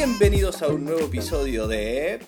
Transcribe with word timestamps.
Bienvenidos 0.00 0.60
a 0.60 0.68
un 0.68 0.84
nuevo 0.84 1.06
episodio 1.06 1.66
de 1.66 2.18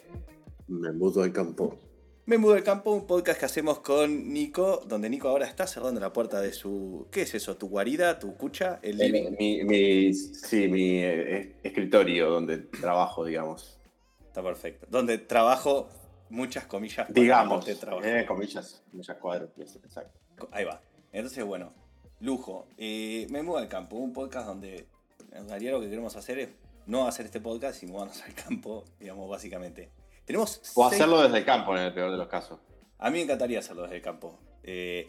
Me 0.69 0.91
mudo 0.91 1.23
al 1.23 1.35
campo. 1.35 1.79
Me 2.25 2.39
Mudo 2.39 2.55
al 2.55 2.63
Campo, 2.65 2.93
un 2.93 3.07
podcast 3.07 3.39
que 3.41 3.45
hacemos 3.45 3.81
con 3.81 4.33
Nico, 4.33 4.83
donde 4.87 5.11
Nico 5.11 5.29
ahora 5.29 5.45
está 5.47 5.67
cerrando 5.67 6.01
la 6.01 6.11
puerta 6.11 6.41
de 6.41 6.55
su. 6.55 7.07
¿Qué 7.11 7.21
es 7.23 7.35
eso? 7.35 7.59
¿Tu 7.59 7.69
guarida? 7.69 8.19
¿Tu 8.19 8.35
cucha? 8.39 8.79
¿El 8.81 8.99
Eh, 9.03 9.11
living? 9.11 9.37
mi, 9.39 9.65
mi- 9.65 10.15
sí, 10.15 10.67
mi 10.69 10.97
eh, 11.05 11.57
escritorio 11.63 12.31
donde 12.31 12.57
trabajo, 12.57 13.23
digamos. 13.27 13.79
Está 14.27 14.43
perfecto. 14.43 14.87
Donde 14.89 15.19
trabajo, 15.19 15.91
muchas 16.31 16.65
comillas. 16.65 17.13
Digamos. 17.13 17.67
de 17.67 17.75
trabajo. 17.75 18.03
Eh, 18.07 18.25
comillas, 18.27 18.83
comillas 18.91 19.17
cuádruples, 19.19 19.77
exacto. 19.77 20.19
Ahí 20.53 20.65
va. 20.65 20.81
Entonces, 21.13 21.45
bueno, 21.45 21.75
lujo. 22.21 22.67
Eh, 22.79 23.27
me 23.29 23.43
mudo 23.43 23.59
al 23.59 23.69
campo, 23.69 23.97
un 23.97 24.15
podcast 24.15 24.47
donde 24.47 24.87
en 25.33 25.47
realidad 25.51 25.73
lo 25.73 25.81
que 25.83 25.91
queremos 25.91 26.17
hacer 26.17 26.39
es 26.39 26.49
no 26.89 27.07
hacer 27.07 27.27
este 27.27 27.41
podcast 27.41 27.83
y 27.83 27.87
mudarnos 27.87 28.21
al 28.25 28.35
campo, 28.35 28.85
digamos, 28.99 29.31
básicamente. 29.31 29.91
Tenemos. 30.25 30.61
O 30.75 30.89
seis- 30.89 31.01
hacerlo 31.01 31.23
desde 31.23 31.39
el 31.39 31.45
campo, 31.45 31.77
en 31.77 31.85
el 31.85 31.95
peor 31.95 32.11
de 32.11 32.17
los 32.17 32.27
casos. 32.29 32.59
A 32.99 33.11
mí 33.11 33.19
me 33.19 33.23
encantaría 33.23 33.61
hacerlo 33.61 33.83
desde 33.83 33.97
el 33.97 34.03
campo. 34.03 34.39
Eh, 34.65 35.07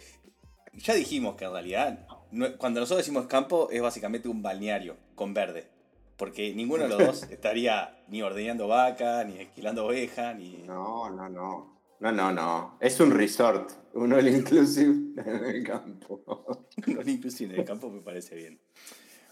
ya 0.74 0.94
dijimos 0.94 1.36
que 1.36 1.46
en 1.46 1.52
realidad, 1.52 2.08
no- 2.32 2.56
cuando 2.58 2.80
nosotros 2.80 3.00
decimos 3.06 3.26
campo, 3.26 3.70
es 3.72 3.82
básicamente 3.82 4.30
un 4.30 4.42
balneario 4.44 4.96
con 5.16 5.34
verde. 5.34 5.68
Porque 6.16 6.54
ninguno 6.54 6.84
de 6.84 6.90
los 6.90 7.00
dos 7.00 7.24
estaría 7.32 8.04
ni 8.10 8.22
ordeñando 8.22 8.68
vaca, 8.68 9.24
ni 9.24 9.40
esquilando 9.40 9.86
oveja, 9.86 10.34
ni. 10.34 10.58
No, 10.68 11.10
no, 11.10 11.28
no. 11.30 11.80
No, 12.02 12.12
no, 12.14 12.32
no. 12.32 12.78
Es 12.80 13.00
un 13.02 13.12
resort. 13.12 13.72
Uno 13.94 14.18
el 14.20 14.28
inclusive 14.30 14.94
en 15.22 15.46
el 15.46 15.64
campo. 15.64 16.22
No, 16.88 17.04
ni 17.04 17.12
inclusive 17.14 17.54
en 17.54 17.60
el 17.60 17.66
campo 17.66 17.90
me 17.90 18.00
parece 18.00 18.36
bien. 18.36 18.58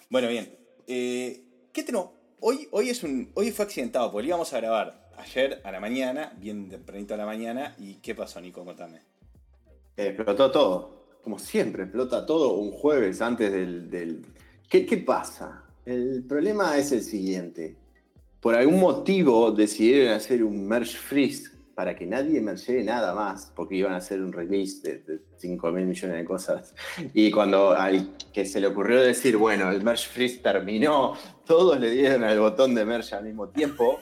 Bueno, 0.10 0.28
bien. 0.28 0.54
Eh, 0.86 1.46
¿Qué 1.72 1.84
tenemos? 1.84 2.10
Hoy, 2.40 2.68
hoy, 2.72 3.52
fue 3.52 3.66
accidentado, 3.66 4.12
porque 4.12 4.28
íbamos 4.28 4.54
a 4.54 4.58
grabar 4.58 5.10
ayer 5.18 5.60
a 5.64 5.72
la 5.72 5.80
mañana, 5.80 6.34
bien 6.40 6.70
tempranito 6.70 7.14
a 7.16 7.18
la 7.18 7.26
mañana. 7.26 7.76
¿Y 7.80 7.96
qué 7.96 8.14
pasó, 8.14 8.40
Nico? 8.40 8.64
Contame. 8.64 9.02
Eh, 9.98 10.08
explotó 10.08 10.52
todo. 10.52 10.98
Como 11.24 11.40
siempre, 11.40 11.84
explota 11.84 12.26
todo 12.26 12.54
un 12.54 12.72
jueves 12.72 13.22
antes 13.22 13.52
del. 13.52 13.90
del- 13.90 14.26
¿Qué, 14.70 14.86
qué 14.86 14.98
pasa? 14.98 15.64
El 15.86 16.24
problema 16.24 16.78
es 16.78 16.92
el 16.92 17.02
siguiente. 17.02 17.76
Por 18.40 18.54
algún 18.56 18.80
motivo 18.80 19.52
decidieron 19.52 20.14
hacer 20.14 20.44
un 20.44 20.68
merge 20.68 20.96
freeze 20.98 21.50
para 21.78 21.96
que 21.96 22.08
nadie 22.08 22.42
mergee 22.42 22.84
nada 22.84 23.14
más, 23.14 23.54
porque 23.56 23.76
iban 23.76 23.94
a 23.94 23.98
hacer 23.98 24.20
un 24.20 24.34
release 24.34 24.82
de, 24.82 24.98
de 24.98 25.22
5 25.38 25.72
mil 25.72 25.86
millones 25.86 26.18
de 26.18 26.26
cosas. 26.26 26.74
Y 27.14 27.30
cuando 27.30 27.70
al 27.70 28.18
que 28.34 28.48
se 28.48 28.60
le 28.60 28.66
ocurrió 28.66 29.00
decir, 29.00 29.38
bueno, 29.38 29.70
el 29.70 29.84
merge 29.84 30.10
freeze 30.10 30.40
terminó, 30.40 31.14
todos 31.46 31.80
le 31.80 31.92
dieron 31.92 32.24
al 32.24 32.40
botón 32.40 32.74
de 32.74 32.84
merge 32.84 33.14
al 33.14 33.26
mismo 33.26 33.50
tiempo. 33.50 34.00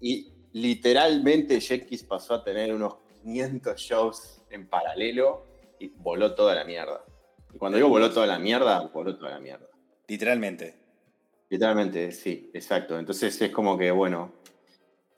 Y 0.00 0.32
literalmente 0.52 1.60
Jenkins 1.60 2.04
pasó 2.04 2.34
a 2.34 2.44
tener 2.44 2.72
unos 2.72 2.98
500 3.24 3.76
shows 3.76 4.42
en 4.48 4.68
paralelo 4.68 5.46
y 5.80 5.88
voló 5.88 6.36
toda 6.36 6.54
la 6.54 6.64
mierda. 6.64 7.04
Y 7.52 7.58
cuando 7.58 7.74
digo 7.74 7.88
voló 7.88 8.12
toda 8.12 8.28
la 8.28 8.38
mierda, 8.38 8.86
voló 8.86 9.16
toda 9.16 9.32
la 9.32 9.40
mierda. 9.40 9.66
Literalmente. 10.06 10.76
Literalmente, 11.48 12.12
sí, 12.12 12.52
exacto. 12.54 12.96
Entonces 12.96 13.42
es 13.42 13.50
como 13.50 13.76
que, 13.76 13.90
bueno, 13.90 14.32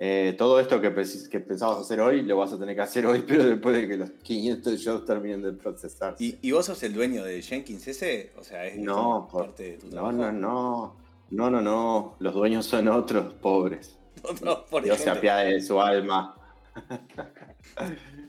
eh, 0.05 0.34
todo 0.36 0.58
esto 0.58 0.81
que, 0.81 0.92
pens- 0.92 1.28
que 1.28 1.39
pensabas 1.39 1.78
hacer 1.78 2.00
hoy, 2.00 2.22
lo 2.22 2.36
vas 2.36 2.53
a 2.53 2.58
tener 2.58 2.75
que 2.75 2.81
hacer 2.83 3.06
hoy, 3.06 3.22
pero 3.28 3.45
después 3.45 3.77
de 3.77 3.86
que 3.86 3.97
los 3.97 4.11
500 4.11 4.81
shows 4.81 5.05
terminen 5.05 5.42
de 5.42 5.53
procesarse. 5.53 6.25
¿Y, 6.25 6.39
y 6.42 6.50
vos 6.50 6.67
sos 6.67 6.83
el 6.83 6.92
dueño 6.92 7.22
de 7.22 7.41
Jenkins 7.41 7.86
ese? 7.86 8.33
O 8.36 8.42
sea, 8.42 8.67
es 8.67 8.78
No, 8.78 9.28
por- 9.30 9.47
parte 9.47 9.62
de 9.62 9.78
tu 9.78 9.86
no, 9.95 10.11
no, 10.11 10.33
no, 10.33 10.96
no, 11.30 11.51
no, 11.51 11.61
no. 11.61 12.17
Los 12.18 12.35
dueños 12.35 12.67
son 12.67 12.89
otros 12.89 13.33
pobres. 13.35 13.96
No, 14.42 14.64
por 14.67 14.83
Dios 14.85 14.98
se 14.98 15.11
apiade 15.11 15.55
de 15.55 15.61
su 15.61 15.80
alma. 15.80 16.36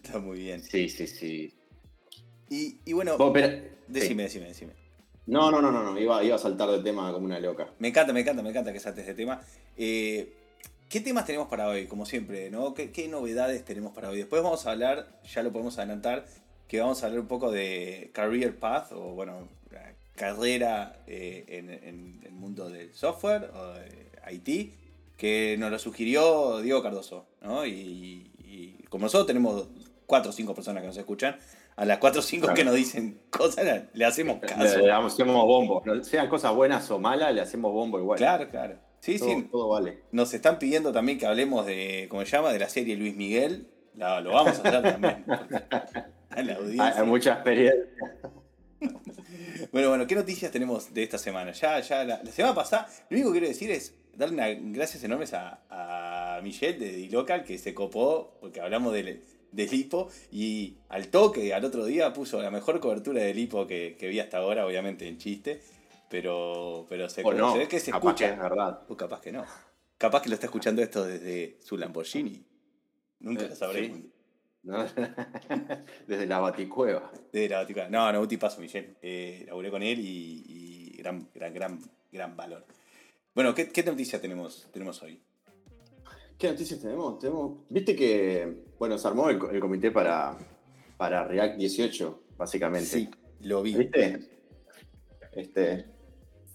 Está 0.03 0.19
muy 0.19 0.39
bien. 0.39 0.61
Sí, 0.61 0.89
sí, 0.89 1.07
sí. 1.07 1.53
Y, 2.49 2.79
y 2.85 2.93
bueno, 2.93 3.17
Vos, 3.17 3.31
pero- 3.33 3.63
decime, 3.87 4.23
decime, 4.23 4.47
decime. 4.47 4.73
No, 5.25 5.49
no, 5.51 5.61
no, 5.61 5.71
no, 5.71 5.83
no. 5.83 5.97
Iba, 5.99 6.23
iba 6.23 6.35
a 6.35 6.39
saltar 6.39 6.69
del 6.69 6.83
tema 6.83 7.11
como 7.13 7.25
una 7.25 7.39
loca. 7.39 7.67
Me 7.79 7.87
encanta, 7.87 8.11
me 8.11 8.19
encanta, 8.21 8.43
me 8.43 8.49
encanta 8.49 8.73
que 8.73 8.79
saltes 8.79 9.05
de 9.07 9.13
tema. 9.13 9.39
Eh, 9.77 10.33
¿Qué 10.93 10.99
temas 11.01 11.25
tenemos 11.25 11.47
para 11.47 11.67
hoy? 11.69 11.87
Como 11.87 12.05
siempre, 12.05 12.51
¿no? 12.51 12.75
¿Qué, 12.75 12.91
qué 12.91 13.07
novedades 13.07 13.65
tenemos 13.65 13.93
para 13.93 14.09
hoy? 14.09 14.17
Después 14.19 14.43
vamos 14.43 14.67
a 14.67 14.71
hablar, 14.73 15.07
ya 15.23 15.41
lo 15.41 15.51
podemos 15.51 15.75
adelantar, 15.79 16.25
que 16.67 16.79
vamos 16.81 17.01
a 17.01 17.07
hablar 17.07 17.21
un 17.21 17.27
poco 17.27 17.49
de 17.49 18.11
Career 18.13 18.55
Path, 18.59 18.91
o 18.91 18.99
bueno, 19.15 19.47
carrera 20.15 20.99
eh, 21.07 21.45
en, 21.47 21.71
en 21.71 22.21
el 22.23 22.31
mundo 22.33 22.69
del 22.69 22.93
software, 22.93 23.49
o 23.55 23.73
de 23.73 24.35
IT, 24.35 24.73
que 25.17 25.55
nos 25.57 25.71
lo 25.71 25.79
sugirió 25.79 26.59
Diego 26.59 26.83
Cardoso, 26.83 27.25
¿no? 27.41 27.65
Y, 27.65 28.31
y 28.37 28.83
como 28.87 29.05
nosotros 29.05 29.25
tenemos 29.25 29.69
cuatro 30.05 30.29
o 30.29 30.31
cinco 30.31 30.53
personas 30.53 30.81
que 30.83 30.87
nos 30.89 30.97
escuchan, 30.97 31.39
a 31.75 31.85
las 31.85 31.97
cuatro 31.97 32.19
o 32.19 32.23
cinco 32.23 32.43
Claro. 32.45 32.55
que 32.55 32.65
nos 32.65 32.75
dicen 32.75 33.19
cosas, 33.31 33.65
le- 33.65 33.85
le 33.95 34.05
hacemos 34.05 34.39
Le, 34.43 34.47
caso. 34.47 34.77
le 34.77 34.85
damos- 34.85 35.13
hacemos 35.13 35.43
bombo. 35.47 35.81
Sean 36.03 36.29
cosas 36.29 36.53
buenas 36.53 36.91
o 36.91 36.99
malas, 36.99 37.33
le 37.33 37.41
hacemos 37.41 37.73
bombo 37.73 37.97
igual. 37.97 38.19
Claro, 38.19 38.47
claro. 38.47 38.75
Sí, 39.03 39.19
todo, 39.19 39.29
sí. 39.29 39.47
todo 39.51 39.67
vale. 39.69 39.99
Nos 40.11 40.33
están 40.33 40.59
pidiendo 40.59 40.91
también 40.93 41.17
que 41.17 41.25
hablemos 41.25 41.65
de, 41.65 42.07
¿cómo 42.09 42.23
se 42.25 42.31
llama? 42.31 42.53
De 42.53 42.59
la 42.59 42.69
serie 42.69 42.95
Luis 42.95 43.15
Miguel. 43.15 43.67
La- 43.95 44.21
lo 44.21 44.31
vamos 44.31 44.57
a 44.59 44.61
hacer 44.61 44.81
también. 44.81 45.25
A 45.27 46.41
la 46.41 46.53
Hay, 46.53 46.57
audiencia. 46.57 46.99
hay 47.01 47.05
mucha 47.05 47.33
experiencia. 47.33 47.83
Bueno, 49.71 49.89
bueno, 49.89 50.05
¿qué 50.05 50.13
noticias 50.15 50.51
tenemos 50.51 50.93
de 50.93 51.03
esta 51.03 51.17
semana? 51.17 51.51
Ya, 51.53 51.79
ya, 51.79 52.03
la, 52.03 52.21
la 52.21 52.31
semana 52.31 52.53
pasada, 52.53 52.87
lo 53.09 53.15
único 53.15 53.31
que 53.31 53.39
quiero 53.39 53.47
decir 53.51 53.71
es 53.71 53.95
darle 54.15 54.59
gracias 54.65 55.03
enormes 55.03 55.33
a, 55.33 55.61
a 55.69 56.41
Michelle 56.43 56.77
de 56.77 56.91
D-Local 56.91 57.43
que 57.43 57.57
se 57.57 57.73
copó, 57.73 58.37
porque 58.41 58.59
hablamos 58.61 58.93
del, 58.93 59.23
del 59.51 59.73
hipo, 59.73 60.09
y 60.31 60.75
al 60.89 61.07
toque, 61.07 61.53
al 61.53 61.65
otro 61.65 61.85
día, 61.85 62.13
puso 62.13 62.41
la 62.41 62.51
mejor 62.51 62.79
cobertura 62.79 63.23
del 63.23 63.39
hipo 63.39 63.65
que, 63.65 63.95
que 63.97 64.07
vi 64.09 64.19
hasta 64.19 64.37
ahora, 64.37 64.65
obviamente 64.67 65.07
en 65.07 65.17
chiste, 65.17 65.61
pero, 66.13 66.85
pero 66.87 67.09
se, 67.09 67.23
O 67.23 67.33
no, 67.33 67.53
se 67.53 67.57
ve 67.57 67.67
que 67.67 67.79
se 67.79 67.89
capaz 67.89 68.09
escucha. 68.09 68.27
que 68.27 68.33
es 68.33 68.39
verdad. 68.39 68.83
O 68.87 68.95
capaz 68.95 69.19
que 69.19 69.31
no. 69.31 69.43
Capaz 69.97 70.21
que 70.21 70.29
lo 70.29 70.35
está 70.35 70.45
escuchando 70.45 70.83
esto 70.83 71.03
desde 71.03 71.57
su 71.59 71.75
Lamborghini. 71.75 72.45
Nunca 73.21 73.45
Eh, 73.45 73.49
lo 73.49 73.55
sabremos. 73.55 73.97
sí. 73.97 74.11
¿no? 74.61 74.85
Desde 76.07 76.27
la 76.27 76.37
baticueva. 76.39 77.11
De 77.31 77.49
la 77.49 77.57
Vaticana. 77.61 77.89
No, 77.89 78.13
no, 78.13 78.21
un 78.21 78.27
tipazo, 78.27 78.61
Michelle. 78.61 78.95
Eh, 79.01 79.43
laburé 79.47 79.71
con 79.71 79.81
él 79.81 79.97
y, 79.99 80.43
y 80.93 80.97
gran, 80.97 81.27
gran, 81.33 81.51
gran, 81.51 81.79
gran 82.11 82.37
valor. 82.37 82.63
Bueno, 83.33 83.55
¿qué, 83.55 83.69
qué 83.69 83.81
noticia 83.81 84.21
tenemos, 84.21 84.67
tenemos 84.71 85.01
hoy? 85.01 85.19
¿Qué 86.37 86.47
noticias 86.47 86.79
tenemos? 86.79 87.17
tenemos? 87.17 87.57
Viste 87.69 87.95
que, 87.95 88.65
bueno, 88.77 88.99
se 88.99 89.07
armó 89.07 89.31
el 89.31 89.59
comité 89.59 89.89
para, 89.89 90.37
para 90.95 91.23
React 91.27 91.57
18, 91.57 92.23
básicamente. 92.37 92.85
Sí, 92.87 93.09
lo 93.39 93.63
vi. 93.63 93.73
¿Viste? 93.75 94.29
Este, 95.31 95.92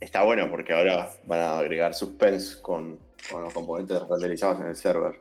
está 0.00 0.22
bueno 0.22 0.50
porque 0.50 0.72
ahora 0.72 1.10
van 1.26 1.40
a 1.40 1.58
agregar 1.58 1.94
suspense 1.94 2.60
con, 2.60 2.98
con 3.30 3.42
los 3.42 3.52
componentes 3.52 4.00
renderizados 4.08 4.60
en 4.60 4.66
el 4.68 4.76
server. 4.76 5.20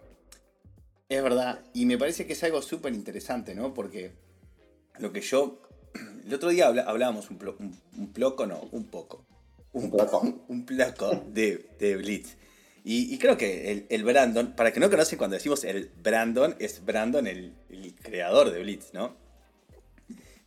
Es 1.10 1.24
verdad, 1.24 1.60
y 1.74 1.86
me 1.86 1.98
parece 1.98 2.26
que 2.28 2.34
es 2.34 2.44
algo 2.44 2.62
súper 2.62 2.94
interesante, 2.94 3.56
¿no? 3.56 3.74
Porque 3.74 4.12
lo 5.00 5.12
que 5.14 5.22
yo. 5.22 5.62
El 6.26 6.34
otro 6.34 6.50
día 6.50 6.68
hablábamos 6.68 7.30
un, 7.30 7.40
plo- 7.40 7.56
un, 7.60 7.74
un 7.98 8.12
ploco, 8.12 8.46
no, 8.46 8.60
un 8.72 8.86
poco. 8.88 9.26
Un, 9.72 9.86
Un 9.86 9.92
poco. 9.92 10.44
un 10.50 10.66
placo 10.66 11.24
de, 11.28 11.70
de 11.80 11.96
Blitz. 11.96 12.36
Y, 12.84 13.14
y 13.14 13.18
creo 13.18 13.38
que 13.38 13.72
el, 13.72 13.86
el 13.90 14.04
Brandon, 14.04 14.54
para 14.56 14.72
que 14.74 14.80
no 14.80 14.90
conocen, 14.90 15.18
cuando 15.18 15.36
decimos 15.36 15.64
el 15.64 15.90
Brandon, 16.02 16.56
es 16.60 16.84
Brandon 16.86 17.28
el, 17.28 17.54
el 17.70 17.96
creador 17.96 18.52
de 18.52 18.60
Blitz, 18.62 18.94
¿no? 18.94 19.16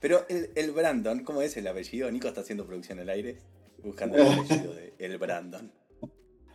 Pero 0.01 0.25
el, 0.31 0.51
el 0.55 0.71
Brandon, 0.73 1.23
¿cómo 1.25 1.43
es 1.43 1.57
el 1.59 1.67
apellido? 1.67 2.11
Nico 2.11 2.29
está 2.29 2.41
haciendo 2.41 2.67
producción 2.67 2.99
al 2.99 3.11
aire, 3.11 3.37
buscando 3.83 4.17
el 4.19 4.27
apellido 4.27 4.75
de 4.75 4.95
el 4.99 5.19
Brandon. 5.19 5.71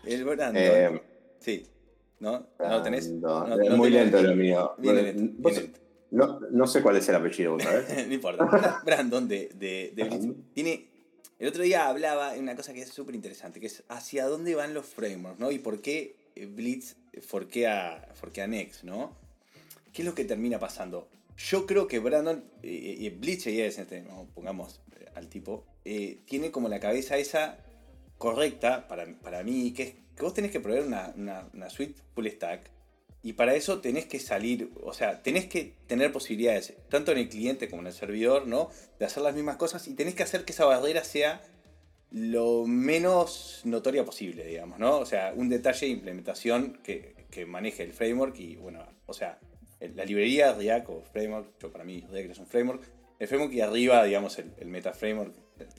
El 0.05 0.23
Brandon. 0.23 0.55
Eh, 0.55 1.01
sí. 1.39 1.65
¿No? 2.19 2.47
¿No 2.59 2.69
lo 2.69 2.81
tenés? 2.83 3.09
No- 3.11 3.45
Es 3.61 3.69
no 3.69 3.77
muy 3.77 3.91
tenés. 3.91 4.11
lento 4.11 4.21
lo 4.29 4.35
mío. 4.35 4.75
Lento, 4.77 5.41
vos- 5.41 5.53
viene 5.53 5.61
lento. 5.61 5.79
No, 6.11 6.39
no 6.51 6.67
sé 6.67 6.81
cuál 6.81 6.95
es 6.97 7.09
el 7.09 7.15
apellido, 7.15 7.53
vos 7.53 7.63
¿sabés? 7.63 7.85
no 8.07 8.13
importa. 8.13 8.81
Brandon 8.85 9.27
de, 9.27 9.49
de, 9.55 9.91
de 9.95 10.03
Blitz 10.05 10.27
tiene. 10.53 10.87
El 11.37 11.49
otro 11.49 11.63
día 11.63 11.89
hablaba 11.89 12.33
de 12.33 12.39
una 12.39 12.55
cosa 12.55 12.71
que 12.73 12.81
es 12.81 12.89
súper 12.89 13.13
interesante, 13.15 13.59
que 13.59 13.67
es 13.67 13.83
hacia 13.89 14.25
dónde 14.25 14.55
van 14.55 14.73
los 14.73 14.85
frameworks, 14.85 15.39
¿no? 15.39 15.51
Y 15.51 15.59
por 15.59 15.81
qué 15.81 16.15
eh, 16.35 16.45
Blitz 16.45 16.95
forquea, 17.21 18.07
forquea 18.13 18.47
Next, 18.47 18.83
¿no? 18.83 19.17
¿Qué 19.91 20.01
es 20.03 20.05
lo 20.05 20.15
que 20.15 20.23
termina 20.23 20.57
pasando? 20.59 21.09
Yo 21.37 21.65
creo 21.65 21.87
que 21.87 21.99
Brandon, 21.99 22.43
eh, 22.63 22.97
eh, 22.99 23.19
y 23.21 23.59
es 23.61 23.77
este, 23.77 24.05
pongamos 24.33 24.81
eh, 24.99 25.05
al 25.15 25.27
tipo, 25.27 25.65
eh, 25.83 26.19
tiene 26.25 26.51
como 26.51 26.69
la 26.69 26.79
cabeza 26.79 27.17
esa 27.17 27.57
correcta 28.17 28.87
para, 28.87 29.05
para 29.19 29.43
mí, 29.43 29.73
que 29.73 29.83
es 29.83 29.93
que 30.15 30.23
vos 30.23 30.33
tenés 30.33 30.51
que 30.51 30.61
proveer 30.61 30.85
una, 30.85 31.13
una, 31.17 31.49
una 31.53 31.69
suite 31.69 32.01
full 32.13 32.27
stack 32.27 32.71
y 33.25 33.33
para 33.33 33.55
eso 33.55 33.81
tenés 33.81 34.05
que 34.05 34.19
salir, 34.19 34.69
o 34.83 34.93
sea, 34.93 35.23
tenés 35.23 35.47
que 35.47 35.73
tener 35.87 36.11
posibilidades, 36.11 36.75
tanto 36.89 37.11
en 37.11 37.17
el 37.17 37.27
cliente 37.27 37.67
como 37.67 37.81
en 37.81 37.87
el 37.87 37.93
servidor, 37.93 38.45
¿no? 38.45 38.69
De 38.99 39.05
hacer 39.05 39.23
las 39.23 39.33
mismas 39.33 39.55
cosas 39.55 39.87
y 39.87 39.95
tenés 39.95 40.13
que 40.13 40.21
hacer 40.21 40.45
que 40.45 40.53
esa 40.53 40.65
barrera 40.65 41.03
sea 41.03 41.41
lo 42.11 42.67
menos 42.67 43.61
notoria 43.63 44.05
posible, 44.05 44.45
digamos, 44.45 44.77
¿no? 44.77 44.99
O 44.99 45.07
sea, 45.07 45.33
un 45.35 45.49
detalle 45.49 45.87
de 45.87 45.93
implementación 45.93 46.79
que, 46.83 47.15
maneje 47.47 47.81
el 47.81 47.91
framework 47.93 48.39
y, 48.39 48.55
bueno, 48.57 48.85
o 49.07 49.13
sea, 49.13 49.39
la 49.79 50.05
librería 50.05 50.53
React 50.53 50.89
o 50.89 51.01
framework, 51.01 51.59
yo 51.61 51.71
para 51.71 51.83
mí 51.83 52.05
React 52.09 52.31
es 52.31 52.39
un 52.39 52.47
framework, 52.47 52.83
el 53.19 53.27
framework 53.27 53.53
y 53.53 53.61
arriba, 53.61 54.03
digamos, 54.03 54.37
el, 54.39 54.67
meta 54.67 54.93
framework, 54.93 55.33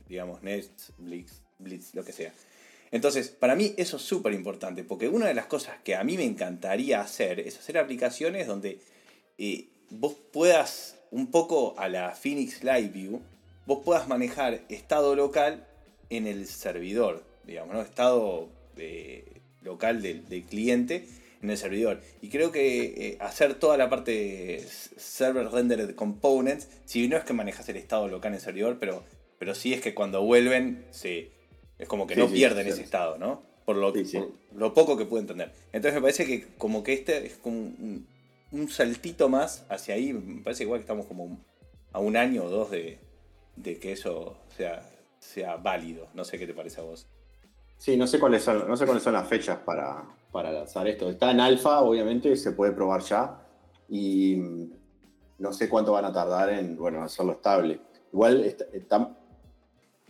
digamos, 0.08 0.42
Nest, 0.42 0.90
Blitz, 0.98 1.42
Blitz, 1.58 1.94
lo 1.94 2.04
que 2.04 2.12
sea. 2.12 2.32
Entonces, 2.90 3.28
para 3.28 3.56
mí 3.56 3.74
eso 3.76 3.96
es 3.96 4.02
súper 4.02 4.32
importante, 4.32 4.84
porque 4.84 5.08
una 5.08 5.26
de 5.26 5.34
las 5.34 5.46
cosas 5.46 5.76
que 5.82 5.96
a 5.96 6.04
mí 6.04 6.16
me 6.16 6.24
encantaría 6.24 7.00
hacer 7.00 7.40
es 7.40 7.58
hacer 7.58 7.78
aplicaciones 7.78 8.46
donde 8.46 8.78
eh, 9.38 9.68
vos 9.90 10.14
puedas, 10.32 10.96
un 11.10 11.30
poco 11.30 11.78
a 11.78 11.88
la 11.88 12.12
Phoenix 12.12 12.62
Live 12.62 12.88
View, 12.88 13.20
vos 13.66 13.82
puedas 13.84 14.08
manejar 14.08 14.60
estado 14.68 15.14
local 15.16 15.66
en 16.10 16.26
el 16.26 16.46
servidor, 16.46 17.24
digamos, 17.44 17.74
¿no? 17.74 17.82
Estado 17.82 18.48
eh, 18.76 19.24
local 19.62 20.00
del, 20.00 20.22
cliente 20.48 21.06
en 21.46 21.50
el 21.50 21.58
servidor. 21.58 22.00
Y 22.20 22.28
creo 22.28 22.50
que 22.50 22.84
eh, 22.84 23.16
hacer 23.20 23.54
toda 23.54 23.76
la 23.76 23.88
parte 23.88 24.64
server 24.96 25.48
rendered 25.48 25.94
components, 25.94 26.68
si 26.84 27.08
no 27.08 27.16
es 27.16 27.24
que 27.24 27.32
manejas 27.32 27.68
el 27.68 27.76
estado 27.76 28.08
local 28.08 28.32
en 28.32 28.36
el 28.36 28.40
servidor, 28.40 28.78
pero, 28.78 29.04
pero 29.38 29.54
sí 29.54 29.72
es 29.72 29.80
que 29.80 29.94
cuando 29.94 30.22
vuelven 30.22 30.84
se, 30.90 31.30
es 31.78 31.88
como 31.88 32.06
que 32.06 32.16
no 32.16 32.28
pierden 32.28 32.66
ese 32.66 32.82
estado, 32.82 33.16
¿no? 33.16 33.42
Por 33.64 33.76
lo, 33.76 33.92
lo 34.54 34.74
poco 34.74 34.96
que 34.96 35.06
puedo 35.06 35.20
entender. 35.20 35.52
Entonces 35.72 35.94
me 35.94 36.00
parece 36.00 36.26
que 36.26 36.46
como 36.58 36.82
que 36.82 36.92
este 36.92 37.26
es 37.26 37.34
como 37.34 37.56
un, 37.56 38.06
un 38.52 38.68
saltito 38.68 39.28
más 39.28 39.64
hacia 39.68 39.94
ahí. 39.94 40.12
Me 40.12 40.42
parece 40.42 40.64
igual 40.64 40.80
que 40.80 40.82
estamos 40.82 41.06
como 41.06 41.38
a 41.92 41.98
un 41.98 42.16
año 42.16 42.44
o 42.44 42.48
dos 42.48 42.70
de, 42.70 42.98
de 43.56 43.78
que 43.78 43.92
eso 43.92 44.36
sea, 44.56 44.88
sea 45.18 45.56
válido. 45.56 46.08
No 46.14 46.24
sé 46.24 46.38
qué 46.38 46.46
te 46.46 46.54
parece 46.54 46.80
a 46.80 46.84
vos. 46.84 47.06
Sí, 47.78 47.96
no 47.96 48.06
sé 48.06 48.18
cuáles 48.18 48.42
son, 48.42 48.66
no 48.68 48.76
sé 48.76 48.84
cuáles 48.84 49.02
son 49.02 49.12
las 49.12 49.28
fechas 49.28 49.58
para, 49.58 50.04
para 50.32 50.50
lanzar 50.50 50.86
esto. 50.88 51.10
Está 51.10 51.30
en 51.30 51.40
alfa, 51.40 51.80
obviamente, 51.80 52.36
se 52.36 52.52
puede 52.52 52.72
probar 52.72 53.02
ya. 53.02 53.38
Y 53.88 54.36
mm, 54.36 54.70
no 55.38 55.52
sé 55.52 55.68
cuánto 55.68 55.92
van 55.92 56.04
a 56.04 56.12
tardar 56.12 56.50
en 56.50 56.76
bueno, 56.76 57.02
hacerlo 57.02 57.32
estable. 57.32 57.80
Igual 58.12 58.44
está, 58.44 58.98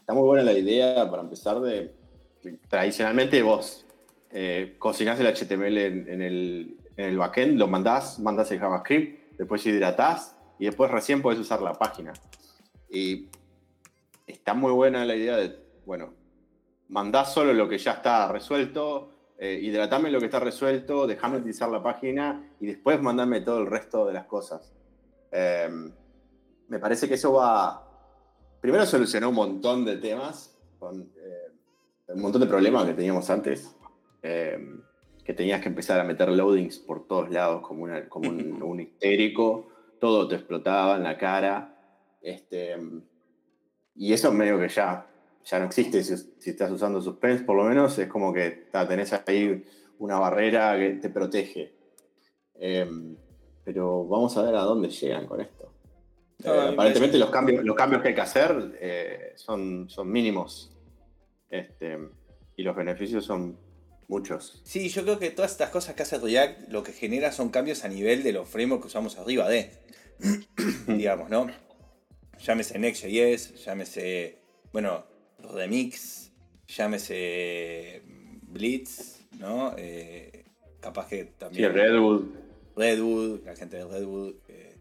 muy 0.09 0.23
buena 0.23 0.45
la 0.45 0.53
idea 0.53 1.11
para 1.11 1.23
empezar 1.23 1.61
de. 1.61 1.95
Tradicionalmente 2.69 3.43
vos 3.43 3.85
eh, 4.31 4.77
el 4.81 5.27
HTML 5.27 5.79
en, 5.79 6.23
el, 6.23 6.77
en 6.97 7.05
el 7.05 7.19
backend, 7.19 7.59
lo 7.59 7.67
mandás, 7.67 8.21
mandás 8.21 8.53
el 8.53 8.61
JavaScript, 8.61 9.37
después 9.37 9.67
hidratás 9.67 10.37
y 10.59 10.67
después 10.67 10.91
recién 10.91 11.23
podés 11.23 11.41
usar 11.41 11.61
la 11.61 11.73
página. 11.73 12.13
Y 12.89 13.29
está 14.27 14.55
muy 14.55 14.73
buena 14.73 15.05
la 15.05 15.17
idea 15.17 15.37
de, 15.37 15.59
bueno, 15.85 16.13
mandás 16.89 17.33
solo 17.33 17.53
lo 17.53 17.69
que 17.69 17.79
ya 17.79 17.93
está 17.93 18.31
resuelto, 18.31 19.11
eh, 19.39 19.59
hidratame 19.63 20.11
lo 20.11 20.19
que 20.19 20.27
está 20.27 20.41
resuelto, 20.41 21.07
déjame 21.07 21.39
utilizar 21.39 21.69
la 21.69 21.83
página 21.83 22.51
y 22.59 22.67
después 22.67 23.01
mandame 23.01 23.41
todo 23.41 23.59
el 23.61 23.67
resto 23.67 24.07
de 24.07 24.15
las 24.15 24.27
cosas. 24.27 24.73
Em, 25.31 25.93
me 26.69 26.79
parece 26.79 27.09
que 27.09 27.15
eso 27.15 27.33
va. 27.35 27.83
Primero 28.61 28.87
solucionó 28.87 29.29
un 29.29 29.35
montón 29.35 29.85
de 29.85 29.97
temas, 29.97 30.57
con, 30.79 31.03
eh, 31.17 31.53
un 32.09 32.23
montón 32.23 32.41
de 32.41 32.47
problemas 32.47 32.87
que 32.87 32.95
teníamos 32.95 33.29
antes. 33.31 33.77
Em, 34.23 34.83
que 35.23 35.35
tenías 35.35 35.61
que 35.61 35.69
empezar 35.69 35.99
a 35.99 36.05
meter 36.05 36.29
loadings 36.29 36.79
por 36.79 37.09
todos 37.09 37.31
lados 37.31 37.67
como, 37.67 37.89
como 38.09 38.31
un, 38.31 38.63
un, 38.63 38.81
histérico, 38.81 39.69
todo 40.01 40.29
te 40.29 40.37
explotaba 40.37 40.97
en 40.97 41.03
la 41.03 41.19
cara. 41.19 41.77
Este, 42.23 42.77
y 43.97 44.13
eso 44.13 44.33
medio 44.33 44.59
que 44.59 44.69
ya, 44.69 45.07
ya 45.47 45.61
no 45.61 45.67
existe 45.67 46.03
si, 46.03 46.17
si, 46.17 46.51
estás 46.51 46.71
usando 46.73 47.01
Suspense, 47.01 47.45
por 47.45 47.57
lo 47.57 47.65
menos 47.65 47.97
es 47.99 48.09
como 48.09 48.33
que 48.33 48.67
tenés 48.89 49.13
ahí 49.13 49.65
una 49.99 50.19
barrera 50.19 50.77
que 50.77 50.95
te 50.95 51.09
protege. 51.09 51.73
Em, 52.55 53.17
pero 53.65 54.05
vamos 54.07 54.37
a 54.37 54.43
ver 54.43 54.57
a 54.57 54.63
dónde 54.63 54.89
llegan 54.89 55.27
con 55.27 55.41
esto. 55.41 55.73
Eh, 56.43 56.71
aparentemente 56.73 57.17
los 57.17 57.31
cambios, 57.31 57.65
los 57.65 57.77
cambios 57.77 58.03
que 58.03 58.09
hay 58.09 58.15
que 58.15 58.21
hacer 58.21 58.77
eh, 58.81 59.33
son, 59.37 59.89
son 59.89 60.11
mínimos 60.11 60.77
este, 61.49 61.97
y 62.57 62.63
los 62.63 62.75
beneficios 62.75 63.25
son 63.25 63.57
muchos. 64.09 64.61
Sí, 64.65 64.89
yo 64.89 65.03
creo 65.03 65.19
que 65.19 65.31
todas 65.31 65.53
estas 65.53 65.71
cosas 65.71 65.95
que 65.95 66.03
hace 66.03 66.19
React 66.19 66.71
lo 66.71 66.83
que 66.83 66.93
genera 66.93 67.31
son 67.31 67.51
cambios 67.51 67.85
a 67.85 67.89
nivel 67.89 68.23
de 68.25 68.33
los 68.33 68.49
frameworks 68.49 68.83
que 68.83 68.89
usamos 68.89 69.17
arriba 69.17 69.49
de, 69.49 69.71
digamos, 70.89 71.31
¿no? 71.31 71.47
Llámese 72.39 72.79
Next.js, 72.79 73.65
llámese, 73.65 74.39
bueno, 74.73 75.05
Remix, 75.39 76.31
llámese 76.67 78.03
Blitz, 78.43 79.27
¿no? 79.39 79.75
Eh, 79.77 80.45
capaz 80.81 81.09
que 81.09 81.25
también. 81.39 81.73
Sí, 81.73 81.79
Redwood. 81.79 82.25
Redwood, 82.77 83.45
la 83.45 83.57
gente 83.57 83.77
de 83.77 83.85
Redwood, 83.85 84.35
eh, 84.49 84.77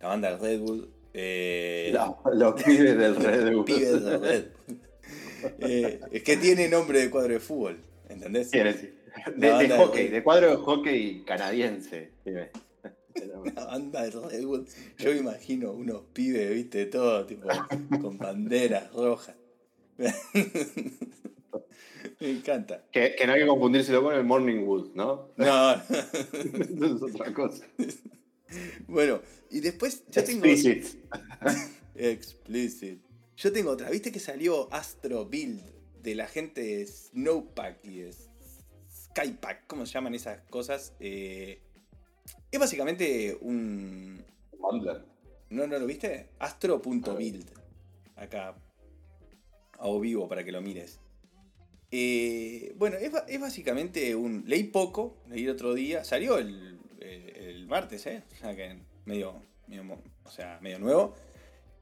la 0.00 0.08
banda 0.08 0.36
de 0.36 0.36
Redwood. 0.36 0.88
Eh, 1.14 1.94
los 2.34 2.62
pibes 2.62 2.98
del 2.98 3.16
Redwood. 3.16 3.52
Los 3.52 3.64
pibes 3.64 4.04
del 4.04 4.20
Redwood. 4.20 4.52
Eh, 5.58 5.98
es 6.12 6.22
que 6.22 6.36
tiene 6.36 6.68
nombre 6.68 7.00
de 7.00 7.10
cuadro 7.10 7.32
de 7.32 7.40
fútbol, 7.40 7.76
¿entendés? 8.08 8.48
Sí, 8.48 8.58
de, 8.58 8.92
de, 9.36 9.68
hockey, 9.76 10.06
de, 10.06 10.22
cuadro 10.22 10.50
de 10.50 10.56
hockey 10.56 11.24
canadiense. 11.24 12.12
La 12.24 13.66
banda 13.66 14.04
de 14.04 14.10
Redwood. 14.10 14.68
Yo 14.98 15.10
me 15.10 15.18
imagino 15.18 15.72
unos 15.72 16.02
pibes, 16.12 16.48
viste, 16.54 16.86
todo 16.86 17.26
tipo 17.26 17.48
con 18.00 18.18
banderas 18.18 18.92
rojas. 18.92 19.34
me 22.20 22.30
encanta. 22.30 22.84
Que, 22.90 23.16
no 23.26 23.32
hay 23.32 23.40
que 23.40 23.46
confundírselo 23.46 24.02
con 24.02 24.14
el 24.14 24.24
Morning 24.24 24.64
Wood, 24.64 24.94
¿no? 24.94 25.30
No. 25.36 25.72
Eso 25.82 26.96
es 26.96 27.02
otra 27.02 27.32
cosa. 27.32 27.66
Bueno, 28.86 29.20
y 29.50 29.60
después 29.60 30.04
yo 30.10 30.20
Explicit. 30.20 30.84
tengo. 30.84 31.58
Explicit. 31.94 33.00
Yo 33.36 33.52
tengo 33.52 33.70
otra. 33.70 33.90
¿Viste 33.90 34.12
que 34.12 34.20
salió 34.20 34.72
Astro 34.72 35.26
Build 35.26 35.62
de 36.02 36.14
la 36.14 36.26
gente 36.26 36.62
de 36.62 36.86
Snowpack 36.86 37.84
y 37.84 38.00
de 38.00 38.14
Skypack? 38.90 39.66
¿Cómo 39.66 39.86
se 39.86 39.94
llaman 39.94 40.14
esas 40.14 40.40
cosas? 40.48 40.94
Eh, 41.00 41.60
es 42.50 42.60
básicamente 42.60 43.36
un. 43.40 44.22
¿No, 45.50 45.66
no 45.66 45.78
lo 45.78 45.86
viste? 45.86 46.30
Astro.build. 46.38 47.50
Acá. 48.16 48.54
A 49.82 49.88
o 49.88 49.98
vivo 49.98 50.28
para 50.28 50.44
que 50.44 50.52
lo 50.52 50.62
mires. 50.62 51.00
Eh, 51.90 52.72
bueno, 52.76 52.96
es, 52.96 53.40
básicamente 53.40 54.14
un. 54.14 54.44
Leí 54.46 54.64
poco, 54.64 55.18
leí 55.28 55.44
el 55.44 55.50
otro 55.50 55.74
día. 55.74 56.04
Salió 56.04 56.38
el, 56.38 56.78
martes, 57.66 58.06
¿eh? 58.06 58.22
O 58.32 58.36
sea 58.36 58.54
que 58.54 58.78
medio, 59.06 59.42
O 60.24 60.30
sea, 60.30 60.58
medio 60.62 60.78
nuevo. 60.78 61.14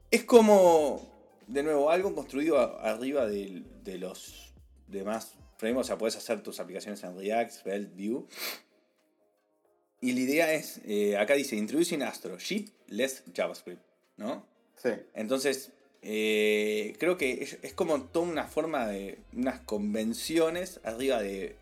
Es 0.09 0.23
como. 0.23 1.09
De 1.47 1.63
nuevo, 1.63 1.91
algo 1.91 2.15
construido 2.15 2.57
arriba 2.79 3.27
de, 3.27 3.63
de 3.83 3.97
los 3.97 4.53
demás 4.87 5.35
frameworks. 5.57 5.87
O 5.87 5.89
sea, 5.89 5.97
puedes 5.97 6.15
hacer 6.15 6.41
tus 6.41 6.59
aplicaciones 6.59 7.03
en 7.03 7.15
React, 7.15 7.51
Svelte, 7.51 8.09
Vue. 8.09 8.25
Y 10.01 10.13
la 10.13 10.19
idea 10.19 10.53
es, 10.53 10.81
eh, 10.85 11.15
acá 11.15 11.35
dice, 11.35 11.55
introducing 11.55 12.01
Astro, 12.01 12.39
sheet 12.39 12.71
less 12.87 13.23
JavaScript, 13.31 13.83
¿no? 14.17 14.47
Sí. 14.75 14.89
Entonces, 15.13 15.71
eh, 16.01 16.95
creo 16.99 17.17
que 17.17 17.57
es, 17.61 17.73
como 17.73 18.01
toda 18.03 18.27
una 18.27 18.45
forma 18.45 18.87
de, 18.87 19.19
unas 19.33 19.59
convenciones 19.61 20.79
arriba 20.83 21.21
de 21.21 21.55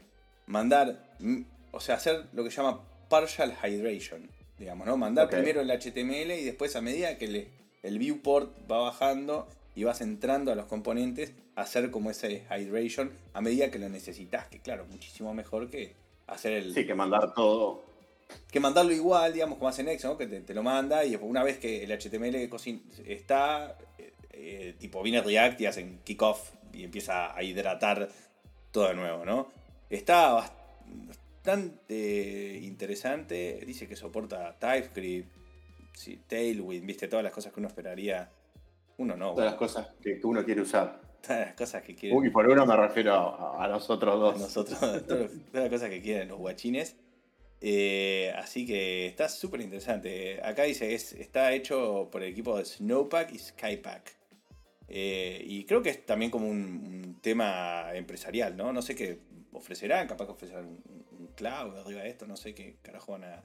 mandar, 0.48 1.16
mm, 1.20 1.42
o 1.72 1.80
sea, 1.80 1.96
hacer 1.96 2.26
lo 2.34 2.44
que 2.44 2.52
se 2.52 2.58
llama 2.58 2.82
partial 3.10 3.56
hydration, 3.64 4.30
digamos, 4.58 4.88
¿no? 4.88 4.98
Mandar 4.98 5.30
primero 5.30 5.62
el 5.62 5.70
HTML 5.70 6.32
y 6.40 6.44
después 6.44 6.76
a 6.76 6.82
medida 6.82 7.18
que 7.18 7.48
el 7.84 8.00
viewport 8.00 8.52
va 8.70 8.80
bajando 8.80 9.48
y 9.76 9.84
vas 9.84 10.02
entrando 10.02 10.52
a 10.52 10.56
los 10.56 10.66
componentes, 10.66 11.34
hacer 11.56 11.92
como 11.92 12.12
ese 12.12 12.46
hydration 12.50 13.12
a 13.34 13.42
medida 13.42 13.72
que 13.72 13.80
lo 13.80 13.90
necesitas, 13.90 14.48
que 14.48 14.60
claro, 14.60 14.86
muchísimo 14.90 15.34
mejor 15.34 15.70
que 15.70 15.96
hacer 16.28 16.54
el... 16.54 16.74
Sí, 16.74 16.86
que 16.86 16.96
mandar 16.96 17.34
todo 17.34 17.90
que 18.52 18.60
mandarlo 18.60 18.92
igual, 18.92 19.34
digamos, 19.34 19.58
como 19.58 19.70
hace 19.70 19.84
Next, 19.84 20.06
¿no? 20.06 20.18
que 20.18 20.28
te, 20.28 20.54
lo 20.54 20.64
manda 20.64 21.04
y 21.06 21.16
una 21.16 21.44
vez 21.44 21.58
que 21.58 21.84
el 21.84 21.92
HTML 21.92 22.36
está, 23.06 23.78
eh, 24.40 24.76
tipo 24.80 25.04
viene 25.04 25.22
React 25.22 25.62
y 25.62 25.66
hacen 25.66 26.00
kickoff 26.04 26.52
y 26.74 26.84
empieza 26.84 27.36
a 27.36 27.44
hidratar 27.44 28.10
todo 28.72 28.88
de 28.88 28.96
nuevo, 28.96 29.26
¿no? 29.26 29.52
Está 29.90 30.34
bastante 31.44 32.60
interesante, 32.62 33.62
dice 33.66 33.88
que 33.88 33.96
soporta 33.96 34.58
TypeScript, 34.60 35.40
Tailwind, 36.28 36.86
viste, 36.86 37.08
todas 37.08 37.24
las 37.24 37.34
cosas 37.34 37.52
que 37.52 37.60
uno 37.60 37.68
esperaría. 37.68 38.30
Uno 38.98 39.16
no. 39.16 39.32
Todas 39.34 39.52
las 39.52 39.56
cosas 39.56 39.88
que, 40.02 40.20
uno 40.24 40.44
quiere 40.44 40.62
usar. 40.62 41.02
Todas 41.22 41.40
las 41.40 41.54
cosas 41.56 41.82
que 41.84 41.96
quiere. 41.96 42.16
Uy, 42.16 42.30
por 42.30 42.48
uno 42.48 42.66
me 42.66 42.76
refiero 42.76 43.14
a, 43.14 43.64
a 43.64 43.68
nosotros 43.68 44.20
dos. 44.20 44.36
A 44.36 44.38
nosotros, 44.40 44.80
todas 45.08 45.32
las 45.54 45.70
cosas 45.70 45.90
que 45.90 46.02
quieren 46.02 46.28
los 46.30 46.38
guachines. 46.38 46.96
Eh, 47.62 48.34
así 48.38 48.66
que 48.66 49.08
está 49.08 49.28
súper 49.28 49.62
interesante. 49.62 50.42
Acá 50.44 50.64
dice, 50.64 50.94
es, 50.94 51.14
está 51.14 51.52
hecho 51.54 52.10
por 52.12 52.24
el 52.24 52.32
equipo 52.32 52.58
de 52.58 52.66
Snowpack 52.66 53.34
y 53.34 53.40
Skypack. 53.40 54.19
Eh, 54.90 55.44
y 55.46 55.66
creo 55.66 55.84
que 55.84 55.90
es 55.90 56.06
también 56.06 56.32
como 56.32 56.48
un, 56.48 57.20
tema 57.22 57.94
empresarial, 57.94 58.56
¿no? 58.56 58.72
No 58.72 58.82
sé 58.82 58.96
qué 58.96 59.20
ofrecerán, 59.52 60.08
capaz 60.08 60.26
que 60.26 60.32
ofrecerán 60.32 60.66
un, 60.66 61.28
cloud 61.36 61.78
arriba 61.78 62.02
de 62.02 62.10
esto, 62.10 62.26
no 62.26 62.36
sé 62.36 62.56
qué 62.56 62.78
carajo 62.82 63.14
van 63.14 63.26
a... 63.26 63.44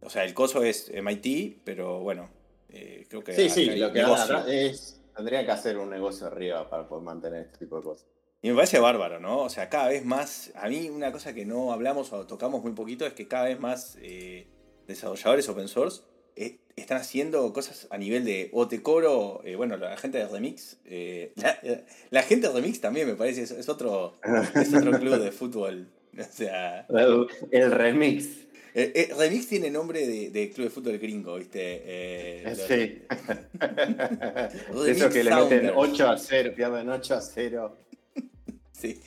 O 0.00 0.10
sea, 0.10 0.24
el 0.24 0.34
coso 0.34 0.62
es 0.62 0.92
MIT, 0.92 1.62
pero 1.64 2.00
bueno, 2.00 2.28
eh, 2.68 3.06
creo 3.08 3.24
que... 3.24 3.32
Sí, 3.32 3.48
sí, 3.48 3.76
lo 3.76 3.92
que 3.92 4.04
es... 4.48 5.00
Tendría 5.16 5.44
que 5.46 5.50
hacer 5.50 5.78
un 5.78 5.88
negocio 5.88 6.26
arriba 6.26 6.68
para 6.68 6.86
poder 6.86 7.04
mantener 7.04 7.46
este 7.46 7.58
tipo 7.58 7.76
de 7.76 7.82
cosas. 7.82 8.06
Y 8.42 8.50
me 8.50 8.54
parece 8.54 8.78
bárbaro, 8.78 9.18
¿no? 9.18 9.38
O 9.38 9.48
sea, 9.48 9.70
cada 9.70 9.88
vez 9.88 10.04
más, 10.04 10.52
a 10.56 10.68
mí 10.68 10.90
una 10.90 11.10
cosa 11.10 11.32
que 11.32 11.46
no 11.46 11.72
hablamos 11.72 12.12
o 12.12 12.26
tocamos 12.26 12.62
muy 12.62 12.72
poquito 12.72 13.06
es 13.06 13.14
que 13.14 13.26
cada 13.26 13.46
vez 13.46 13.58
más 13.58 13.96
eh, 14.02 14.46
desarrolladores 14.86 15.48
open 15.48 15.68
source 15.68 16.02
eh, 16.36 16.58
están 16.76 16.98
haciendo 16.98 17.50
cosas 17.54 17.86
a 17.88 17.96
nivel 17.96 18.26
de 18.26 18.50
Otecoro, 18.52 19.40
eh, 19.44 19.56
bueno, 19.56 19.78
la 19.78 19.96
gente 19.96 20.18
de 20.18 20.28
Remix, 20.28 20.76
eh, 20.84 21.32
la, 22.10 22.22
gente 22.22 22.48
de 22.48 22.52
Remix 22.52 22.82
también 22.82 23.06
me 23.06 23.14
parece, 23.14 23.44
es, 23.44 23.68
otro, 23.70 24.18
es 24.54 24.74
otro 24.74 24.92
club 25.00 25.18
de 25.18 25.32
fútbol. 25.32 25.88
O 26.18 26.24
sea, 26.32 26.86
el, 27.50 27.70
Remix. 27.70 28.46
Remix 28.74 29.48
tiene 29.48 29.68
nombre 29.70 30.06
de, 30.06 30.50
club 30.50 30.68
de 30.68 30.70
fútbol 30.70 30.96
gringo, 30.96 31.36
¿viste? 31.36 32.54
sí. 32.66 33.02
Eso 34.88 35.10
que 35.10 35.22
le 35.22 35.34
meten 35.34 35.72
8 35.74 36.08
a 36.08 36.16
0, 36.16 36.52
pierden 36.56 36.88
8 36.88 37.14
a 37.16 37.20
0. 37.20 37.76
sí. 38.72 38.98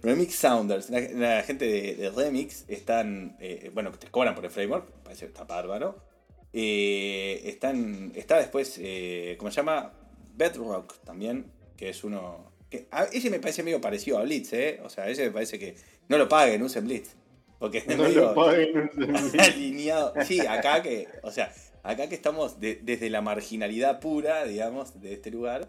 Remix 0.00 0.36
Sounders, 0.36 0.90
la, 0.90 1.42
gente 1.42 1.64
de, 1.64 2.12
Remix 2.14 2.66
están, 2.68 3.36
bueno, 3.72 3.90
te 3.90 4.06
cobran 4.12 4.36
por 4.36 4.44
el 4.44 4.52
framework, 4.52 4.88
parece 5.02 5.26
que 5.26 5.32
está 5.32 5.42
bárbaro. 5.42 6.13
Eh, 6.56 7.42
están, 7.46 8.12
está 8.14 8.38
después, 8.38 8.78
eh, 8.80 9.34
¿cómo 9.38 9.50
se 9.50 9.56
llama? 9.56 9.92
Bedrock 10.36 10.98
también, 11.04 11.46
que 11.76 11.88
es 11.88 12.04
uno... 12.04 12.52
Que, 12.70 12.86
ese 13.12 13.28
me 13.28 13.40
parece 13.40 13.64
medio 13.64 13.80
parecido 13.80 14.18
a 14.18 14.22
Blitz, 14.22 14.52
¿eh? 14.52 14.80
O 14.84 14.88
sea, 14.88 15.08
ese 15.08 15.24
me 15.24 15.30
parece 15.32 15.58
que 15.58 15.74
no 16.08 16.16
lo 16.16 16.28
paguen, 16.28 16.62
usen 16.62 16.84
Blitz. 16.84 17.16
Porque 17.58 17.78
es 17.78 17.86
no 17.98 18.08
lo 18.08 18.34
paguen, 18.34 18.88
alineado. 19.38 20.14
Sí, 20.24 20.40
acá 20.40 20.80
que, 20.80 21.08
o 21.22 21.32
sea, 21.32 21.52
acá 21.82 22.08
que 22.08 22.14
estamos 22.14 22.60
desde 22.60 23.10
la 23.10 23.20
marginalidad 23.20 23.98
pura, 23.98 24.44
digamos, 24.44 25.00
de 25.00 25.12
este 25.12 25.32
lugar. 25.32 25.68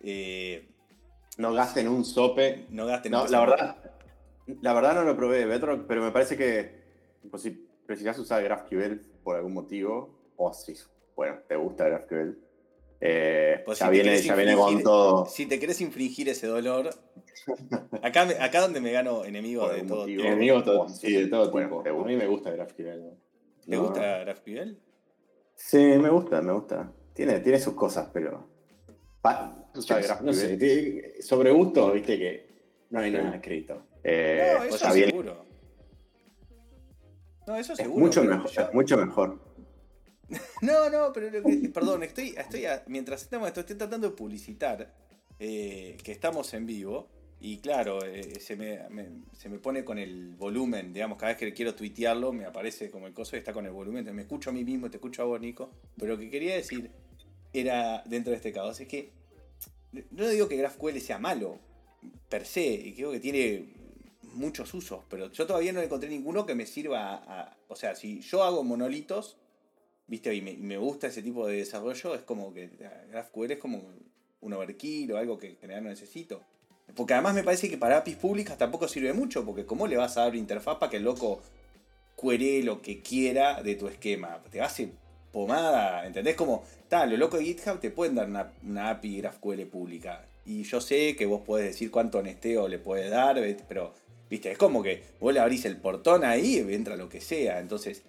Eh, 0.00 0.66
no 1.36 1.52
gasten 1.52 1.86
un 1.86 2.04
sope. 2.04 2.66
No 2.70 2.86
gasten 2.86 3.12
no, 3.12 3.24
la 3.28 3.40
verdad, 3.40 3.76
la 4.62 4.72
verdad 4.72 4.94
no 4.94 5.04
lo 5.04 5.16
probé 5.16 5.38
de 5.38 5.46
Bedrock, 5.46 5.86
pero 5.86 6.02
me 6.02 6.10
parece 6.10 6.36
que 6.36 6.72
pues, 7.30 7.42
si 7.42 7.67
precisas 7.88 8.18
usar 8.18 8.44
GraphQL 8.44 9.00
por 9.24 9.36
algún 9.36 9.54
motivo, 9.54 10.10
o 10.36 10.52
si, 10.52 10.74
bueno, 11.16 11.38
te 11.48 11.56
gusta 11.56 11.88
GraphQL, 11.88 12.36
eh, 13.00 13.62
pues 13.64 13.78
ya, 13.78 13.88
viene, 13.88 14.20
ya 14.20 14.34
viene 14.34 14.54
con 14.54 14.82
todo. 14.82 15.24
Si 15.24 15.46
te 15.46 15.58
querés 15.58 15.80
infringir 15.80 16.28
ese 16.28 16.46
dolor, 16.48 16.90
acá, 18.02 18.28
acá 18.44 18.60
donde 18.60 18.82
me 18.82 18.92
gano 18.92 19.24
enemigos 19.24 19.74
de 19.74 19.84
todo 19.84 20.04
tipo. 20.04 20.22
Enemigos 20.22 20.64
todo, 20.64 20.86
sí, 20.90 21.14
de 21.14 21.28
todo 21.28 21.50
tipo. 21.50 21.80
A 21.80 22.04
mí 22.04 22.16
me 22.16 22.26
gusta 22.26 22.50
GraphQL. 22.50 23.14
¿Te 23.66 23.76
gusta 23.78 24.18
GraphQL? 24.18 24.76
Sí, 25.54 25.78
me 25.78 26.10
gusta, 26.10 26.42
me 26.42 26.52
gusta. 26.52 26.92
Tiene, 27.14 27.40
tiene 27.40 27.58
sus 27.58 27.72
cosas, 27.72 28.10
pero. 28.12 28.46
no 29.72 30.32
sé, 30.32 31.22
sobre 31.22 31.52
gusto, 31.52 31.90
viste 31.92 32.18
que 32.18 32.48
no 32.90 33.00
hay 33.00 33.10
nada 33.12 33.34
escrito. 33.36 33.86
Eh, 34.04 34.56
no, 34.58 34.64
eso 34.64 34.90
seguro. 34.90 35.47
No, 37.48 37.56
eso 37.56 37.74
seguro. 37.74 38.04
mucho 38.04 38.22
mejor, 38.22 38.74
mucho 38.74 38.96
mejor. 38.98 39.40
no, 40.60 40.90
no, 40.90 41.12
pero 41.14 41.42
perdón, 41.72 42.02
estoy, 42.02 42.34
estoy 42.36 42.64
mientras 42.88 43.22
estamos 43.22 43.48
estoy 43.48 43.64
tratando 43.64 44.10
de 44.10 44.14
publicitar 44.14 44.92
eh, 45.40 45.96
que 46.04 46.12
estamos 46.12 46.52
en 46.52 46.66
vivo. 46.66 47.08
Y 47.40 47.58
claro, 47.58 48.04
eh, 48.04 48.38
se, 48.40 48.56
me, 48.56 48.80
se, 49.32 49.48
me, 49.48 49.58
pone 49.58 49.84
con 49.84 49.96
el 49.98 50.34
volumen, 50.34 50.92
digamos, 50.92 51.16
cada 51.16 51.32
vez 51.32 51.38
que 51.38 51.54
quiero 51.54 51.74
tuitearlo, 51.74 52.32
me 52.32 52.44
aparece 52.44 52.90
como 52.90 53.06
el 53.06 53.14
coso 53.14 53.36
y 53.36 53.38
está 53.38 53.52
con 53.54 53.64
el 53.64 53.72
volumen. 53.72 54.14
me 54.14 54.22
escucho 54.22 54.50
a 54.50 54.52
mí 54.52 54.64
mismo, 54.64 54.90
te 54.90 54.96
escucho 54.98 55.22
a 55.22 55.24
vos, 55.24 55.40
Nico. 55.40 55.70
Pero 55.96 56.14
lo 56.14 56.18
que 56.18 56.28
quería 56.28 56.54
decir 56.56 56.90
era, 57.52 58.02
dentro 58.04 58.32
de 58.32 58.36
este 58.36 58.52
caso, 58.52 58.82
es 58.82 58.88
que 58.88 59.12
no 60.10 60.28
digo 60.28 60.48
que 60.48 60.56
GraphQL 60.56 60.98
sea 60.98 61.18
malo, 61.18 61.60
per 62.28 62.44
se, 62.44 62.66
y 62.66 62.92
creo 62.94 63.12
que 63.12 63.20
tiene 63.20 63.77
muchos 64.34 64.72
usos, 64.74 65.04
pero 65.08 65.30
yo 65.32 65.46
todavía 65.46 65.72
no 65.72 65.80
encontré 65.80 66.08
ninguno 66.08 66.46
que 66.46 66.54
me 66.54 66.66
sirva 66.66 67.14
a, 67.14 67.56
o 67.68 67.76
sea, 67.76 67.94
si 67.94 68.20
yo 68.20 68.42
hago 68.42 68.62
monolitos, 68.64 69.36
viste, 70.06 70.34
y 70.34 70.40
me, 70.40 70.76
gusta 70.78 71.06
ese 71.06 71.22
tipo 71.22 71.46
de 71.46 71.58
desarrollo, 71.58 72.14
es 72.14 72.22
como 72.22 72.52
que 72.52 72.70
GraphQL 73.10 73.52
es 73.52 73.58
como 73.58 73.82
un 74.40 74.52
overkill 74.52 75.12
o 75.12 75.18
algo 75.18 75.38
que 75.38 75.50
en 75.50 75.56
general 75.56 75.84
no 75.84 75.90
necesito. 75.90 76.42
Porque 76.94 77.12
además 77.12 77.34
me 77.34 77.44
parece 77.44 77.68
que 77.68 77.76
para 77.76 77.98
APIs 77.98 78.16
públicas 78.16 78.56
tampoco 78.56 78.88
sirve 78.88 79.12
mucho, 79.12 79.44
porque 79.44 79.66
¿cómo 79.66 79.86
le 79.86 79.96
vas 79.96 80.16
a 80.16 80.22
dar 80.22 80.34
interfaz 80.34 80.78
para 80.78 80.90
que 80.90 80.96
el 80.96 81.04
loco 81.04 81.42
cuere 82.16 82.62
lo 82.62 82.80
que 82.80 83.02
quiera 83.02 83.62
de 83.62 83.74
tu 83.74 83.88
esquema? 83.88 84.42
Te 84.50 84.62
hace 84.62 84.92
pomada, 85.30 86.06
¿entendés? 86.06 86.34
Como, 86.34 86.64
tal, 86.88 87.10
lo 87.10 87.16
loco 87.18 87.36
de 87.36 87.44
GitHub 87.44 87.78
te 87.78 87.90
pueden 87.90 88.14
dar 88.14 88.26
una, 88.26 88.52
una 88.62 88.90
API 88.90 89.18
GraphQL 89.18 89.66
pública. 89.66 90.26
Y 90.46 90.62
yo 90.62 90.80
sé 90.80 91.14
que 91.14 91.26
vos 91.26 91.42
podés 91.42 91.66
decir 91.66 91.90
cuánto 91.90 92.18
honesteo 92.18 92.68
le 92.68 92.78
puedes 92.78 93.10
dar, 93.10 93.38
pero 93.68 93.92
¿Viste? 94.30 94.52
Es 94.52 94.58
como 94.58 94.82
que 94.82 95.02
vos 95.20 95.32
le 95.32 95.40
abrís 95.40 95.64
el 95.64 95.76
portón 95.76 96.24
ahí 96.24 96.56
y 96.58 96.74
entra 96.74 96.96
lo 96.96 97.08
que 97.08 97.20
sea. 97.20 97.60
Entonces, 97.60 98.02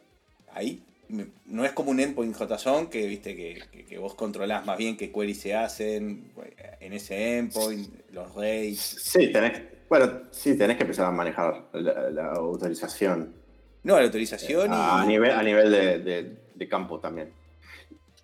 ahí 0.52 0.84
no 1.46 1.66
es 1.66 1.72
como 1.72 1.92
un 1.92 2.00
endpoint 2.00 2.36
JSON 2.36 2.88
que, 2.88 3.08
¿viste? 3.08 3.36
Que, 3.36 3.98
vos 3.98 4.14
controlás 4.14 4.66
más 4.66 4.78
bien 4.78 4.96
qué 4.96 5.12
queries 5.12 5.40
se 5.40 5.56
hacen 5.56 6.32
en 6.80 6.94
ese 6.94 7.40
endpoint, 7.40 8.12
los 8.12 8.34
rates. 8.36 8.80
Sí, 8.80 9.32
tenés, 9.32 9.62
bueno, 9.90 10.22
sí, 10.32 10.56
tenés 10.56 10.78
que 10.78 10.84
empezar 10.84 11.08
a 11.08 11.12
manejar 11.12 11.66
la, 11.74 12.34
autorización. 12.34 13.34
No, 13.84 13.98
la 13.98 14.06
autorización 14.06 14.72
a, 14.72 15.04
nivel, 15.06 15.32
a 15.32 15.42
nivel 15.42 15.72
de, 15.72 16.68
campo 16.70 17.00
también. 17.00 17.32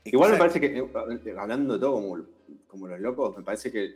Igual 0.04 0.34
me 0.34 0.38
parece 0.38 0.62
que, 0.62 0.78
eh, 0.78 1.36
hablando 1.38 1.74
de 1.74 1.80
todo 1.80 1.94
como, 1.94 2.24
como 2.68 2.88
los 2.88 3.00
locos, 3.00 3.36
me 3.36 3.44
parece 3.44 3.72
que 3.72 3.96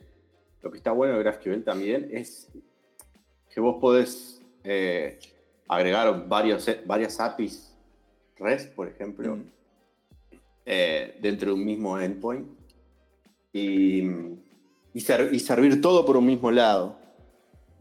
lo 0.63 0.71
que 0.71 0.77
está 0.77 0.91
bueno 0.91 1.13
de 1.13 1.19
GraphQL 1.19 1.63
también 1.63 2.09
es 2.11 2.49
que 3.59 3.61
vos 3.61 3.75
podés 3.81 4.41
eh, 4.63 5.19
agregar 5.67 6.25
varios, 6.29 6.65
varias 6.85 7.19
APIs 7.19 7.75
REST, 8.37 8.73
por 8.73 8.87
ejemplo, 8.87 9.35
mm. 9.35 9.43
eh, 10.65 11.19
dentro 11.21 11.49
de 11.49 11.55
un 11.55 11.65
mismo 11.65 11.99
endpoint 11.99 12.47
y, 13.51 14.03
y, 14.93 14.99
servir 15.01 15.81
todo 15.81 16.05
por 16.05 16.15
un 16.15 16.25
mismo 16.25 16.49
lado. 16.51 16.95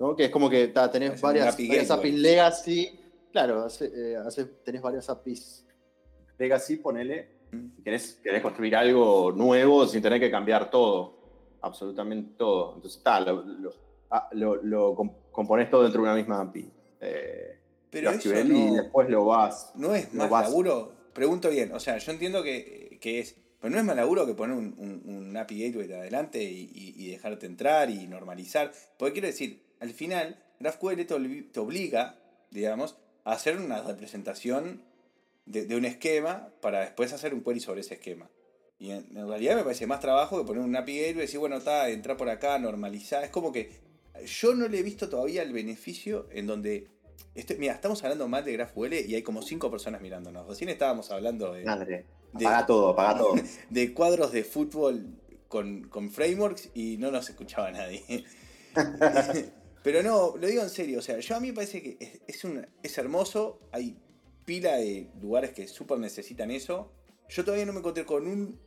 ¿no? 0.00 0.16
Que 0.16 0.24
es 0.24 0.30
como 0.30 0.50
que 0.50 0.66
tenés 0.66 1.20
varias, 1.20 1.54
APIs 1.54 2.14
legacy. 2.14 2.98
Claro, 3.30 3.68
eh, 3.80 4.16
tenés 4.64 4.82
varias 4.82 5.08
APIs 5.08 5.64
legacy, 6.38 6.78
ponele. 6.78 7.28
Mm. 7.52 7.82
Querés, 7.84 8.18
querés 8.20 8.42
construir 8.42 8.74
algo 8.74 9.30
nuevo 9.30 9.86
sin 9.86 10.02
tener 10.02 10.18
que 10.18 10.28
cambiar 10.28 10.72
todo, 10.72 11.20
absolutamente 11.60 12.34
todo. 12.36 12.74
Entonces, 12.74 12.98
está, 12.98 13.20
lo, 13.20 13.44
ah, 14.10 14.28
lo 14.32 14.96
compones 15.38 15.70
todo 15.70 15.84
dentro 15.84 16.02
de 16.02 16.08
una 16.08 16.16
misma 16.16 16.40
API. 16.40 16.68
Eh, 17.00 17.56
pero 17.90 18.10
eso 18.10 18.28
no, 18.44 18.72
y 18.72 18.74
después 18.74 19.08
lo 19.08 19.24
vas. 19.24 19.70
No 19.76 19.94
es 19.94 20.12
más 20.12 20.28
laburo. 20.28 20.92
Pregunto 21.12 21.48
bien, 21.48 21.72
o 21.72 21.78
sea, 21.78 21.96
yo 21.98 22.10
entiendo 22.10 22.42
que, 22.42 22.98
es. 23.00 23.36
Pero 23.60 23.72
no 23.72 23.78
es 23.78 23.84
más 23.84 23.94
laburo 23.94 24.26
que 24.26 24.34
poner 24.34 24.56
un, 24.56 25.36
API 25.36 25.66
Gateway 25.66 25.86
de 25.86 25.96
adelante 25.96 26.42
y, 26.42 27.08
dejarte 27.12 27.46
entrar 27.46 27.88
y 27.88 28.08
normalizar. 28.08 28.72
Porque 28.96 29.12
quiero 29.12 29.28
decir, 29.28 29.62
al 29.78 29.90
final, 29.90 30.42
GraphQL 30.58 31.06
te, 31.06 31.60
obliga, 31.60 32.18
digamos, 32.50 32.96
a 33.22 33.30
hacer 33.34 33.58
una 33.58 33.80
representación 33.82 34.82
de, 35.46 35.72
un 35.76 35.84
esquema 35.84 36.48
para 36.60 36.80
después 36.80 37.12
hacer 37.12 37.32
un 37.32 37.44
query 37.44 37.60
sobre 37.60 37.82
ese 37.82 37.94
esquema. 37.94 38.28
Y 38.80 38.90
en, 38.90 39.14
realidad 39.14 39.54
me 39.54 39.62
parece 39.62 39.86
más 39.86 40.00
trabajo 40.00 40.36
que 40.36 40.44
poner 40.44 40.64
un 40.64 40.74
API 40.74 40.96
Gateway 40.96 41.18
y 41.18 41.20
decir, 41.20 41.38
bueno, 41.38 41.58
está, 41.58 41.88
entrar 41.90 42.16
por 42.16 42.28
acá, 42.28 42.58
normalizar. 42.58 43.22
Es 43.22 43.30
como 43.30 43.52
que 43.52 43.86
yo 44.24 44.54
no 44.54 44.68
le 44.68 44.78
he 44.78 44.82
visto 44.82 45.08
todavía 45.08 45.42
el 45.42 45.52
beneficio 45.52 46.28
en 46.32 46.46
donde. 46.46 46.88
Este, 47.34 47.56
mira, 47.56 47.74
estamos 47.74 48.02
hablando 48.02 48.26
mal 48.26 48.44
de 48.44 48.52
GraphQL 48.52 48.94
y 48.94 49.14
hay 49.14 49.22
como 49.22 49.42
cinco 49.42 49.70
personas 49.70 50.00
mirándonos. 50.00 50.46
Recién 50.46 50.70
estábamos 50.70 51.10
hablando 51.10 51.52
de. 51.52 51.64
Madre. 51.64 52.06
Apaga 52.34 52.66
todo, 52.66 52.88
apaga 52.90 53.18
todo. 53.18 53.34
De 53.70 53.94
cuadros 53.94 54.32
de 54.32 54.44
fútbol 54.44 55.18
con, 55.48 56.10
frameworks 56.10 56.70
y 56.74 56.96
no 56.98 57.10
nos 57.10 57.28
escuchaba 57.28 57.70
nadie. 57.70 58.24
Pero 59.82 60.02
no, 60.02 60.36
lo 60.36 60.46
digo 60.46 60.62
en 60.62 60.70
serio. 60.70 60.98
O 60.98 61.02
sea, 61.02 61.18
yo 61.18 61.36
a 61.36 61.40
mí 61.40 61.48
me 61.48 61.54
parece 61.54 61.82
que 61.82 62.20
es, 62.26 62.44
un, 62.44 62.66
es 62.82 62.98
hermoso. 62.98 63.60
Hay 63.72 63.96
pila 64.44 64.76
de 64.76 65.08
lugares 65.20 65.52
que 65.52 65.66
súper 65.66 65.98
necesitan 65.98 66.50
eso. 66.50 66.92
Yo 67.28 67.44
todavía 67.44 67.64
no 67.64 67.72
me 67.72 67.78
encontré 67.78 68.04
con 68.04 68.26
un 68.26 68.58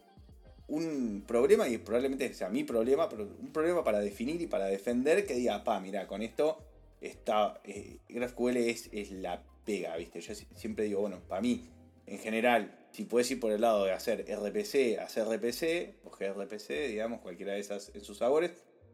un 0.72 1.24
problema, 1.28 1.68
y 1.68 1.78
probablemente 1.78 2.34
sea 2.34 2.50
mi 2.50 2.63
problema, 2.63 3.10
pero 3.10 3.24
un 3.24 3.51
problema 3.51 3.84
para 3.84 4.00
definir 4.00 4.42
y 4.42 4.48
para 4.48 4.66
defender 4.68 5.25
que 5.25 5.34
diga, 5.34 5.63
pa, 5.63 5.80
mira, 5.82 6.08
con 6.08 6.22
esto 6.22 6.58
está, 7.01 7.60
eh, 7.66 7.98
GraphQL 8.08 8.58
es, 8.58 8.90
es 8.94 9.12
la 9.12 9.44
pega, 9.66 9.98
¿viste? 9.98 10.22
Yo 10.22 10.34
siempre 10.56 10.86
digo, 10.86 11.01
bueno, 11.01 11.20
para 11.28 11.42
mí, 11.42 11.68
en 12.06 12.20
general, 12.20 12.74
si 12.92 13.04
puedes 13.04 13.30
ir 13.32 13.40
por 13.40 13.51
el 13.51 13.60
lado 13.60 13.84
de 13.84 13.92
hacer 13.92 14.25
RPC, 14.30 15.00
hacer 15.00 15.28
RPC, 15.28 16.06
o 16.06 16.10
gRPC, 16.10 16.88
digamos, 16.88 17.20
cualquiera 17.20 17.54
de 17.54 17.60
esas 17.60 17.92
en 17.94 18.01
sus 18.01 18.20
sabores. 18.20 18.51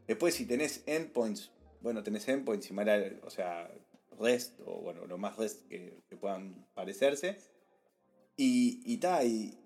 Después, 0.07 0.33
si 0.33 0.45
tenés 0.45 0.83
endpoints, 0.87 1.51
bueno, 1.81 2.01
tenés 2.01 2.27
endpoints 2.27 2.71
y 2.71 2.73
mal, 2.73 3.19
o 3.23 3.29
sea, 3.29 3.69
REST, 4.19 4.59
o 4.65 4.81
bueno, 4.81 5.05
lo 5.05 5.19
más 5.19 5.37
REST 5.37 5.67
que, 5.67 6.17
puedan 6.19 6.65
parecerse. 6.73 7.37
Y, 8.35 8.81
y, 8.83 8.99
y 9.25 9.57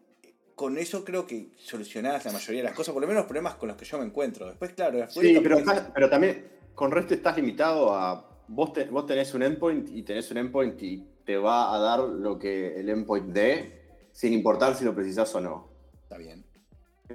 con 0.62 0.77
eso 0.77 1.03
creo 1.03 1.25
que 1.25 1.53
solucionás 1.58 2.24
la 2.24 2.32
mayoría 2.32 2.62
de 2.62 2.68
las 2.68 2.75
cosas, 2.75 2.94
por 2.94 3.01
lo 3.01 3.08
menos 3.08 3.22
los 3.22 3.25
problemas 3.25 3.56
con 3.56 3.68
los 3.68 3.75
que 3.75 3.84
yo 3.84 3.98
me 3.98 4.06
encuentro. 4.06 4.46
Después, 4.46 4.74
claro, 4.74 5.03
Sí, 5.10 5.39
pero, 5.41 5.58
pero 5.91 6.08
también 6.08 6.46
con 6.75 6.91
REST 6.91 7.13
estás 7.13 7.36
limitado 7.36 7.91
a. 7.96 8.44
Vos, 8.48 8.72
vos 8.91 9.08
tenés 9.08 9.34
un 9.34 9.41
endpoint 9.41 9.89
y 9.89 10.03
tenés 10.03 10.30
un 10.30 10.38
endpoint 10.38 10.80
y 10.84 11.03
te 11.25 11.36
va 11.36 11.74
a 11.74 11.80
dar 11.80 12.01
lo 12.01 12.38
que 12.38 12.80
el 12.80 12.89
endpoint 12.89 13.30
dé, 13.30 13.82
sin 14.12 14.34
importar 14.34 14.75
si 14.75 14.86
lo 14.86 14.94
precisás 14.94 15.34
o 15.34 15.41
no. 15.41 15.68
Está 16.03 16.20
bien. 16.20 16.46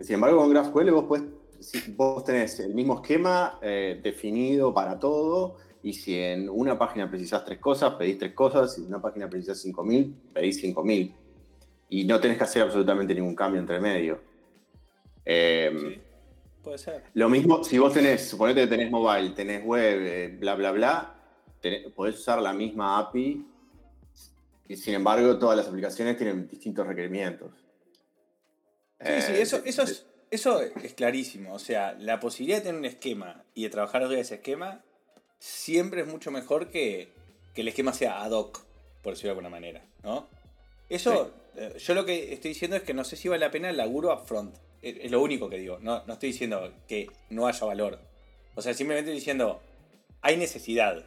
Sin 0.01 0.17
embargo, 0.17 0.39
con 0.39 0.51
GraphQL 0.51 0.91
vos, 0.91 1.05
puedes, 1.05 1.97
vos 1.97 2.25
tenés 2.25 2.59
el 2.59 2.75
mismo 2.75 2.97
esquema 2.97 3.61
eh, 3.63 4.01
definido 4.03 4.75
para 4.75 4.99
todo 4.99 5.59
y 5.85 5.93
si 5.93 6.19
en 6.19 6.49
una 6.49 6.77
página 6.77 7.09
precisás 7.09 7.45
tres 7.45 7.61
cosas, 7.61 7.95
pedís 7.95 8.19
tres 8.19 8.33
cosas, 8.33 8.75
si 8.75 8.81
en 8.81 8.89
una 8.89 9.01
página 9.01 9.31
precisás 9.31 9.61
5000, 9.61 10.17
pedís 10.33 10.61
5000. 10.61 11.26
Y 11.89 12.05
no 12.05 12.21
tenés 12.21 12.39
que 12.39 12.45
hacer 12.45 12.63
absolutamente 12.63 13.15
ningún 13.15 13.35
cambio 13.35 13.61
entre 13.61 13.81
medio. 13.81 14.21
Eh, 15.25 16.01
Puede 16.63 16.79
ser. 16.79 17.05
Lo 17.15 17.29
mismo, 17.29 17.63
si 17.63 17.79
vos 17.79 17.93
tenés, 17.95 18.29
suponete 18.29 18.63
que 18.63 18.67
tenés 18.67 18.91
mobile, 18.91 19.31
tenés 19.31 19.65
web, 19.65 20.01
eh, 20.01 20.37
bla, 20.37 20.57
bla, 20.57 20.73
bla, 20.73 21.15
podés 21.95 22.17
usar 22.17 22.43
la 22.43 22.53
misma 22.53 22.99
API 22.99 23.47
y 24.69 24.77
sin 24.77 24.95
embargo 24.95 25.39
todas 25.39 25.57
las 25.57 25.69
aplicaciones 25.69 26.17
tienen 26.17 26.49
distintos 26.49 26.87
requerimientos. 26.87 27.53
Sí, 29.01 29.23
sí, 29.23 29.33
eso, 29.35 29.61
eso, 29.65 29.83
es, 29.83 30.07
eso 30.31 30.61
es 30.61 30.95
clarísimo. 30.95 31.55
O 31.55 31.59
sea, 31.59 31.95
la 31.99 32.19
posibilidad 32.19 32.59
de 32.59 32.65
tener 32.65 32.79
un 32.79 32.85
esquema 32.85 33.45
y 33.55 33.65
de 33.65 33.71
trabajar 33.71 34.09
de 34.09 34.19
ese 34.19 34.37
esquema 34.37 34.83
siempre 35.39 36.01
es 36.01 36.07
mucho 36.07 36.31
mejor 36.31 36.71
que, 36.71 37.13
que 37.55 37.61
el 37.61 37.69
esquema 37.69 37.93
sea 37.93 38.25
ad 38.25 38.33
hoc, 38.33 38.65
por 39.03 39.13
decirlo 39.13 39.29
de 39.29 39.33
alguna 39.33 39.51
manera, 39.51 39.85
¿no? 40.03 40.27
Eso, 40.89 41.27
eh, 41.27 41.31
yo 41.79 41.95
lo 41.95 42.05
que 42.05 42.33
estoy 42.33 42.51
diciendo 42.51 42.77
es 42.77 42.83
que 42.83 42.95
no 42.95 43.05
sé 43.05 43.17
si 43.17 43.29
vale 43.29 43.45
la 43.45 43.51
pena 43.51 43.71
el 43.71 43.77
laburo 43.77 44.13
upfront. 44.15 44.55
Es, 44.83 45.11
lo 45.11 45.23
único 45.23 45.49
que 45.49 45.59
digo. 45.59 45.79
No, 45.81 46.05
no 46.07 46.15
estoy 46.15 46.31
diciendo 46.31 46.73
que 46.87 47.09
no 47.31 47.47
haya 47.47 47.67
valor. 47.67 47.99
O 48.55 48.63
sea, 48.63 48.75
simplemente 48.75 49.11
diciendo, 49.11 49.61
hay 50.23 50.37
necesidad. 50.37 51.05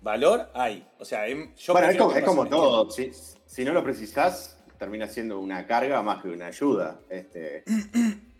Valor 0.00 0.48
hay. 0.54 0.86
O 0.98 1.04
sea, 1.04 1.26
em, 1.28 1.54
yo 1.56 1.72
bueno, 1.72 1.88
es 1.88 2.24
como, 2.24 2.48
todo. 2.48 2.90
Si, 2.90 3.12
si, 3.46 3.64
no 3.64 3.72
lo 3.72 3.84
precisás, 3.84 4.58
termina 4.78 5.06
siendo 5.06 5.38
una 5.38 5.66
carga 5.66 6.02
más 6.02 6.22
que 6.22 6.28
una 6.28 6.46
ayuda. 6.46 7.00
Este, 7.08 7.64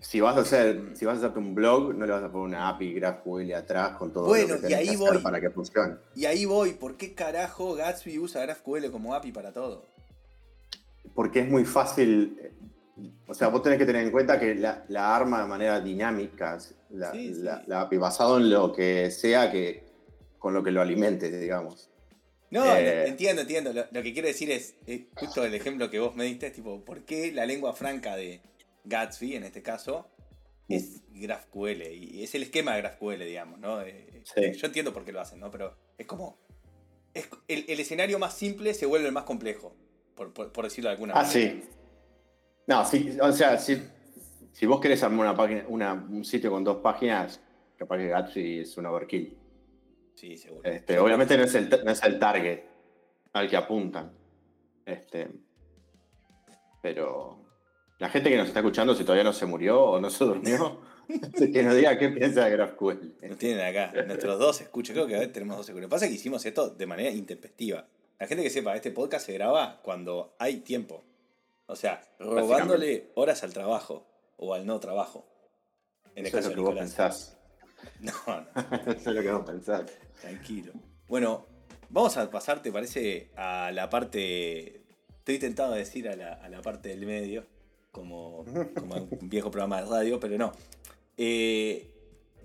Si 0.00 0.18
vas 0.18 0.36
a 0.36 0.40
hacer, 0.40 0.92
si 0.94 1.04
vas 1.04 1.16
a 1.16 1.18
hacerte 1.18 1.38
un 1.38 1.54
blog, 1.54 1.94
no 1.94 2.06
le 2.06 2.12
vas 2.12 2.24
a 2.24 2.32
poner 2.32 2.48
una 2.48 2.70
API 2.70 2.94
GraphQL 2.94 3.52
atrás 3.52 3.96
con 3.98 4.10
todo 4.10 4.24
bueno, 4.24 4.54
lo 4.54 4.60
que 4.62 4.70
y 4.70 4.72
ahí 4.72 4.96
voy, 4.96 5.18
para 5.18 5.40
que 5.40 5.50
funcione. 5.50 5.96
Y 6.16 6.24
ahí 6.24 6.46
voy, 6.46 6.72
¿por 6.72 6.96
qué 6.96 7.14
carajo 7.14 7.74
Gatsby 7.74 8.18
usa 8.18 8.42
GraphQL 8.42 8.90
como 8.90 9.14
API 9.14 9.30
para 9.30 9.52
todo? 9.52 9.84
Porque 11.14 11.40
es 11.40 11.48
muy 11.48 11.64
fácil. 11.64 12.36
O 13.26 13.34
sea, 13.34 13.48
vos 13.48 13.62
tenés 13.62 13.78
que 13.78 13.86
tener 13.86 14.04
en 14.04 14.10
cuenta 14.10 14.38
que 14.38 14.54
la, 14.54 14.84
arma 15.14 15.42
de 15.42 15.48
manera 15.48 15.80
dinámica, 15.80 16.58
la, 16.90 17.80
API 17.80 17.96
basado 17.96 18.38
en 18.38 18.50
lo 18.50 18.72
que 18.72 19.10
sea 19.10 19.50
que 19.50 19.84
con 20.38 20.54
lo 20.54 20.62
que 20.62 20.70
lo 20.70 20.80
alimente, 20.80 21.30
digamos. 21.30 21.90
No, 22.50 22.64
eh, 22.74 23.06
entiendo, 23.06 23.42
entiendo. 23.42 23.72
Lo, 23.72 24.02
que 24.02 24.12
quiero 24.12 24.26
decir 24.26 24.50
es, 24.50 24.74
justo 25.14 25.44
el 25.44 25.54
ejemplo 25.54 25.88
que 25.90 26.00
vos 26.00 26.16
me 26.16 26.24
diste, 26.24 26.48
es 26.48 26.52
tipo, 26.52 26.84
¿por 26.84 27.04
qué 27.04 27.30
la 27.32 27.46
lengua 27.46 27.74
franca 27.74 28.16
de, 28.16 28.40
Gatsby, 28.84 29.36
en 29.36 29.44
este 29.44 29.62
caso, 29.62 30.08
es 30.68 31.02
GraphQL. 31.12 31.82
Y 31.92 32.22
es 32.22 32.34
el 32.34 32.42
esquema 32.42 32.74
de 32.74 32.82
GraphQL, 32.82 33.24
digamos, 33.24 33.58
¿no? 33.58 33.82
Eh, 33.82 34.22
yo 34.56 34.66
entiendo 34.66 34.92
por 34.92 35.04
qué 35.04 35.12
lo 35.12 35.20
hacen, 35.20 35.40
¿no? 35.40 35.50
Pero 35.50 35.76
es 35.98 36.06
como. 36.06 36.38
Es, 37.12 37.28
el, 37.48 37.80
escenario 37.80 38.18
más 38.18 38.36
simple 38.36 38.72
se 38.72 38.86
vuelve 38.86 39.08
el 39.08 39.12
más 39.12 39.24
complejo, 39.24 39.74
por, 40.28 40.64
decirlo 40.64 40.90
de 40.90 40.94
alguna 40.94 41.14
manera. 41.14 41.28
Ah, 41.28 41.32
sí. 41.32 41.62
No, 42.66 42.84
sí, 42.84 43.16
o 43.20 43.32
sea, 43.32 43.58
si, 43.58 43.82
si 44.52 44.66
vos 44.66 44.80
querés 44.80 45.02
armar 45.02 45.26
una 45.26 45.36
página, 45.36 45.64
una, 45.68 45.94
un 45.94 46.24
sitio 46.24 46.50
con 46.50 46.62
dos 46.62 46.76
páginas, 46.78 47.40
capaz 47.76 47.98
que 47.98 48.08
Gatsby 48.08 48.60
es 48.60 48.76
un 48.76 48.86
overkill. 48.86 49.36
Sí, 50.14 50.36
seguro. 50.36 50.68
Este, 50.70 50.98
obviamente 50.98 51.36
no 51.36 51.44
es, 51.44 51.54
el, 51.54 51.68
no 51.84 51.90
es 51.90 52.02
el 52.02 52.18
target 52.18 52.60
al 53.32 53.48
que 53.48 53.56
apuntan. 53.56 54.12
Este, 54.84 55.28
pero 56.82 57.40
la 57.98 58.08
gente 58.08 58.30
que 58.30 58.36
nos 58.36 58.48
está 58.48 58.60
escuchando, 58.60 58.94
si 58.94 59.04
todavía 59.04 59.24
no 59.24 59.32
se 59.32 59.46
murió 59.46 59.82
o 59.82 60.00
no 60.00 60.10
se 60.10 60.24
durmió, 60.24 60.80
que 61.52 61.62
nos 61.62 61.74
diga 61.74 61.98
qué 61.98 62.08
piensa 62.10 62.44
de 62.44 62.50
GraphQL. 62.50 63.14
Nos 63.28 63.38
tienen 63.38 63.60
acá, 63.60 63.92
nuestros 64.04 64.38
dos 64.38 64.60
escuchos, 64.60 64.94
creo 64.94 65.06
que 65.06 65.26
tenemos 65.28 65.56
dos 65.56 65.66
escuchos. 65.66 65.82
Lo 65.82 65.88
que 65.88 65.90
pasa 65.90 66.04
es 66.04 66.10
que 66.10 66.16
hicimos 66.16 66.44
esto 66.44 66.70
de 66.70 66.86
manera 66.86 67.10
intempestiva. 67.10 67.86
La 68.20 68.26
gente 68.26 68.44
que 68.44 68.50
sepa, 68.50 68.76
este 68.76 68.90
podcast 68.90 69.24
se 69.24 69.32
graba 69.32 69.80
cuando 69.82 70.36
hay 70.38 70.58
tiempo. 70.58 71.02
O 71.64 71.74
sea, 71.74 72.02
robándole 72.18 73.10
horas 73.14 73.42
al 73.44 73.54
trabajo 73.54 74.06
o 74.36 74.52
al 74.52 74.66
no 74.66 74.78
trabajo. 74.78 75.26
En 76.14 76.26
el 76.26 76.26
Eso 76.26 76.36
caso 76.36 76.50
es 76.50 76.56
lo 76.56 76.62
que 76.64 76.70
vos 76.70 76.78
pensás. 76.78 77.36
No, 78.00 78.12
no. 78.26 78.46
Eso 78.92 79.08
es 79.08 79.16
lo 79.16 79.22
que 79.22 79.32
vos 79.32 79.46
pensás. 79.46 79.90
Tranquilo. 80.20 80.74
Bueno, 81.08 81.46
vamos 81.88 82.14
a 82.18 82.30
pasar, 82.30 82.60
¿te 82.60 82.70
parece? 82.70 83.30
A 83.36 83.70
la 83.72 83.88
parte. 83.88 84.82
Estoy 85.16 85.38
tentado 85.38 85.72
a 85.72 85.76
decir 85.76 86.06
a 86.06 86.14
la, 86.14 86.34
a 86.34 86.50
la 86.50 86.60
parte 86.60 86.90
del 86.90 87.06
medio 87.06 87.46
como, 87.90 88.40
un 89.20 89.28
viejo 89.30 89.50
programa 89.50 89.80
de 89.80 89.88
radio, 89.88 90.20
pero 90.20 90.36
no. 90.36 90.52
Eh, 91.16 91.90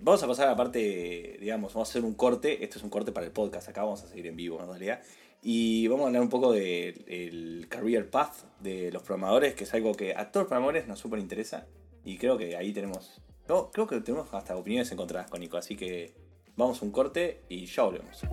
vamos 0.00 0.22
a 0.22 0.26
pasar 0.26 0.46
a 0.46 0.52
la 0.52 0.56
parte, 0.56 1.36
digamos, 1.38 1.74
vamos 1.74 1.90
a 1.90 1.90
hacer 1.90 2.02
un 2.02 2.14
corte. 2.14 2.64
Esto 2.64 2.78
es 2.78 2.84
un 2.84 2.88
corte 2.88 3.12
para 3.12 3.26
el 3.26 3.32
podcast, 3.32 3.68
acá 3.68 3.82
vamos 3.82 4.02
a 4.04 4.06
seguir 4.06 4.26
en 4.26 4.36
vivo 4.36 4.58
en 4.62 4.68
realidad. 4.68 5.02
Y 5.48 5.86
vamos 5.86 6.02
a 6.02 6.06
hablar 6.08 6.22
un 6.22 6.28
poco 6.28 6.50
del 6.50 7.66
career 7.68 8.10
path 8.10 8.34
de 8.58 8.90
los 8.90 9.04
programadores, 9.04 9.54
que 9.54 9.62
es 9.62 9.72
algo 9.74 9.94
que 9.94 10.12
a 10.12 10.32
todos 10.32 10.42
los 10.42 10.48
programadores 10.48 10.88
nos 10.88 10.98
súper 10.98 11.20
interesa. 11.20 11.68
Y 12.04 12.18
creo 12.18 12.36
que 12.36 12.56
ahí 12.56 12.72
tenemos. 12.72 13.22
No, 13.46 13.70
creo 13.70 13.86
que 13.86 14.00
tenemos 14.00 14.34
hasta 14.34 14.56
opiniones 14.56 14.90
encontradas 14.90 15.30
con 15.30 15.38
Nico. 15.38 15.56
Así 15.56 15.76
que 15.76 16.14
vamos 16.56 16.82
a 16.82 16.84
un 16.84 16.90
corte 16.90 17.42
y 17.48 17.64
ya 17.66 17.84
volvemos. 17.84 18.24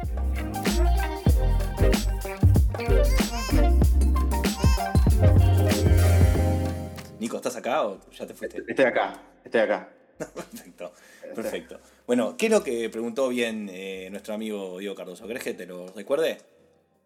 Nico, 7.19 7.37
¿estás 7.37 7.55
acá 7.57 7.85
o 7.85 7.99
ya 8.09 8.25
te 8.25 8.33
fuiste? 8.33 8.63
Estoy 8.67 8.85
acá, 8.85 9.21
estoy 9.45 9.61
acá. 9.61 9.87
perfecto, 10.17 10.93
perfecto. 11.35 11.79
Bueno, 12.07 12.35
¿qué 12.37 12.47
es 12.47 12.51
lo 12.51 12.63
que 12.63 12.89
preguntó 12.89 13.29
bien 13.29 13.69
eh, 13.71 14.07
nuestro 14.09 14.33
amigo 14.33 14.79
Diego 14.79 14.95
Cardoso? 14.95 15.27
¿Crees 15.27 15.43
que 15.43 15.53
te 15.53 15.67
lo 15.67 15.93
recuerde? 15.93 16.39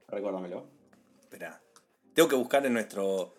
Recuérdamelo. 0.07 0.65
Espera. 1.19 1.61
Tengo 2.13 2.29
que 2.29 2.35
buscar 2.35 2.65
en 2.65 2.73
nuestro. 2.73 3.33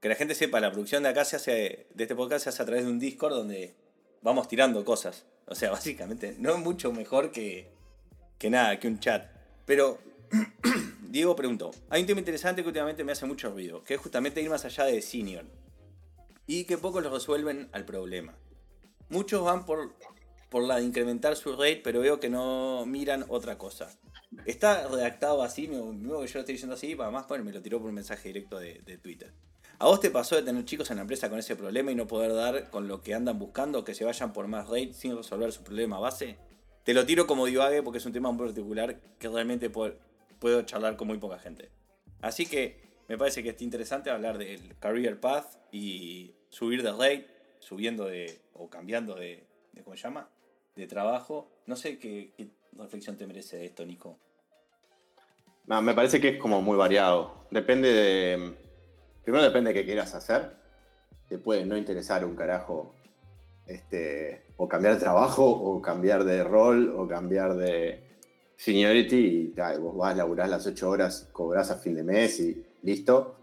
Que 0.00 0.08
la 0.08 0.14
gente 0.14 0.34
sepa, 0.34 0.60
la 0.60 0.70
producción 0.70 1.02
de 1.02 1.08
acá 1.08 1.24
se 1.24 1.36
hace. 1.36 1.86
De 1.94 2.04
este 2.04 2.14
podcast 2.14 2.44
se 2.44 2.50
hace 2.50 2.62
a 2.62 2.66
través 2.66 2.84
de 2.84 2.90
un 2.90 2.98
Discord 2.98 3.34
donde 3.34 3.74
vamos 4.22 4.48
tirando 4.48 4.84
cosas. 4.84 5.26
O 5.46 5.54
sea, 5.54 5.70
básicamente, 5.72 6.36
no 6.38 6.54
es 6.54 6.58
mucho 6.58 6.92
mejor 6.92 7.30
que. 7.30 7.72
que 8.38 8.50
nada, 8.50 8.78
que 8.78 8.88
un 8.88 8.98
chat. 9.00 9.26
Pero. 9.66 9.98
Diego 11.02 11.36
preguntó: 11.36 11.70
Hay 11.90 12.00
un 12.00 12.06
tema 12.06 12.20
interesante 12.20 12.62
que 12.62 12.68
últimamente 12.68 13.04
me 13.04 13.12
hace 13.12 13.26
mucho 13.26 13.50
ruido, 13.50 13.82
que 13.84 13.94
es 13.94 14.00
justamente 14.00 14.42
ir 14.42 14.50
más 14.50 14.64
allá 14.64 14.84
de 14.84 15.00
Senior 15.00 15.44
y 16.46 16.64
que 16.64 16.78
pocos 16.78 17.02
lo 17.02 17.10
resuelven 17.10 17.68
al 17.72 17.84
problema. 17.84 18.34
Muchos 19.08 19.44
van 19.44 19.64
por, 19.64 19.94
por 20.54 20.62
la 20.62 20.76
de 20.76 20.84
incrementar 20.84 21.34
su 21.34 21.50
rate, 21.56 21.80
pero 21.82 21.98
veo 21.98 22.20
que 22.20 22.28
no 22.28 22.86
miran 22.86 23.24
otra 23.26 23.58
cosa. 23.58 23.90
Está 24.46 24.86
redactado 24.86 25.42
así, 25.42 25.66
mismo 25.66 25.90
que 25.90 26.06
yo 26.06 26.14
lo 26.14 26.22
estoy 26.22 26.44
diciendo 26.52 26.76
así, 26.76 26.96
además 26.96 27.24
pues, 27.26 27.42
me 27.42 27.52
lo 27.52 27.60
tiró 27.60 27.80
por 27.80 27.88
un 27.88 27.96
mensaje 27.96 28.28
directo 28.28 28.60
de, 28.60 28.98
Twitter. 29.02 29.32
¿A 29.80 29.86
vos 29.86 29.98
te 29.98 30.12
pasó 30.12 30.36
de 30.36 30.42
tener 30.42 30.64
chicos 30.64 30.88
en 30.92 30.98
la 30.98 31.00
empresa 31.00 31.28
con 31.28 31.40
ese 31.40 31.56
problema 31.56 31.90
y 31.90 31.96
no 31.96 32.06
poder 32.06 32.32
dar 32.32 32.70
con 32.70 32.86
lo 32.86 33.02
que 33.02 33.14
andan 33.14 33.36
buscando, 33.36 33.82
que 33.82 33.96
se 33.96 34.04
vayan 34.04 34.32
por 34.32 34.46
más 34.46 34.68
rate 34.68 34.92
sin 34.92 35.16
resolver 35.16 35.50
su 35.50 35.64
problema 35.64 35.98
base? 35.98 36.36
Te 36.84 36.94
lo 36.94 37.04
tiro 37.04 37.26
como 37.26 37.46
divague 37.46 37.82
porque 37.82 37.98
es 37.98 38.06
un 38.06 38.12
tema 38.12 38.30
muy 38.30 38.46
particular 38.46 39.00
que 39.18 39.28
realmente 39.28 39.70
puedo, 39.70 40.62
charlar 40.66 40.96
con 40.96 41.08
muy 41.08 41.18
poca 41.18 41.40
gente. 41.40 41.72
Así 42.20 42.46
que 42.46 42.80
me 43.08 43.18
parece 43.18 43.42
que 43.42 43.48
es 43.48 43.60
interesante 43.60 44.08
hablar 44.08 44.38
del 44.38 44.76
career 44.78 45.18
path 45.18 45.56
y 45.72 46.36
subir 46.48 46.84
de 46.84 46.92
rate, 46.92 47.26
subiendo 47.58 48.04
de, 48.04 48.38
o 48.52 48.70
cambiando 48.70 49.16
de, 49.16 49.48
¿cómo 49.82 49.96
se 49.96 50.04
llama? 50.04 50.30
De 50.76 50.86
trabajo. 50.86 51.48
No 51.66 51.76
sé 51.76 51.98
qué, 51.98 52.32
reflexión 52.76 53.16
te 53.16 53.26
merece 53.26 53.64
esto, 53.64 53.84
Nico. 53.86 54.18
me 55.66 55.94
parece 55.94 56.20
que 56.20 56.30
es 56.30 56.38
como 56.38 56.62
muy 56.62 56.76
variado. 56.76 57.46
Depende 57.50 57.92
de. 57.92 58.54
Primero 59.22 59.44
depende 59.44 59.72
de 59.72 59.80
qué 59.80 59.84
quieras 59.84 60.14
hacer. 60.14 60.56
Te 61.28 61.38
puede 61.38 61.64
no 61.64 61.76
interesar 61.76 62.24
un 62.24 62.36
carajo. 62.36 62.94
Este, 63.66 64.44
o 64.58 64.68
cambiar 64.68 64.94
de 64.94 65.00
trabajo, 65.00 65.46
o 65.46 65.80
cambiar 65.80 66.24
de 66.24 66.44
rol, 66.44 66.94
o 66.96 67.08
cambiar 67.08 67.54
de 67.54 68.02
seniority. 68.56 69.54
Y 69.56 69.78
vos 69.78 69.96
vas, 69.96 70.16
laburás 70.16 70.50
las 70.50 70.66
8 70.66 70.90
horas, 70.90 71.28
cobrás 71.32 71.70
a 71.70 71.76
fin 71.76 71.94
de 71.94 72.02
mes 72.02 72.40
y 72.40 72.64
listo. 72.82 73.36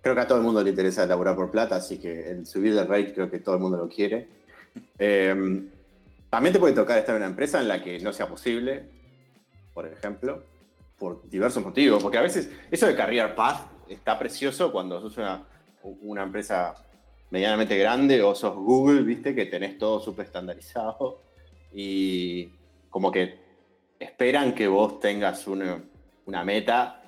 creo 0.00 0.14
que 0.14 0.20
a 0.20 0.26
todo 0.26 0.38
el 0.38 0.44
mundo 0.44 0.62
le 0.62 0.70
interesa 0.70 1.06
laburar 1.06 1.34
por 1.34 1.50
plata, 1.50 1.76
así 1.76 1.98
que 1.98 2.30
el 2.30 2.46
subir 2.46 2.76
el 2.76 2.86
rate 2.86 3.14
creo 3.14 3.30
que 3.30 3.40
todo 3.40 3.54
el 3.56 3.60
mundo 3.60 3.78
lo 3.78 3.88
quiere. 3.88 4.28
Em, 4.98 5.70
también 6.34 6.52
te 6.52 6.58
puede 6.58 6.74
tocar 6.74 6.98
estar 6.98 7.14
en 7.14 7.22
una 7.22 7.30
empresa 7.30 7.60
en 7.60 7.68
la 7.68 7.80
que 7.80 8.00
no 8.00 8.12
sea 8.12 8.26
posible, 8.26 8.88
por 9.72 9.86
ejemplo, 9.86 10.42
por 10.98 11.30
diversos 11.30 11.62
motivos, 11.62 12.02
porque 12.02 12.18
a 12.18 12.22
veces 12.22 12.50
eso 12.72 12.88
de 12.88 12.96
Career 12.96 13.36
Path 13.36 13.60
está 13.88 14.18
precioso 14.18 14.72
cuando 14.72 15.00
sos 15.00 15.16
una, 15.16 15.46
una 16.02 16.24
empresa 16.24 16.74
medianamente 17.30 17.78
grande 17.78 18.20
o 18.20 18.34
sos 18.34 18.56
Google, 18.56 19.02
viste, 19.02 19.32
que 19.32 19.46
tenés 19.46 19.78
todo 19.78 20.00
súper 20.00 20.26
estandarizado 20.26 21.20
y 21.72 22.48
como 22.90 23.12
que 23.12 23.38
esperan 24.00 24.56
que 24.56 24.66
vos 24.66 24.98
tengas 24.98 25.46
una, 25.46 25.84
meta 26.44 27.00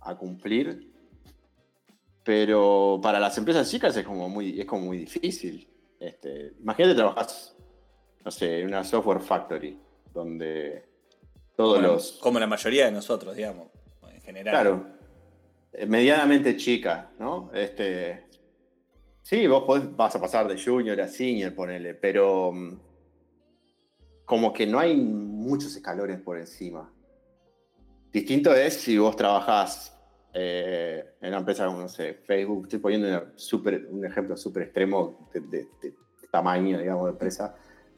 a 0.00 0.16
cumplir, 0.16 0.92
pero 2.24 2.98
para 3.00 3.20
las 3.20 3.38
empresas 3.38 3.70
chicas 3.70 3.96
es 3.96 4.04
como 4.04 4.28
muy, 4.28 4.60
es 4.60 4.66
como 4.66 4.86
muy 4.86 4.98
difícil. 4.98 5.68
Este, 6.00 6.54
imagínate 6.58 6.96
trabajas, 6.96 7.55
no 8.26 8.32
sé, 8.32 8.58
en 8.58 8.66
una 8.66 8.82
software 8.82 9.20
factory, 9.20 9.78
donde 10.12 10.84
todos 11.54 11.80
los... 11.80 12.12
Como 12.20 12.40
la 12.40 12.48
mayoría 12.48 12.86
de 12.86 12.90
nosotros, 12.90 13.36
digamos, 13.36 13.68
en 14.12 14.20
general. 14.20 14.52
Claro, 14.52 14.86
medianamente 15.86 16.56
chica, 16.56 17.12
¿no? 17.20 17.52
Este, 17.54 18.26
sí, 19.22 19.46
vos 19.46 19.64
vas 19.94 20.16
a 20.16 20.20
pasar 20.20 20.48
de 20.48 20.60
junior 20.60 21.00
a 21.00 21.06
senior, 21.06 21.54
ponele, 21.54 21.94
pero 21.94 22.50
mm, 22.50 22.80
como 24.24 24.52
que 24.52 24.66
no 24.66 24.80
hay 24.80 24.96
muchos 24.96 25.76
escalones 25.76 26.20
por 26.20 26.36
encima. 26.36 26.92
Distinto 28.10 28.52
es 28.52 28.74
si 28.74 28.98
vos 28.98 29.14
trabajás 29.14 29.96
eh, 30.34 31.14
en 31.20 31.28
una 31.28 31.38
empresa 31.38 31.64
como, 31.66 31.78
no 31.78 31.88
sé, 31.88 32.14
Facebook, 32.14 32.64
estoy 32.64 32.80
poniendo 32.80 33.28
un 33.90 34.04
ejemplo 34.04 34.36
súper 34.36 34.64
extremo 34.64 35.30
de, 35.32 35.68
tamaño, 36.32 36.80
digamos, 36.80 37.04
de 37.04 37.10
empresa, 37.12 37.54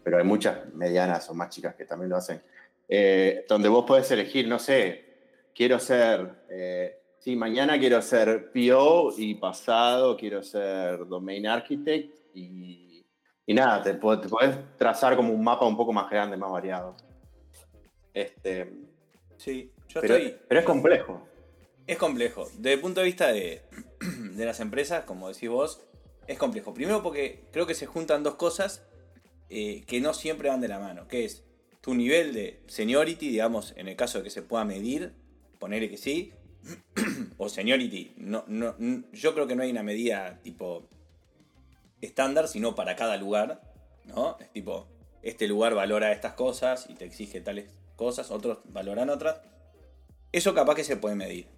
pero 0.08 0.22
hay 0.22 0.24
muchas 0.24 0.72
medianas 0.72 1.28
o 1.28 1.34
más 1.34 1.50
chicas 1.50 1.74
que 1.74 1.84
también 1.84 2.08
lo 2.08 2.16
hacen, 2.16 2.40
eh, 2.88 3.44
donde 3.46 3.68
vos 3.68 3.84
podés 3.84 4.10
elegir, 4.10 4.48
no 4.48 4.58
sé, 4.58 5.04
quiero 5.54 5.78
ser, 5.78 6.44
eh, 6.48 7.02
sí, 7.18 7.36
mañana 7.36 7.78
quiero 7.78 8.00
ser 8.00 8.50
PO 8.50 9.12
y 9.18 9.34
pasado 9.34 10.16
quiero 10.16 10.42
ser 10.42 11.06
Domain 11.06 11.46
Architect 11.46 12.14
y 12.32 12.88
y 13.48 13.54
nada, 13.54 13.82
te, 13.82 13.94
puedes 13.94 14.76
trazar 14.76 15.16
como 15.16 15.32
un 15.32 15.42
mapa 15.42 15.64
un 15.64 15.74
poco 15.74 15.90
más 15.90 16.10
grande, 16.10 16.36
más 16.36 16.50
variado. 16.50 16.94
Este, 18.12 18.70
sí, 19.38 19.72
yo 19.88 20.02
pero, 20.02 20.16
estoy. 20.16 20.38
Pero 20.46 20.60
es 20.60 20.66
complejo. 20.66 21.26
Es 21.86 21.96
complejo. 21.96 22.46
Desde 22.58 22.74
el 22.74 22.80
punto 22.80 23.00
de 23.00 23.06
vista 23.06 23.28
de, 23.28 23.62
de 24.34 24.44
las 24.44 24.60
empresas, 24.60 25.04
como 25.04 25.28
decís 25.28 25.48
vos, 25.48 25.80
es 26.26 26.36
complejo. 26.36 26.74
Primero 26.74 27.02
porque 27.02 27.46
creo 27.50 27.66
que 27.66 27.72
se 27.72 27.86
juntan 27.86 28.22
dos 28.22 28.34
cosas 28.34 28.86
eh, 29.50 29.84
que 29.86 30.00
no 30.00 30.14
siempre 30.14 30.48
van 30.48 30.60
de 30.60 30.68
la 30.68 30.78
mano, 30.78 31.08
que 31.08 31.24
es 31.24 31.44
tu 31.80 31.94
nivel 31.94 32.34
de 32.34 32.62
seniority, 32.66 33.28
digamos, 33.28 33.72
en 33.76 33.88
el 33.88 33.96
caso 33.96 34.18
de 34.18 34.24
que 34.24 34.30
se 34.30 34.42
pueda 34.42 34.64
medir, 34.64 35.14
ponerle 35.58 35.88
que 35.88 35.96
sí, 35.96 36.32
o 37.38 37.48
seniority. 37.48 38.14
No, 38.16 38.44
no, 38.46 38.76
yo 39.12 39.34
creo 39.34 39.46
que 39.46 39.56
no 39.56 39.62
hay 39.62 39.70
una 39.70 39.82
medida 39.82 40.40
tipo 40.42 40.88
estándar, 42.00 42.48
sino 42.48 42.74
para 42.74 42.96
cada 42.96 43.16
lugar, 43.16 43.62
¿no? 44.04 44.36
Es 44.40 44.50
tipo, 44.52 44.88
este 45.22 45.48
lugar 45.48 45.74
valora 45.74 46.12
estas 46.12 46.34
cosas 46.34 46.86
y 46.88 46.94
te 46.94 47.04
exige 47.04 47.40
tales 47.40 47.70
cosas, 47.96 48.30
otros 48.30 48.58
valoran 48.64 49.10
otras. 49.10 49.40
Eso 50.30 50.54
capaz 50.54 50.74
que 50.74 50.84
se 50.84 50.96
puede 50.96 51.16
medir, 51.16 51.48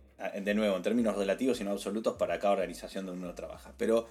de 0.40 0.54
nuevo, 0.54 0.76
en 0.76 0.82
términos 0.82 1.16
relativos 1.16 1.60
y 1.60 1.64
no 1.64 1.72
absolutos 1.72 2.14
para 2.16 2.38
cada 2.38 2.54
organización 2.54 3.06
donde 3.06 3.24
uno 3.24 3.34
trabaja. 3.34 3.74
Pero 3.76 4.06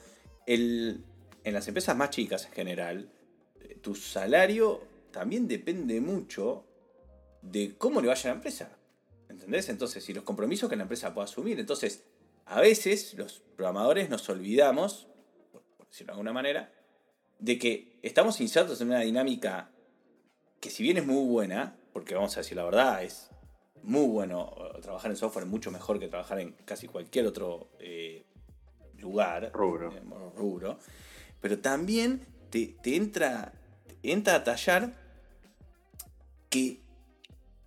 el, 0.46 1.04
en 1.44 1.54
las 1.54 1.68
empresas 1.68 1.96
más 1.96 2.10
chicas 2.10 2.46
en 2.46 2.52
general, 2.52 3.10
tu 3.82 3.96
salario 3.96 4.82
también 5.12 5.48
depende 5.48 6.02
mucho 6.02 6.66
de 7.42 7.76
cómo 7.78 8.02
le 8.02 8.08
vaya 8.08 8.30
a 8.30 8.34
la 8.34 8.36
empresa. 8.38 8.78
¿Entendés? 9.30 9.70
Entonces, 9.70 10.04
si 10.04 10.14
los 10.14 10.24
compromisos 10.24 10.70
que 10.70 10.76
la 10.76 10.84
empresa 10.84 11.14
pueda 11.14 11.26
asumir. 11.26 11.60
Entonces, 11.60 12.04
a 12.46 12.62
veces 12.62 13.14
los 13.14 13.44
programadores 13.56 14.10
nos 14.10 14.28
olvidamos 14.30 15.10
decirlo 15.90 16.12
de 16.12 16.14
alguna 16.14 16.34
manera, 16.34 16.72
de 17.40 17.58
que 17.58 18.00
estamos 18.02 18.40
insertos 18.42 18.80
en 18.82 18.88
una 18.88 19.00
dinámica 19.00 19.72
que 20.60 20.70
si 20.70 20.84
bien 20.84 20.98
es 20.98 21.06
muy 21.06 21.28
buena, 21.28 21.76
porque 21.94 22.16
vamos 22.16 22.36
a 22.38 22.42
decir 22.42 22.58
la 22.58 22.66
verdad, 22.66 23.04
es 23.04 23.30
muy 23.84 24.08
bueno 24.08 24.54
eh, 24.58 24.82
trabajar 24.82 25.10
en 25.12 25.18
software, 25.18 25.46
mucho 25.46 25.72
mejor 25.72 26.00
que 26.00 26.08
trabajar 26.08 26.40
en 26.40 26.52
casi 26.66 26.88
cualquier 26.88 27.26
otro 27.28 27.70
eh, 27.80 28.26
lugar, 28.98 29.52
rubro. 29.54 29.92
Eh, 29.94 30.02
rubro, 30.36 30.80
pero 31.40 31.60
también 31.60 32.26
te, 32.50 32.76
entra, 32.84 33.54
entra 34.04 34.36
a 34.36 34.44
tallar 34.44 34.94
que 36.50 36.82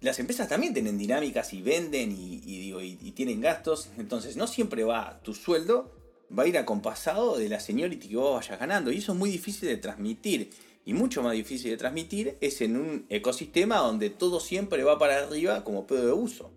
las 0.00 0.18
empresas 0.18 0.48
también 0.48 0.74
tienen 0.74 0.98
dinámicas 0.98 1.52
y 1.52 1.62
venden 1.62 2.12
y, 2.12 2.40
y, 2.44 3.10
tienen 3.12 3.40
gastos, 3.40 3.90
entonces 3.98 4.36
no 4.36 4.46
siempre 4.46 4.82
va 4.82 5.20
tu 5.22 5.34
sueldo 5.34 6.02
va 6.36 6.44
a 6.44 6.46
ir 6.46 6.58
acompasado 6.58 7.36
de 7.36 7.48
la 7.48 7.60
seniority 7.60 8.08
que 8.08 8.16
vos 8.16 8.34
vayas 8.34 8.58
ganando. 8.58 8.90
Y 8.90 8.98
eso 8.98 9.12
es 9.12 9.18
muy 9.18 9.30
difícil 9.30 9.68
de 9.68 9.76
transmitir. 9.76 10.50
Y 10.84 10.94
mucho 10.94 11.22
más 11.22 11.34
difícil 11.34 11.70
de 11.70 11.76
transmitir 11.76 12.36
es 12.40 12.60
en 12.60 12.76
un 12.76 13.06
ecosistema 13.08 13.76
donde 13.78 14.10
todo 14.10 14.40
siempre 14.40 14.82
va 14.82 14.98
para 14.98 15.18
arriba 15.18 15.62
como 15.62 15.86
pedo 15.86 16.06
de 16.06 16.12
uso. 16.12 16.50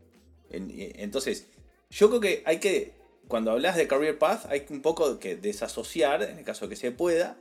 Eh, 0.49 0.93
entonces, 0.97 1.47
yo 1.89 2.09
creo 2.09 2.21
que 2.21 2.43
hay 2.45 2.59
que, 2.59 2.93
cuando 3.27 3.51
hablas 3.51 3.75
de 3.75 3.87
Career 3.87 4.17
Path, 4.17 4.45
hay 4.49 4.65
un 4.69 4.81
poco 4.81 5.19
que 5.19 5.35
desasociar, 5.35 6.23
en 6.23 6.39
el 6.39 6.43
caso 6.43 6.67
que 6.67 6.75
se 6.75 6.91
pueda, 6.91 7.39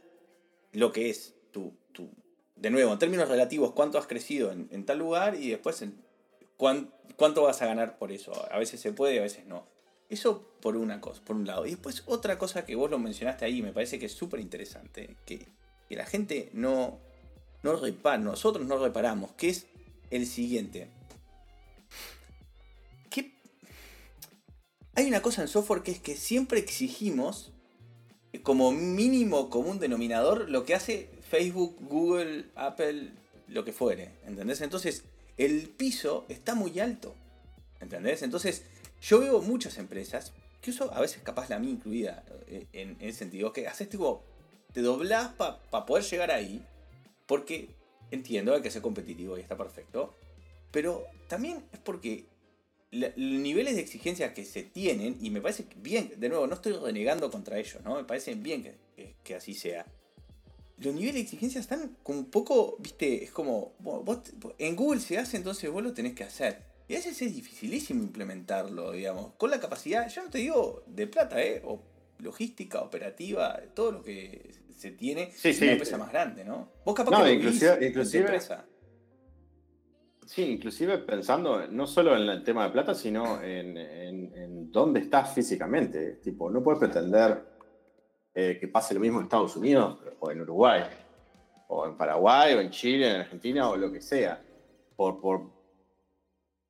lo 0.72 0.92
que 0.92 1.08
es 1.08 1.34
tu 1.52 1.72
de 2.56 2.70
nuevo, 2.70 2.92
en 2.92 2.98
términos 2.98 3.28
relativos, 3.28 3.72
cuánto 3.72 3.98
has 3.98 4.06
crecido 4.06 4.52
en, 4.52 4.86
tal 4.86 4.98
lugar 4.98 5.34
y 5.34 5.50
después 5.50 5.84
cuánto 6.56 7.42
vas 7.42 7.62
a 7.62 7.66
ganar 7.66 7.98
por 7.98 8.12
eso. 8.12 8.32
A 8.50 8.58
veces 8.58 8.80
se 8.80 8.92
puede, 8.92 9.18
a 9.18 9.22
veces 9.22 9.46
no. 9.46 9.66
Eso 10.08 10.46
por 10.60 10.76
una 10.76 11.00
cosa, 11.00 11.22
por 11.24 11.36
un 11.36 11.46
lado. 11.46 11.66
Y 11.66 11.70
después 11.70 12.02
otra 12.06 12.38
cosa 12.38 12.64
que 12.64 12.76
vos 12.76 12.90
lo 12.90 12.98
mencionaste 12.98 13.44
ahí, 13.44 13.62
me 13.62 13.72
parece 13.72 13.98
que 13.98 14.06
es 14.06 14.12
súper 14.12 14.40
interesante, 14.40 15.16
que, 15.26 15.46
la 15.90 16.06
gente 16.06 16.50
no, 16.52 16.98
no 17.62 17.76
repara, 17.76 18.18
nosotros 18.18 18.66
no 18.66 18.78
reparamos, 18.78 19.30
que 19.32 19.50
es 19.50 19.66
el 20.10 20.26
siguiente. 20.26 20.88
Hay 24.96 25.06
una 25.06 25.22
cosa 25.22 25.42
en 25.42 25.48
software 25.48 25.82
que 25.82 25.90
es 25.90 25.98
que 25.98 26.16
siempre 26.16 26.60
exigimos 26.60 27.50
como 28.42 28.70
mínimo 28.70 29.50
común 29.50 29.80
denominador 29.80 30.48
lo 30.48 30.64
que 30.64 30.74
hace 30.74 31.10
Facebook, 31.28 31.76
Google, 31.80 32.46
Apple, 32.54 33.12
lo 33.48 33.64
que 33.64 33.72
fuere. 33.72 34.10
¿Entendés? 34.26 34.60
Entonces, 34.60 35.04
el 35.36 35.68
piso 35.70 36.24
está 36.28 36.54
muy 36.54 36.78
alto. 36.80 37.14
¿Entendés? 37.80 38.22
Entonces, 38.22 38.64
yo 39.02 39.20
veo 39.20 39.40
muchas 39.42 39.78
empresas, 39.78 40.32
que 40.60 40.72
a 40.90 41.00
veces 41.00 41.22
capaz 41.22 41.50
la 41.50 41.58
mía 41.58 41.70
incluida 41.70 42.24
eh, 42.46 42.66
en, 42.72 42.96
ese 43.00 43.18
sentido, 43.18 43.52
que 43.52 43.68
haces 43.68 43.88
tipo, 43.88 44.24
te 44.72 44.80
doblás 44.80 45.32
para 45.34 45.86
poder 45.86 46.04
llegar 46.04 46.30
ahí, 46.30 46.64
porque 47.26 47.68
entiendo, 48.10 48.54
hay 48.54 48.62
que 48.62 48.70
ser 48.70 48.80
competitivo 48.80 49.36
y 49.36 49.42
está 49.42 49.56
perfecto, 49.56 50.14
pero 50.70 51.04
también 51.28 51.64
es 51.72 51.78
porque 51.80 52.24
los 52.90 53.16
niveles 53.16 53.74
de 53.74 53.82
exigencia 53.82 54.32
que 54.32 54.44
se 54.44 54.62
tienen, 54.62 55.18
y 55.20 55.30
me 55.30 55.40
parece 55.40 55.66
bien, 55.76 56.12
de 56.16 56.28
nuevo, 56.28 56.46
no 56.46 56.54
estoy 56.54 56.72
renegando 56.72 57.30
contra 57.30 57.58
ellos, 57.58 57.82
¿no? 57.84 57.96
Me 57.96 58.04
parece 58.04 58.34
bien 58.34 58.62
que, 58.62 59.14
que, 59.22 59.34
así 59.34 59.54
sea. 59.54 59.84
Los 60.78 60.94
niveles 60.94 61.14
de 61.14 61.20
exigencia 61.20 61.60
están 61.60 61.96
como 62.02 62.18
un 62.18 62.30
poco, 62.30 62.76
viste, 62.80 63.24
es 63.24 63.30
como, 63.30 63.74
en 64.58 64.76
Google 64.76 65.00
se 65.00 65.18
hace, 65.18 65.36
entonces 65.36 65.70
vos 65.70 65.82
lo 65.82 65.92
tenés 65.92 66.14
que 66.14 66.24
hacer. 66.24 66.62
Y 66.88 66.94
a 66.94 66.98
veces 66.98 67.20
es 67.22 67.34
dificilísimo 67.34 68.02
implementarlo, 68.02 68.92
digamos. 68.92 69.32
Con 69.38 69.50
la 69.50 69.60
capacidad, 69.60 70.08
yo 70.08 70.24
no 70.24 70.30
te 70.30 70.38
digo 70.38 70.82
de 70.86 71.06
plata, 71.06 71.42
¿eh? 71.42 71.62
O 71.64 71.80
logística, 72.18 72.80
operativa, 72.80 73.58
todo 73.74 73.92
lo 73.92 74.02
que 74.02 74.50
se 74.76 74.90
tiene 74.90 75.30
sí, 75.32 75.56
una 75.62 75.72
empresa 75.72 75.96
más 75.96 76.10
grande, 76.10 76.44
¿no? 76.44 76.68
Vos 76.84 76.94
capaz 76.94 77.24
que 77.24 77.32
inclusive, 77.32 77.86
inclusive 77.86 78.24
empresa. 78.24 78.66
Sí, 80.26 80.42
inclusive 80.42 80.98
pensando 80.98 81.66
no 81.68 81.86
solo 81.86 82.16
en 82.16 82.28
el 82.28 82.42
tema 82.42 82.64
de 82.64 82.70
plata, 82.70 82.94
sino 82.94 83.42
en, 83.42 84.70
dónde 84.70 85.00
estás 85.00 85.32
físicamente. 85.32 86.14
Tipo, 86.22 86.50
no 86.50 86.62
puedes 86.62 86.80
pretender 86.80 87.53
eh, 88.34 88.58
que 88.60 88.68
pase 88.68 88.94
lo 88.94 89.00
mismo 89.00 89.18
en 89.18 89.24
Estados 89.24 89.56
Unidos 89.56 89.98
o 90.18 90.30
en 90.30 90.40
Uruguay, 90.40 90.82
o 91.68 91.86
en 91.86 91.96
Paraguay, 91.96 92.54
o 92.54 92.60
en 92.60 92.70
Chile, 92.70 93.10
en 93.10 93.20
Argentina, 93.20 93.68
o 93.68 93.76
lo 93.76 93.92
que 93.92 94.00
sea. 94.00 94.42
Por, 94.96 95.20
por, 95.20 95.50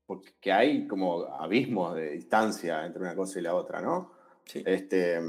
porque 0.07 0.53
hay 0.53 0.87
como 0.87 1.25
abismos 1.25 1.95
de 1.95 2.11
distancia 2.11 2.85
entre 2.85 3.03
una 3.03 3.15
cosa 3.15 3.39
y 3.39 3.43
la 3.43 3.55
otra, 3.55 3.81
¿no? 3.81 4.13
Sí. 4.45 4.63
Este, 4.67 5.21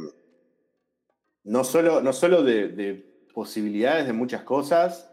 no 1.45 1.63
solo, 1.63 2.02
no 2.02 2.12
solo 2.12 2.43
de, 2.43 3.13
posibilidades 3.34 4.08
de 4.08 4.13
muchas 4.13 4.43
cosas, 4.43 5.12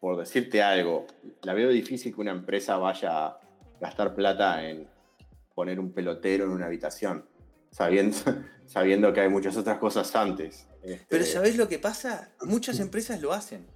por 0.00 0.16
decirte 0.16 0.62
algo, 0.62 1.06
la 1.42 1.52
veo 1.52 1.68
difícil 1.68 2.14
que 2.14 2.20
una 2.20 2.30
empresa 2.30 2.76
vaya 2.76 3.26
a 3.26 3.40
gastar 3.80 4.14
plata 4.14 4.64
en 4.68 4.88
poner 5.54 5.80
un 5.80 5.92
pelotero 5.92 6.44
en 6.44 6.50
una 6.50 6.66
habitación. 6.66 7.24
Sabiendo, 7.76 8.16
sabiendo 8.66 9.12
que 9.12 9.20
hay 9.20 9.28
muchas 9.28 9.56
otras 9.56 9.78
cosas 9.78 10.14
antes. 10.16 10.66
Pero 10.82 10.94
Este, 10.94 11.24
¿sabés 11.24 11.56
lo 11.56 11.68
que 11.68 11.78
pasa? 11.78 12.30
Muchas 12.42 12.80
empresas 12.80 13.20
lo 13.20 13.32
hacen. 13.32 13.66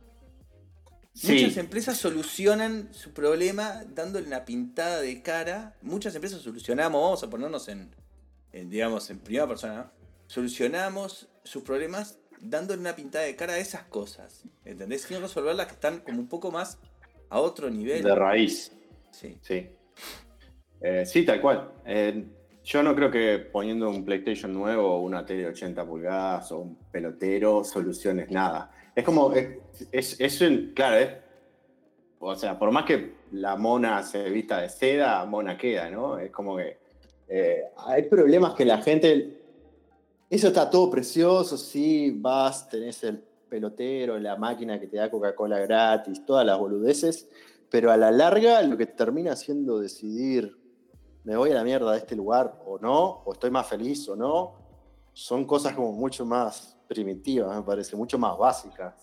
Muchas 1.22 1.56
empresas 1.58 1.98
solucionan 1.98 2.88
su 2.94 3.12
problema 3.12 3.84
dándole 3.88 4.26
una 4.26 4.44
pintada 4.44 5.00
de 5.02 5.20
cara. 5.22 5.76
Muchas 5.82 6.14
empresas 6.14 6.40
solucionamos, 6.40 7.02
vamos 7.02 7.22
a 7.22 7.28
ponernos 7.28 7.68
en, 7.68 7.94
en, 8.52 8.70
digamos, 8.70 9.10
en 9.10 9.18
primera 9.18 9.46
persona. 9.46 9.92
Solucionamos 10.28 11.28
sus 11.44 11.62
problemas 11.62 12.18
dándole 12.40 12.80
una 12.80 12.96
pintada 12.96 13.24
de 13.24 13.36
cara 13.36 13.54
a 13.54 13.58
esas 13.58 13.82
cosas. 13.82 14.44
¿Entendés? 14.64 15.02
Sin 15.02 15.20
resolverlas 15.20 15.66
que 15.66 15.74
están 15.74 16.00
como 16.00 16.20
un 16.20 16.28
poco 16.28 16.50
más 16.50 16.78
a 17.28 17.40
otro 17.40 17.68
nivel. 17.68 18.02
de 18.02 18.14
raíz. 18.14 18.72
Sí. 19.10 19.36
Sí. 19.42 19.68
Eh, 20.80 21.04
sí, 21.04 21.24
tal 21.26 21.40
cual. 21.42 21.72
Eh, 21.84 22.24
yo 22.64 22.82
no 22.82 22.94
creo 22.94 23.10
que 23.10 23.38
poniendo 23.38 23.88
un 23.88 24.04
PlayStation 24.04 24.52
nuevo 24.52 24.96
o 24.96 25.00
una 25.00 25.24
tele 25.24 25.42
de 25.42 25.48
80 25.48 25.86
pulgadas 25.86 26.52
o 26.52 26.58
un 26.60 26.76
pelotero 26.90 27.64
soluciones 27.64 28.30
nada. 28.30 28.70
Es 28.94 29.04
como, 29.04 29.32
es, 29.32 29.58
es, 29.90 30.20
es 30.20 30.72
claro, 30.74 30.96
es, 30.96 31.10
o 32.18 32.34
sea, 32.36 32.58
por 32.58 32.70
más 32.70 32.84
que 32.84 33.14
la 33.32 33.56
mona 33.56 34.02
se 34.02 34.28
vista 34.28 34.60
de 34.60 34.68
seda, 34.68 35.24
mona 35.24 35.56
queda, 35.56 35.88
¿no? 35.90 36.18
Es 36.18 36.30
como 36.30 36.56
que 36.56 36.78
eh, 37.28 37.62
hay 37.86 38.02
problemas 38.02 38.54
que 38.54 38.64
la 38.64 38.82
gente, 38.82 39.40
eso 40.28 40.48
está 40.48 40.68
todo 40.68 40.90
precioso, 40.90 41.56
sí, 41.56 42.12
vas, 42.14 42.68
tenés 42.68 43.02
el 43.04 43.22
pelotero, 43.48 44.18
la 44.18 44.36
máquina 44.36 44.78
que 44.78 44.86
te 44.86 44.98
da 44.98 45.10
Coca-Cola 45.10 45.58
gratis, 45.60 46.24
todas 46.26 46.44
las 46.44 46.58
boludeces, 46.58 47.28
pero 47.70 47.90
a 47.90 47.96
la 47.96 48.10
larga 48.10 48.60
lo 48.62 48.76
que 48.76 48.86
termina 48.86 49.32
haciendo 49.32 49.80
decidir, 49.80 50.59
me 51.24 51.36
voy 51.36 51.50
a 51.50 51.54
la 51.54 51.64
mierda 51.64 51.92
de 51.92 51.98
este 51.98 52.16
lugar 52.16 52.60
o 52.64 52.78
no, 52.78 53.22
o 53.24 53.32
estoy 53.32 53.50
más 53.50 53.66
feliz 53.66 54.08
o 54.08 54.16
no, 54.16 54.54
son 55.12 55.44
cosas 55.44 55.74
como 55.74 55.92
mucho 55.92 56.24
más 56.24 56.78
primitivas, 56.88 57.56
me 57.56 57.62
parece, 57.62 57.96
mucho 57.96 58.18
más 58.18 58.36
básicas. 58.38 58.94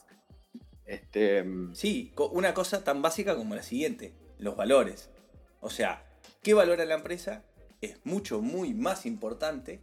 Este, 0.85 1.45
Sí, 1.73 2.13
una 2.31 2.53
cosa 2.53 2.83
tan 2.83 3.01
básica 3.01 3.35
como 3.35 3.55
la 3.55 3.63
siguiente, 3.63 4.13
los 4.39 4.55
valores. 4.55 5.09
O 5.59 5.69
sea, 5.69 6.05
¿qué 6.41 6.53
valora 6.53 6.85
la 6.85 6.95
empresa? 6.95 7.43
Es 7.81 7.99
mucho, 8.05 8.41
muy 8.41 8.73
más 8.73 9.05
importante 9.05 9.81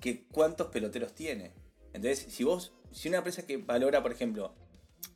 que 0.00 0.26
cuántos 0.28 0.68
peloteros 0.68 1.14
tiene. 1.14 1.52
Entonces, 1.92 2.32
si 2.32 2.44
vos, 2.44 2.72
si 2.90 3.08
una 3.08 3.18
empresa 3.18 3.46
que 3.46 3.56
valora, 3.56 4.02
por 4.02 4.12
ejemplo, 4.12 4.54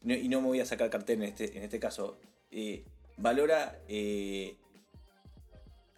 y 0.02 0.28
no 0.28 0.40
me 0.40 0.48
voy 0.48 0.60
a 0.60 0.66
sacar 0.66 0.90
cartel 0.90 1.22
en 1.22 1.28
este, 1.28 1.56
en 1.56 1.62
este 1.62 1.78
caso, 1.78 2.18
eh, 2.50 2.84
valora 3.16 3.80
eh, 3.88 4.56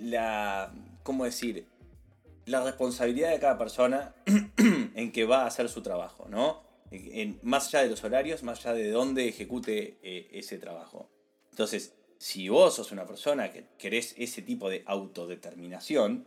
la, 0.02 0.72
¿cómo 1.02 1.24
decir? 1.24 1.66
La 2.46 2.62
responsabilidad 2.64 3.30
de 3.30 3.38
cada 3.40 3.56
persona 3.58 4.14
en 4.94 5.12
que 5.12 5.24
va 5.24 5.42
a 5.42 5.46
hacer 5.46 5.68
su 5.68 5.82
trabajo, 5.82 6.26
¿no? 6.28 6.62
En- 6.90 7.38
más 7.42 7.68
allá 7.68 7.84
de 7.84 7.90
los 7.90 8.04
horarios, 8.04 8.42
más 8.42 8.58
allá 8.66 8.74
de 8.74 8.90
dónde 8.90 9.28
ejecute 9.28 9.98
eh, 10.02 10.28
ese 10.32 10.58
trabajo. 10.58 11.08
Entonces, 11.50 11.94
si 12.18 12.48
vos 12.48 12.74
sos 12.74 12.92
una 12.92 13.06
persona 13.06 13.50
que 13.50 13.64
querés 13.78 14.14
ese 14.18 14.42
tipo 14.42 14.68
de 14.68 14.82
autodeterminación, 14.86 16.26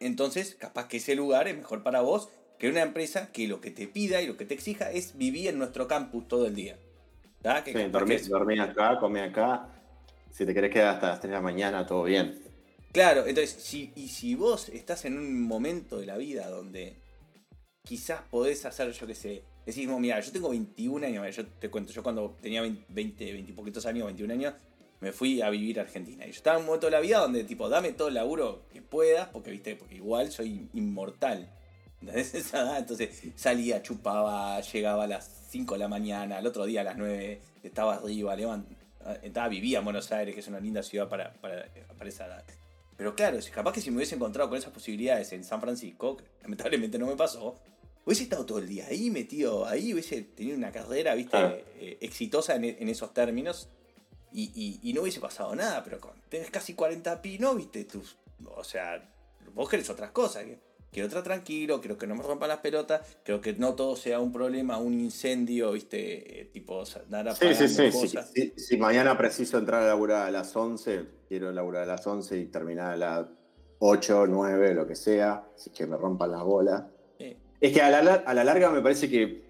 entonces 0.00 0.54
capaz 0.56 0.88
que 0.88 0.98
ese 0.98 1.14
lugar 1.14 1.48
es 1.48 1.56
mejor 1.56 1.82
para 1.82 2.00
vos 2.00 2.28
que 2.58 2.68
una 2.68 2.82
empresa 2.82 3.32
que 3.32 3.48
lo 3.48 3.60
que 3.60 3.70
te 3.70 3.88
pida 3.88 4.20
y 4.22 4.26
lo 4.26 4.36
que 4.36 4.44
te 4.44 4.54
exija 4.54 4.90
es 4.90 5.16
vivir 5.16 5.48
en 5.48 5.58
nuestro 5.58 5.88
campus 5.88 6.28
todo 6.28 6.46
el 6.46 6.54
día. 6.54 6.76
sí, 7.72 7.78
capaz 7.86 7.90
dormí, 7.92 8.08
que 8.10 8.14
es- 8.16 8.28
dormí 8.28 8.58
acá, 8.58 8.98
comí 8.98 9.20
acá, 9.20 9.68
si 10.30 10.46
te 10.46 10.54
querés 10.54 10.72
quedar 10.72 10.94
hasta 10.94 11.08
las 11.08 11.20
3 11.20 11.30
de 11.30 11.36
la 11.36 11.42
mañana, 11.42 11.86
todo 11.86 12.04
bien. 12.04 12.40
Claro, 12.92 13.26
entonces, 13.26 13.50
si, 13.62 13.90
y 13.96 14.08
si 14.08 14.34
vos 14.34 14.68
estás 14.68 15.04
en 15.06 15.16
un 15.16 15.42
momento 15.42 15.98
de 15.98 16.06
la 16.06 16.18
vida 16.18 16.48
donde 16.48 16.96
quizás 17.82 18.20
podés 18.30 18.66
hacer, 18.66 18.92
yo 18.92 19.06
qué 19.06 19.14
sé, 19.14 19.42
decís, 19.64 19.88
mira, 19.88 20.20
yo 20.20 20.30
tengo 20.30 20.50
21 20.50 21.06
años, 21.06 21.34
yo 21.34 21.46
te 21.46 21.70
cuento, 21.70 21.92
yo 21.92 22.02
cuando 22.02 22.36
tenía 22.42 22.60
20, 22.60 22.84
20, 22.90 23.32
20 23.32 23.50
y 23.50 23.54
poquitos 23.54 23.86
años, 23.86 24.06
21 24.06 24.34
años, 24.34 24.54
me 25.00 25.10
fui 25.10 25.40
a 25.40 25.48
vivir 25.48 25.78
a 25.80 25.82
Argentina. 25.82 26.24
Y 26.26 26.28
yo 26.32 26.36
estaba 26.36 26.56
en 26.56 26.60
un 26.60 26.66
momento 26.66 26.86
de 26.86 26.92
la 26.92 27.00
vida 27.00 27.18
donde, 27.18 27.44
tipo, 27.44 27.68
dame 27.70 27.92
todo 27.92 28.08
el 28.08 28.14
laburo 28.14 28.66
que 28.72 28.82
puedas, 28.82 29.28
porque, 29.28 29.50
viste, 29.50 29.74
porque 29.74 29.94
igual 29.96 30.30
soy 30.30 30.68
inmortal. 30.74 31.48
Entonces 32.02 33.22
salía, 33.36 33.82
chupaba, 33.82 34.60
llegaba 34.60 35.04
a 35.04 35.06
las 35.06 35.46
5 35.48 35.74
de 35.74 35.78
la 35.80 35.88
mañana, 35.88 36.36
al 36.38 36.46
otro 36.46 36.66
día 36.66 36.82
a 36.82 36.84
las 36.84 36.98
9, 36.98 37.40
estaba 37.62 37.94
arriba, 37.94 38.36
levant- 38.36 38.66
estaba, 39.22 39.48
vivía 39.48 39.78
en 39.78 39.84
Buenos 39.84 40.12
Aires, 40.12 40.34
que 40.34 40.40
es 40.40 40.48
una 40.48 40.60
linda 40.60 40.82
ciudad 40.82 41.08
para, 41.08 41.32
para, 41.34 41.68
para 41.96 42.08
esa 42.08 42.26
edad. 42.26 42.44
Pero 42.96 43.14
claro, 43.16 43.38
capaz 43.54 43.72
que 43.72 43.80
si 43.80 43.90
me 43.90 43.96
hubiese 43.96 44.14
encontrado 44.14 44.48
con 44.48 44.58
esas 44.58 44.72
posibilidades 44.72 45.32
en 45.32 45.44
San 45.44 45.60
Francisco, 45.60 46.16
que 46.16 46.24
lamentablemente 46.42 46.98
no 46.98 47.06
me 47.06 47.16
pasó, 47.16 47.58
hubiese 48.04 48.24
estado 48.24 48.44
todo 48.46 48.58
el 48.58 48.68
día 48.68 48.86
ahí 48.88 49.10
metido, 49.10 49.66
ahí 49.66 49.92
hubiese 49.92 50.22
tenido 50.22 50.56
una 50.56 50.70
carrera, 50.72 51.14
viste, 51.14 51.36
eh, 51.80 51.98
exitosa 52.00 52.54
en, 52.56 52.64
en 52.64 52.88
esos 52.88 53.12
términos 53.14 53.68
y, 54.32 54.50
y- 54.54 54.80
y 54.88 54.92
no 54.92 55.02
hubiese 55.02 55.20
pasado 55.20 55.54
nada, 55.54 55.82
pero 55.84 56.00
con, 56.00 56.12
tenés 56.28 56.50
casi 56.50 56.74
40 56.74 57.20
pinos, 57.22 57.56
viste, 57.56 57.84
tus, 57.84 58.16
o 58.44 58.64
sea, 58.64 59.12
vos 59.54 59.68
querés 59.68 59.88
otras 59.90 60.10
cosas, 60.10 60.44
que- 60.44 60.58
quiero 60.92 61.08
estar 61.08 61.22
tranquilo, 61.22 61.80
quiero 61.80 61.96
que 61.96 62.06
no 62.06 62.14
me 62.14 62.22
rompan 62.22 62.50
las 62.50 62.58
pelotas, 62.58 63.00
creo 63.24 63.40
que 63.40 63.54
no 63.54 63.74
todo 63.74 63.96
sea 63.96 64.20
un 64.20 64.30
problema, 64.30 64.76
un 64.76 65.00
incendio, 65.00 65.72
viste, 65.72 66.40
eh, 66.40 66.44
tipo, 66.44 66.84
dar 67.08 67.34
Sí, 67.34 67.54
sí, 67.54 67.68
sí, 67.68 67.90
sí. 67.90 68.00
cosas. 68.00 68.30
Si, 68.32 68.52
si 68.56 68.76
mañana 68.76 69.16
preciso 69.16 69.58
entrar 69.58 69.82
a 69.82 69.86
laburar 69.86 70.26
a 70.26 70.30
las 70.30 70.54
11, 70.54 71.06
quiero 71.26 71.50
laburar 71.50 71.84
a 71.84 71.86
las 71.86 72.06
11 72.06 72.38
y 72.38 72.44
terminar 72.46 72.92
a 72.92 72.96
las 72.96 73.26
8, 73.78 74.26
9, 74.28 74.74
lo 74.74 74.86
que 74.86 74.94
sea, 74.94 75.44
así 75.56 75.70
que 75.70 75.86
me 75.86 75.96
rompan 75.96 76.30
las 76.30 76.42
bolas. 76.42 76.84
Sí. 77.18 77.36
Es 77.60 77.72
que 77.72 77.80
a 77.80 77.90
la, 78.02 78.14
a 78.14 78.34
la 78.34 78.44
larga 78.44 78.70
me 78.70 78.82
parece 78.82 79.08
que 79.08 79.42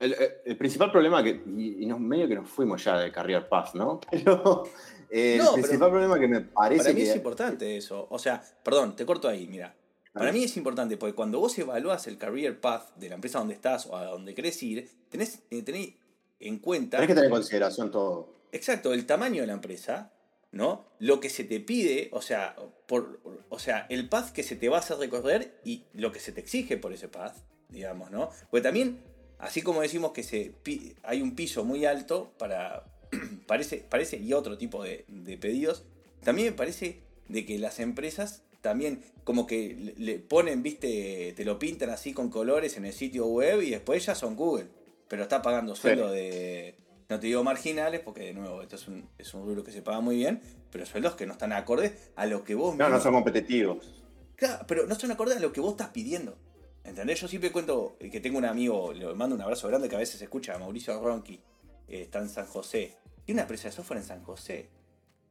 el, 0.00 0.14
el 0.44 0.56
principal 0.56 0.92
problema 0.92 1.22
que, 1.24 1.42
y, 1.46 1.82
y 1.82 1.86
nos, 1.86 2.00
medio 2.00 2.28
que 2.28 2.34
nos 2.34 2.48
fuimos 2.48 2.82
ya 2.84 2.98
de 2.98 3.10
Career 3.10 3.48
Path, 3.48 3.74
¿no? 3.74 4.00
Pero 4.10 4.64
eh, 5.10 5.38
No, 5.38 5.54
el 5.54 5.62
principal 5.62 5.90
problema 5.90 6.18
que 6.18 6.28
me 6.28 6.40
parece 6.40 6.82
Para 6.82 6.94
mí 6.94 7.02
que... 7.02 7.10
es 7.10 7.16
importante 7.16 7.76
eso. 7.76 8.06
O 8.10 8.18
sea, 8.18 8.42
perdón, 8.64 8.94
te 8.96 9.06
corto 9.06 9.28
ahí, 9.28 9.46
mira. 9.46 9.74
Para 10.12 10.32
mí 10.32 10.44
es 10.44 10.56
importante 10.56 10.96
porque 10.96 11.14
cuando 11.14 11.38
vos 11.38 11.56
evaluás 11.58 12.06
el 12.06 12.18
career 12.18 12.60
path 12.60 12.96
de 12.96 13.08
la 13.08 13.14
empresa 13.16 13.38
donde 13.38 13.54
estás 13.54 13.86
o 13.86 13.96
a 13.96 14.06
donde 14.06 14.34
querés 14.34 14.62
ir, 14.62 14.88
tenés, 15.10 15.42
eh, 15.50 15.62
tenés 15.62 15.94
en 16.40 16.58
cuenta. 16.58 16.96
Tenés 16.96 17.08
que 17.08 17.14
tener 17.14 17.26
en 17.26 17.30
consideración 17.30 17.90
todo. 17.90 18.32
Exacto, 18.52 18.92
el 18.92 19.06
tamaño 19.06 19.42
de 19.42 19.46
la 19.46 19.52
empresa, 19.52 20.12
¿no? 20.52 20.86
Lo 20.98 21.20
que 21.20 21.28
se 21.28 21.44
te 21.44 21.60
pide, 21.60 22.08
o 22.12 22.22
sea, 22.22 22.56
por, 22.86 23.20
o 23.48 23.58
sea, 23.58 23.86
el 23.90 24.08
path 24.08 24.32
que 24.32 24.42
se 24.42 24.56
te 24.56 24.68
va 24.68 24.78
a 24.78 24.80
hacer 24.80 24.96
recorrer 24.98 25.60
y 25.64 25.84
lo 25.92 26.12
que 26.12 26.20
se 26.20 26.32
te 26.32 26.40
exige 26.40 26.78
por 26.78 26.92
ese 26.92 27.08
path, 27.08 27.36
digamos, 27.68 28.10
¿no? 28.10 28.30
Porque 28.50 28.62
también, 28.62 29.00
así 29.38 29.62
como 29.62 29.82
decimos 29.82 30.12
que 30.12 30.22
se 30.22 30.54
hay 31.02 31.20
un 31.20 31.34
piso 31.34 31.64
muy 31.64 31.84
alto 31.84 32.32
para, 32.38 32.84
parece, 33.46 33.84
parece 33.88 34.16
y 34.16 34.32
otro 34.32 34.56
tipo 34.56 34.82
de, 34.82 35.04
de 35.08 35.36
pedidos, 35.36 35.84
también 36.24 36.48
me 36.48 36.54
parece 36.54 37.02
de 37.28 37.44
que 37.44 37.58
las 37.58 37.78
empresas 37.78 38.42
también 38.68 39.02
como 39.24 39.46
que 39.46 39.94
le, 39.96 40.18
ponen, 40.18 40.62
viste, 40.62 41.32
te 41.34 41.44
lo 41.44 41.58
pintan 41.58 41.88
así 41.90 42.12
con 42.12 42.28
colores 42.28 42.76
en 42.76 42.84
el 42.84 42.92
sitio 42.92 43.26
web 43.26 43.62
y 43.62 43.70
después 43.70 44.04
ya 44.04 44.14
son 44.14 44.36
Google, 44.36 44.66
pero 45.08 45.22
está 45.22 45.40
pagando 45.40 45.74
Sí. 45.74 45.82
sueldo 45.82 46.10
de, 46.10 46.76
no 47.08 47.18
te 47.18 47.26
digo 47.28 47.42
marginales, 47.42 48.00
porque 48.00 48.20
de 48.26 48.34
nuevo 48.34 48.60
esto 48.62 48.76
es 48.76 48.86
un, 48.88 49.08
es 49.16 49.32
un 49.32 49.46
rubro 49.46 49.64
que 49.64 49.72
se 49.72 49.80
paga 49.80 50.00
muy 50.00 50.16
bien, 50.16 50.40
pero 50.70 50.84
sueldos 50.84 51.14
que 51.14 51.24
no 51.24 51.32
están 51.32 51.52
acordes 51.54 51.92
a 52.14 52.26
lo 52.26 52.44
que 52.44 52.54
vos 52.54 52.76
No, 52.76 52.84
no 52.88 52.96
mismo- 52.96 53.02
son 53.02 53.14
competitivos. 53.14 54.04
Claro, 54.36 54.64
pero 54.68 54.86
no 54.86 54.94
son 54.94 55.10
acordes 55.10 55.38
a 55.38 55.40
lo 55.40 55.50
que 55.52 55.60
vos 55.62 55.70
estás 55.70 55.88
pidiendo. 55.88 56.36
¿Entendés? 56.84 57.20
Yo 57.20 57.28
siempre 57.28 57.50
cuento 57.50 57.96
que 57.98 58.20
tengo 58.20 58.38
un 58.38 58.44
amigo, 58.44 58.92
le 58.92 59.12
mando 59.14 59.34
un 59.34 59.42
abrazo 59.42 59.66
grande 59.68 59.88
que 59.88 59.96
a 59.96 59.98
veces 59.98 60.20
escucha, 60.22 60.56
Mauricio 60.58 60.98
Ronqui, 61.02 61.40
eh, 61.88 62.02
está 62.02 62.18
en 62.20 62.28
San 62.28 62.46
José. 62.46 62.96
Tiene 63.24 63.38
una 63.40 63.42
empresa 63.42 63.68
de 63.68 63.72
software 63.74 63.98
en 64.00 64.04
San 64.04 64.22
José. 64.22 64.68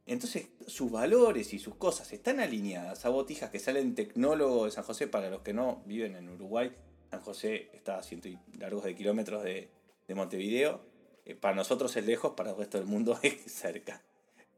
Entonces, 0.08 0.46
sus 0.66 0.90
valores 0.90 1.52
y 1.52 1.58
sus 1.58 1.74
cosas 1.74 2.10
están 2.14 2.40
alineadas 2.40 3.04
a 3.04 3.10
botijas 3.10 3.50
que 3.50 3.58
salen 3.58 3.94
tecnólogo 3.94 4.64
de 4.64 4.70
San 4.70 4.82
José 4.82 5.06
para 5.06 5.28
los 5.28 5.42
que 5.42 5.52
no 5.52 5.82
viven 5.84 6.16
en 6.16 6.30
Uruguay. 6.30 6.74
San 7.10 7.20
José 7.20 7.68
está 7.74 7.98
a 7.98 8.02
cientos 8.02 8.32
y 8.32 8.38
largos 8.58 8.84
de 8.84 8.94
kilómetros 8.94 9.44
de, 9.44 9.68
de 10.08 10.14
Montevideo. 10.14 10.80
Eh, 11.26 11.34
para 11.34 11.54
nosotros 11.54 11.94
es 11.94 12.06
lejos, 12.06 12.32
para 12.32 12.52
el 12.52 12.56
resto 12.56 12.78
del 12.78 12.86
mundo 12.86 13.18
es 13.22 13.52
cerca. 13.52 14.02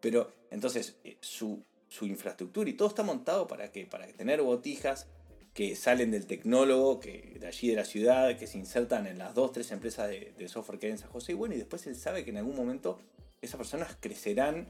Pero 0.01 0.33
entonces, 0.53 0.97
eh, 1.03 1.17
su, 1.21 1.65
su 1.89 2.07
infraestructura 2.07 2.71
y 2.71 2.75
todo 2.75 2.87
está 2.87 3.03
montado 3.03 3.49
para 3.49 3.73
que 3.73 3.87
para 3.87 4.07
tener 4.07 4.43
botijas 4.43 5.09
que 5.53 5.75
salen 5.75 6.13
del 6.13 6.27
tecnólogo, 6.27 7.01
que 7.01 7.39
de 7.41 7.47
allí 7.49 7.71
de 7.71 7.75
la 7.75 7.85
ciudad, 7.85 8.39
que 8.39 8.47
se 8.47 8.57
insertan 8.57 9.09
en 9.09 9.19
las 9.19 9.35
dos, 9.35 9.51
tres 9.51 9.73
empresas 9.73 10.09
de, 10.09 10.33
de 10.39 10.49
software 10.49 10.79
que 10.79 10.87
hay 10.87 10.93
en 10.93 10.99
San 10.99 11.11
José. 11.11 11.33
Y 11.33 11.35
bueno, 11.35 11.57
y 11.57 11.59
después 11.59 11.89
él 11.89 11.97
sabe 11.97 12.25
que 12.25 12.31
en 12.31 12.37
algún 12.37 12.55
momento 12.55 13.01
esas 13.43 13.57
personas 13.57 13.97
crecerán 13.99 14.69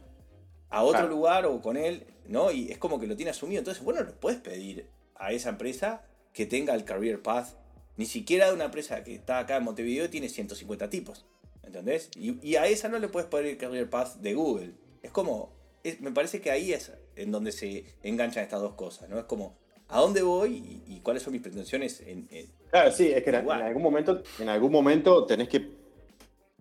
a 0.70 0.82
otro 0.82 1.00
Claro. 1.00 1.08
lugar 1.08 1.46
o 1.46 1.60
con 1.60 1.76
él, 1.76 2.06
¿no? 2.26 2.50
Y 2.50 2.70
es 2.70 2.78
como 2.78 2.98
que 3.00 3.06
lo 3.06 3.16
tiene 3.16 3.30
asumido. 3.30 3.58
Entonces, 3.58 3.82
bueno, 3.84 4.02
le 4.02 4.12
puedes 4.12 4.40
pedir 4.40 4.86
a 5.16 5.32
esa 5.32 5.50
empresa 5.50 6.02
que 6.32 6.46
tenga 6.46 6.74
el 6.74 6.84
career 6.84 7.20
path. 7.22 7.48
Ni 7.96 8.06
siquiera 8.06 8.46
de 8.48 8.54
una 8.54 8.64
empresa 8.66 9.02
que 9.04 9.14
está 9.14 9.40
acá 9.40 9.56
en 9.56 9.64
Montevideo 9.64 10.08
tiene 10.08 10.28
150 10.28 10.88
tipos. 10.88 11.26
¿Entendés? 11.62 12.10
Y, 12.16 12.38
y 12.46 12.56
a 12.56 12.66
esa 12.66 12.88
no 12.88 12.98
le 12.98 13.08
puedes 13.08 13.28
pedir 13.28 13.46
el 13.46 13.56
career 13.58 13.90
path 13.90 14.16
de 14.16 14.34
Google. 14.34 14.72
Es 15.02 15.10
como. 15.10 15.52
es- 15.84 16.00
me 16.00 16.10
parece 16.12 16.40
que 16.40 16.50
ahí 16.50 16.72
es 16.72 16.92
en 17.16 17.30
donde 17.30 17.52
se 17.52 17.84
enganchan 18.02 18.42
estas 18.44 18.60
dos 18.60 18.74
cosas, 18.74 19.08
¿no? 19.08 19.18
Es 19.18 19.24
como. 19.24 19.56
a 19.88 20.00
dónde 20.00 20.22
voy 20.22 20.82
y, 20.86 21.00
cuáles 21.00 21.22
son 21.24 21.32
mis 21.32 21.42
pretensiones 21.42 22.00
en, 22.06 22.28
Claro, 22.70 22.92
sí, 22.92 23.08
es 23.10 23.24
que 23.24 23.30
en, 23.30 23.34
algún 23.50 23.82
momento, 23.82 24.22
en 24.38 24.48
algún 24.48 24.70
momento 24.70 25.26
tenés 25.26 25.48
que, 25.48 25.68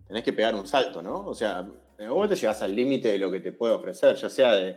tenés 0.08 0.24
que 0.24 0.32
pegar 0.32 0.54
un 0.56 0.66
salto, 0.66 1.00
¿no? 1.00 1.24
O 1.26 1.34
sea, 1.34 1.64
en 2.00 2.06
algún 2.06 2.18
momento 2.22 2.34
llegas 2.34 2.62
al 2.62 2.74
límite 2.74 3.12
de 3.12 3.18
lo 3.18 3.30
que 3.30 3.40
te 3.40 3.52
puede 3.52 3.74
ofrecer, 3.74 4.16
ya 4.16 4.30
sea 4.30 4.52
de 4.54 4.76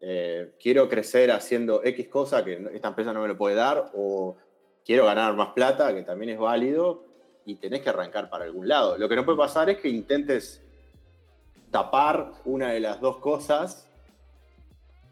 eh, 0.00 0.52
quiero 0.60 0.88
crecer 0.88 1.32
haciendo 1.32 1.82
X 1.84 2.06
cosa 2.06 2.44
que 2.44 2.68
esta 2.72 2.88
empresa 2.88 3.12
no 3.12 3.20
me 3.20 3.28
lo 3.28 3.36
puede 3.36 3.56
dar, 3.56 3.90
o 3.94 4.36
quiero 4.84 5.04
ganar 5.04 5.34
más 5.34 5.48
plata, 5.48 5.92
que 5.92 6.02
también 6.02 6.30
es 6.30 6.38
válido, 6.38 7.04
y 7.44 7.56
tenés 7.56 7.82
que 7.82 7.88
arrancar 7.88 8.30
para 8.30 8.44
algún 8.44 8.68
lado. 8.68 8.96
Lo 8.96 9.08
que 9.08 9.16
no 9.16 9.24
puede 9.24 9.36
pasar 9.38 9.68
es 9.68 9.78
que 9.78 9.88
intentes 9.88 10.62
tapar 11.72 12.30
una 12.44 12.70
de 12.70 12.80
las 12.80 13.00
dos 13.00 13.16
cosas 13.16 13.88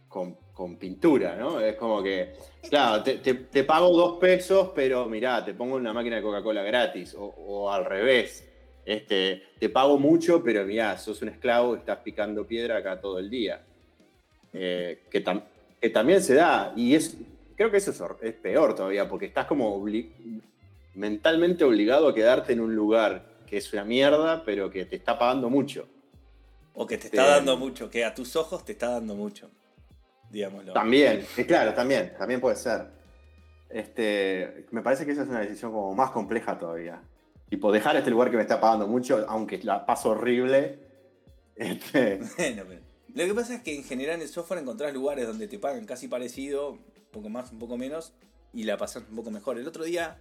con, 0.08 0.36
pintura, 0.78 1.36
¿no? 1.36 1.60
Es 1.60 1.76
como 1.76 2.02
que, 2.02 2.34
claro, 2.70 3.02
te, 3.02 3.64
pago 3.64 3.88
dos 3.90 4.18
pesos, 4.18 4.70
pero 4.74 5.06
mirá, 5.06 5.44
te 5.44 5.52
pongo 5.54 5.74
una 5.74 5.92
máquina 5.92 6.16
de 6.16 6.22
Coca-Cola 6.22 6.62
gratis, 6.62 7.14
o, 7.18 7.70
al 7.70 7.84
revés. 7.84 8.55
Este, 8.86 9.42
te 9.58 9.68
pago 9.68 9.98
mucho, 9.98 10.44
pero 10.44 10.64
mirá, 10.64 10.96
sos 10.96 11.20
un 11.20 11.28
esclavo 11.28 11.74
y 11.74 11.80
estás 11.80 11.98
picando 11.98 12.46
piedra 12.46 12.76
acá 12.76 13.00
todo 13.00 13.18
el 13.18 13.28
día. 13.28 13.60
Eh, 14.52 15.02
que, 15.10 15.24
que, 15.80 15.90
también 15.90 16.22
se 16.22 16.34
da, 16.34 16.72
y 16.76 16.94
es, 16.94 17.16
creo 17.56 17.68
que 17.68 17.78
eso 17.78 18.16
es, 18.22 18.32
peor 18.34 18.76
todavía, 18.76 19.08
porque 19.08 19.26
estás 19.26 19.46
como 19.46 19.84
mentalmente 20.94 21.64
obligado 21.64 22.06
a 22.06 22.14
quedarte 22.14 22.52
en 22.52 22.60
un 22.60 22.76
lugar 22.76 23.26
que 23.44 23.56
es 23.56 23.72
una 23.72 23.84
mierda, 23.84 24.44
pero 24.44 24.70
que 24.70 24.84
te 24.86 24.94
está 24.94 25.18
pagando 25.18 25.50
mucho. 25.50 25.88
O 26.74 26.86
que 26.86 26.96
te 26.96 27.08
está 27.08 27.26
dando 27.26 27.56
mucho, 27.56 27.90
que 27.90 28.04
a 28.04 28.14
tus 28.14 28.36
ojos 28.36 28.64
te 28.64 28.72
está 28.72 28.90
dando 28.90 29.16
mucho. 29.16 29.50
Digámoslo. 30.30 30.72
También, 30.74 31.26
claro, 31.48 31.74
también, 31.74 32.14
también 32.16 32.40
puede 32.40 32.54
ser. 32.54 32.86
Este, 33.68 34.66
me 34.70 34.80
parece 34.82 35.04
que 35.04 35.10
esa 35.10 35.22
es 35.22 35.28
una 35.28 35.40
decisión 35.40 35.72
como 35.72 35.92
más 35.92 36.12
compleja 36.12 36.56
todavía. 36.56 37.02
Tipo, 37.48 37.70
dejar 37.70 37.96
este 37.96 38.10
lugar 38.10 38.30
que 38.30 38.36
me 38.36 38.42
está 38.42 38.60
pagando 38.60 38.86
mucho, 38.86 39.24
aunque 39.28 39.58
la 39.62 39.86
paso 39.86 40.10
horrible. 40.10 40.84
Este... 41.56 42.20
Bueno, 42.36 42.64
pero 42.68 42.82
lo 43.14 43.24
que 43.24 43.34
pasa 43.34 43.54
es 43.54 43.62
que 43.62 43.74
en 43.74 43.82
general 43.82 44.16
en 44.16 44.22
el 44.22 44.28
software 44.28 44.60
encontrás 44.60 44.92
lugares 44.92 45.26
donde 45.26 45.48
te 45.48 45.58
pagan 45.58 45.86
casi 45.86 46.06
parecido, 46.06 46.72
un 46.72 46.84
poco 47.10 47.30
más, 47.30 47.50
un 47.50 47.58
poco 47.58 47.78
menos, 47.78 48.12
y 48.52 48.64
la 48.64 48.76
pasas 48.76 49.04
un 49.08 49.16
poco 49.16 49.30
mejor. 49.30 49.58
El 49.58 49.66
otro 49.66 49.84
día 49.84 50.20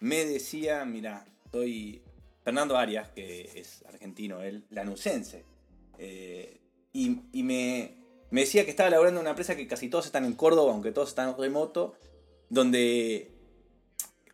me 0.00 0.24
decía, 0.24 0.84
mira, 0.84 1.24
soy 1.52 2.02
Fernando 2.42 2.76
Arias, 2.76 3.10
que 3.10 3.48
es 3.54 3.84
argentino, 3.86 4.42
él, 4.42 4.64
lanucense. 4.70 5.44
Eh, 5.98 6.60
y, 6.92 7.42
me, 7.44 7.94
decía 8.32 8.64
que 8.64 8.70
estaba 8.70 8.90
laborando 8.90 9.20
en 9.20 9.24
una 9.24 9.30
empresa 9.30 9.56
que 9.56 9.68
casi 9.68 9.88
todos 9.88 10.06
están 10.06 10.24
en 10.24 10.32
Córdoba, 10.32 10.72
aunque 10.72 10.90
todos 10.90 11.10
están 11.10 11.36
remoto, 11.38 11.94
donde 12.50 13.30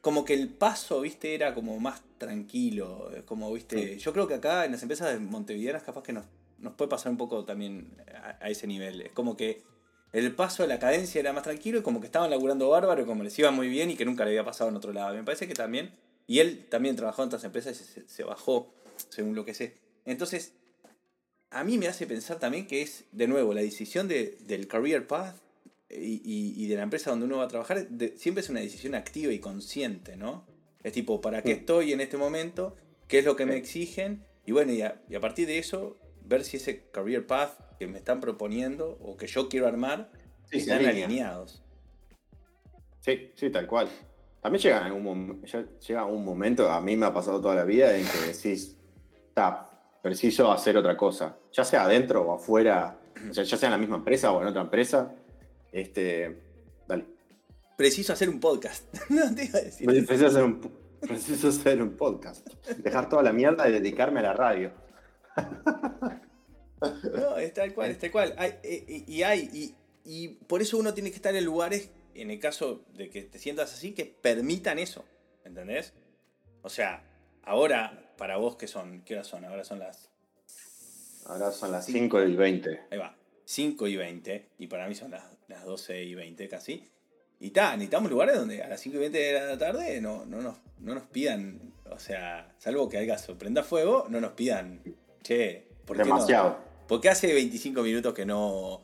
como 0.00 0.24
que 0.24 0.32
el 0.32 0.48
paso, 0.48 1.02
viste, 1.02 1.34
era 1.34 1.54
como 1.54 1.78
más 1.78 2.00
tranquilo. 2.18 3.10
Como, 3.24 3.52
viste, 3.52 3.98
yo 3.98 4.12
creo 4.12 4.26
que 4.26 4.34
acá 4.34 4.64
en 4.64 4.72
las 4.72 4.82
empresas 4.82 5.12
de 5.12 5.18
montevideanas 5.18 5.82
capaz 5.82 6.02
que 6.02 6.12
nos, 6.12 6.26
nos 6.58 6.74
puede 6.74 6.90
pasar 6.90 7.12
un 7.12 7.18
poco 7.18 7.44
también 7.44 7.96
a, 8.40 8.50
ese 8.50 8.66
nivel. 8.66 9.02
Es 9.02 9.12
como 9.12 9.36
que 9.36 9.62
el 10.12 10.34
paso 10.34 10.62
de 10.62 10.68
la 10.68 10.78
cadencia 10.78 11.20
era 11.20 11.32
más 11.32 11.44
tranquilo 11.44 11.78
y 11.78 11.82
como 11.82 12.00
que 12.00 12.06
estaban 12.06 12.30
laburando 12.30 12.68
bárbaro 12.68 13.02
y 13.02 13.06
como 13.06 13.22
les 13.22 13.38
iba 13.38 13.50
muy 13.50 13.68
bien 13.68 13.90
y 13.90 13.96
que 13.96 14.04
nunca 14.04 14.24
le 14.24 14.30
había 14.30 14.44
pasado 14.44 14.70
en 14.70 14.76
otro 14.76 14.92
lado. 14.92 15.14
Me 15.14 15.24
parece 15.24 15.46
que 15.48 15.54
también, 15.54 15.92
y 16.26 16.40
él 16.40 16.66
también 16.68 16.96
trabajó 16.96 17.22
en 17.22 17.28
otras 17.28 17.44
empresas 17.44 17.80
y 17.80 17.84
se, 17.84 18.08
se 18.08 18.24
bajó, 18.24 18.72
según 19.08 19.34
lo 19.34 19.44
que 19.44 19.54
sé. 19.54 19.74
Entonces, 20.04 20.52
a 21.50 21.64
mí 21.64 21.78
me 21.78 21.88
hace 21.88 22.06
pensar 22.06 22.38
también 22.38 22.66
que 22.66 22.82
es, 22.82 23.04
de 23.12 23.26
nuevo, 23.26 23.54
la 23.54 23.60
decisión 23.60 24.08
del 24.08 24.66
career 24.68 25.06
path 25.06 25.36
y, 25.90 26.66
de 26.66 26.76
la 26.76 26.82
empresa 26.82 27.10
donde 27.10 27.26
uno 27.26 27.38
va 27.38 27.44
a 27.44 27.48
trabajar, 27.48 27.86
siempre 28.16 28.42
es 28.42 28.50
una 28.50 28.60
decisión 28.60 28.94
activa 28.94 29.32
y 29.32 29.38
consciente, 29.38 30.16
¿no? 30.16 30.44
Es 30.88 30.94
tipo, 30.94 31.20
¿para 31.20 31.42
qué 31.42 31.52
estoy 31.52 31.92
en 31.92 32.00
este 32.00 32.16
momento? 32.16 32.74
¿Qué 33.08 33.18
es 33.18 33.26
lo 33.26 33.36
que 33.36 33.44
me 33.44 33.56
exigen? 33.56 34.24
Y 34.46 34.52
bueno, 34.52 34.72
y 34.72 34.80
a, 34.80 35.20
partir 35.20 35.46
de 35.46 35.58
eso, 35.58 35.98
ver 36.24 36.44
si 36.44 36.56
ese 36.56 36.88
career 36.90 37.26
path 37.26 37.76
que 37.78 37.86
me 37.86 37.98
están 37.98 38.22
proponiendo 38.22 38.96
o 39.02 39.18
que 39.18 39.26
yo 39.26 39.50
quiero 39.50 39.66
armar 39.66 40.10
están 40.50 40.86
alineados. 40.86 41.62
Sí, 43.00 43.32
sí, 43.34 43.50
tal 43.50 43.66
cual. 43.66 43.90
También 44.40 44.62
llega, 44.62 44.90
un, 44.90 45.42
llega 45.86 46.06
un 46.06 46.24
momento, 46.24 46.70
a 46.70 46.80
mí 46.80 46.96
me 46.96 47.04
ha 47.04 47.12
pasado 47.12 47.38
toda 47.38 47.54
la 47.54 47.64
vida, 47.64 47.94
en 47.94 48.06
que 48.06 48.32
decís, 48.32 48.78
está, 49.28 49.68
preciso 50.00 50.50
hacer 50.50 50.78
otra 50.78 50.96
cosa, 50.96 51.36
ya 51.52 51.64
sea 51.64 51.84
adentro 51.84 52.22
o 52.22 52.34
afuera, 52.34 52.98
ya 53.30 53.44
sea 53.44 53.66
en 53.66 53.72
la 53.72 53.78
misma 53.78 53.96
empresa 53.96 54.32
o 54.32 54.40
en 54.40 54.48
otra 54.48 54.62
empresa. 54.62 55.14
Este. 55.70 56.47
Preciso 57.78 58.12
hacer 58.12 58.28
un 58.28 58.40
podcast. 58.40 58.92
no 59.08 59.32
te 59.32 59.44
iba 59.44 59.60
a 59.60 59.62
decir. 59.62 59.86
Preciso 59.86 60.26
hacer, 60.26 60.42
un, 60.42 60.60
preciso 61.00 61.46
hacer 61.46 61.80
un 61.80 61.96
podcast. 61.96 62.44
Dejar 62.76 63.08
toda 63.08 63.22
la 63.22 63.32
mierda 63.32 63.68
y 63.68 63.72
dedicarme 63.72 64.18
a 64.18 64.24
la 64.24 64.32
radio. 64.32 64.72
no, 67.14 67.38
es 67.38 67.54
tal 67.54 67.72
cual, 67.72 67.92
es 67.92 67.98
tal 68.00 68.10
cual. 68.10 68.34
Eh, 68.36 68.58
eh, 68.64 69.04
y 69.06 69.22
hay, 69.22 69.48
y, 69.52 69.76
y 70.04 70.28
por 70.28 70.60
eso 70.60 70.76
uno 70.76 70.92
tiene 70.92 71.10
que 71.10 71.16
estar 71.16 71.36
en 71.36 71.44
lugares, 71.44 71.92
en 72.14 72.32
el 72.32 72.40
caso 72.40 72.84
de 72.94 73.10
que 73.10 73.22
te 73.22 73.38
sientas 73.38 73.72
así, 73.72 73.92
que 73.92 74.06
permitan 74.06 74.80
eso. 74.80 75.04
¿Entendés? 75.44 75.92
O 76.62 76.70
sea, 76.70 77.04
ahora 77.44 78.12
para 78.16 78.38
vos, 78.38 78.56
¿qué 78.56 78.66
son? 78.66 79.02
¿Qué 79.02 79.14
horas 79.14 79.28
son? 79.28 79.44
Ahora 79.44 79.62
son 79.62 79.78
las. 79.78 80.10
Ahora 81.26 81.52
son 81.52 81.70
las 81.70 81.86
5 81.86 82.24
y 82.24 82.34
20. 82.34 82.80
Ahí 82.90 82.98
va. 82.98 83.16
5 83.44 83.86
y 83.86 83.94
20. 83.94 84.48
Y 84.58 84.66
para 84.66 84.88
mí 84.88 84.96
son 84.96 85.12
las, 85.12 85.22
las 85.46 85.64
12 85.64 86.02
y 86.02 86.16
20 86.16 86.48
casi. 86.48 86.90
Y 87.40 87.48
está, 87.48 87.72
necesitamos 87.72 88.10
lugares 88.10 88.36
donde 88.36 88.62
a 88.62 88.68
las 88.68 88.80
5 88.80 88.96
y 88.96 89.00
20 89.00 89.18
de 89.18 89.46
la 89.46 89.58
tarde 89.58 90.00
no, 90.00 90.24
no, 90.24 90.42
nos, 90.42 90.56
no 90.80 90.94
nos 90.94 91.04
pidan. 91.04 91.72
O 91.90 91.98
sea, 91.98 92.52
salvo 92.58 92.88
que 92.88 92.98
haya 92.98 93.16
sorprenda 93.16 93.62
fuego, 93.62 94.06
no 94.08 94.20
nos 94.20 94.32
pidan. 94.32 94.80
Che, 95.22 95.66
¿por 95.84 95.96
qué 95.96 96.04
Demasiado. 96.04 96.48
No? 96.50 96.56
Porque 96.88 97.08
hace 97.10 97.32
25 97.32 97.82
minutos 97.82 98.14
que 98.14 98.24
no 98.24 98.82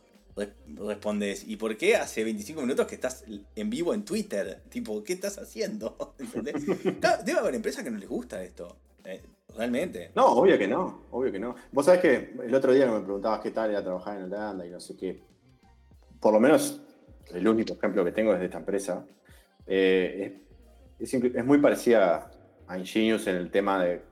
respondes. 0.66 1.44
¿Y 1.46 1.56
por 1.56 1.76
qué 1.76 1.96
hace 1.96 2.22
25 2.22 2.60
minutos 2.60 2.86
que 2.86 2.94
estás 2.94 3.24
en 3.54 3.70
vivo 3.70 3.94
en 3.94 4.04
Twitter? 4.04 4.62
Tipo, 4.68 5.02
¿qué 5.02 5.14
estás 5.14 5.38
haciendo? 5.38 6.14
Debe 7.24 7.38
haber 7.38 7.54
empresas 7.54 7.82
que 7.82 7.90
no 7.90 7.98
les 7.98 8.08
gusta 8.08 8.42
esto. 8.42 8.76
Eh, 9.04 9.22
realmente. 9.56 10.12
No, 10.14 10.26
obvio 10.26 10.58
que 10.58 10.68
no, 10.68 11.06
obvio 11.10 11.32
que 11.32 11.38
no. 11.38 11.54
Vos 11.72 11.86
sabés 11.86 12.00
que 12.00 12.34
el 12.44 12.54
otro 12.54 12.72
día 12.72 12.86
me 12.86 13.00
preguntabas 13.00 13.40
qué 13.40 13.50
tal 13.50 13.70
era 13.70 13.82
trabajar 13.82 14.18
en 14.18 14.24
Holanda 14.24 14.66
y 14.66 14.70
no 14.70 14.80
sé 14.80 14.96
qué. 14.96 15.22
Por 16.20 16.32
lo 16.32 16.40
menos 16.40 16.80
el 17.32 17.46
único 17.48 17.74
ejemplo 17.74 18.04
que 18.04 18.12
tengo 18.12 18.32
es 18.32 18.40
de 18.40 18.46
esta 18.46 18.58
empresa. 18.58 19.04
Eh, 19.66 20.40
es, 20.98 21.44
muy 21.44 21.58
parecida 21.58 22.30
a 22.66 22.78
Ingenious 22.78 23.26
en 23.26 23.37
el 23.37 23.50
tema 23.50 23.82
de 23.82 24.02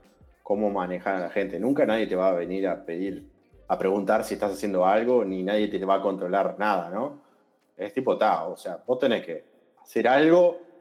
cómo 0.42 0.70
manejar 0.70 1.16
a 1.16 1.20
la 1.20 1.30
gente. 1.30 1.58
Nunca 1.58 1.86
nadie 1.86 2.06
te 2.06 2.16
va 2.16 2.28
a 2.28 2.32
venir 2.32 2.66
a 2.68 2.84
pedir, 2.84 3.26
a 3.68 3.78
preguntar 3.78 4.24
si 4.24 4.34
estás 4.34 4.52
haciendo 4.52 4.86
algo, 4.86 5.24
ni 5.24 5.42
nadie 5.42 5.68
te 5.68 5.84
va 5.84 5.96
a 5.96 6.02
controlar 6.02 6.56
nada, 6.58 6.90
¿no? 6.90 7.22
Es 7.76 7.92
tipo, 7.92 8.16
ta, 8.18 8.44
o 8.44 8.56
sea, 8.56 8.82
vos 8.86 8.98
tenés 8.98 9.24
que 9.24 9.44
hacer 9.82 10.06
algo 10.06 10.72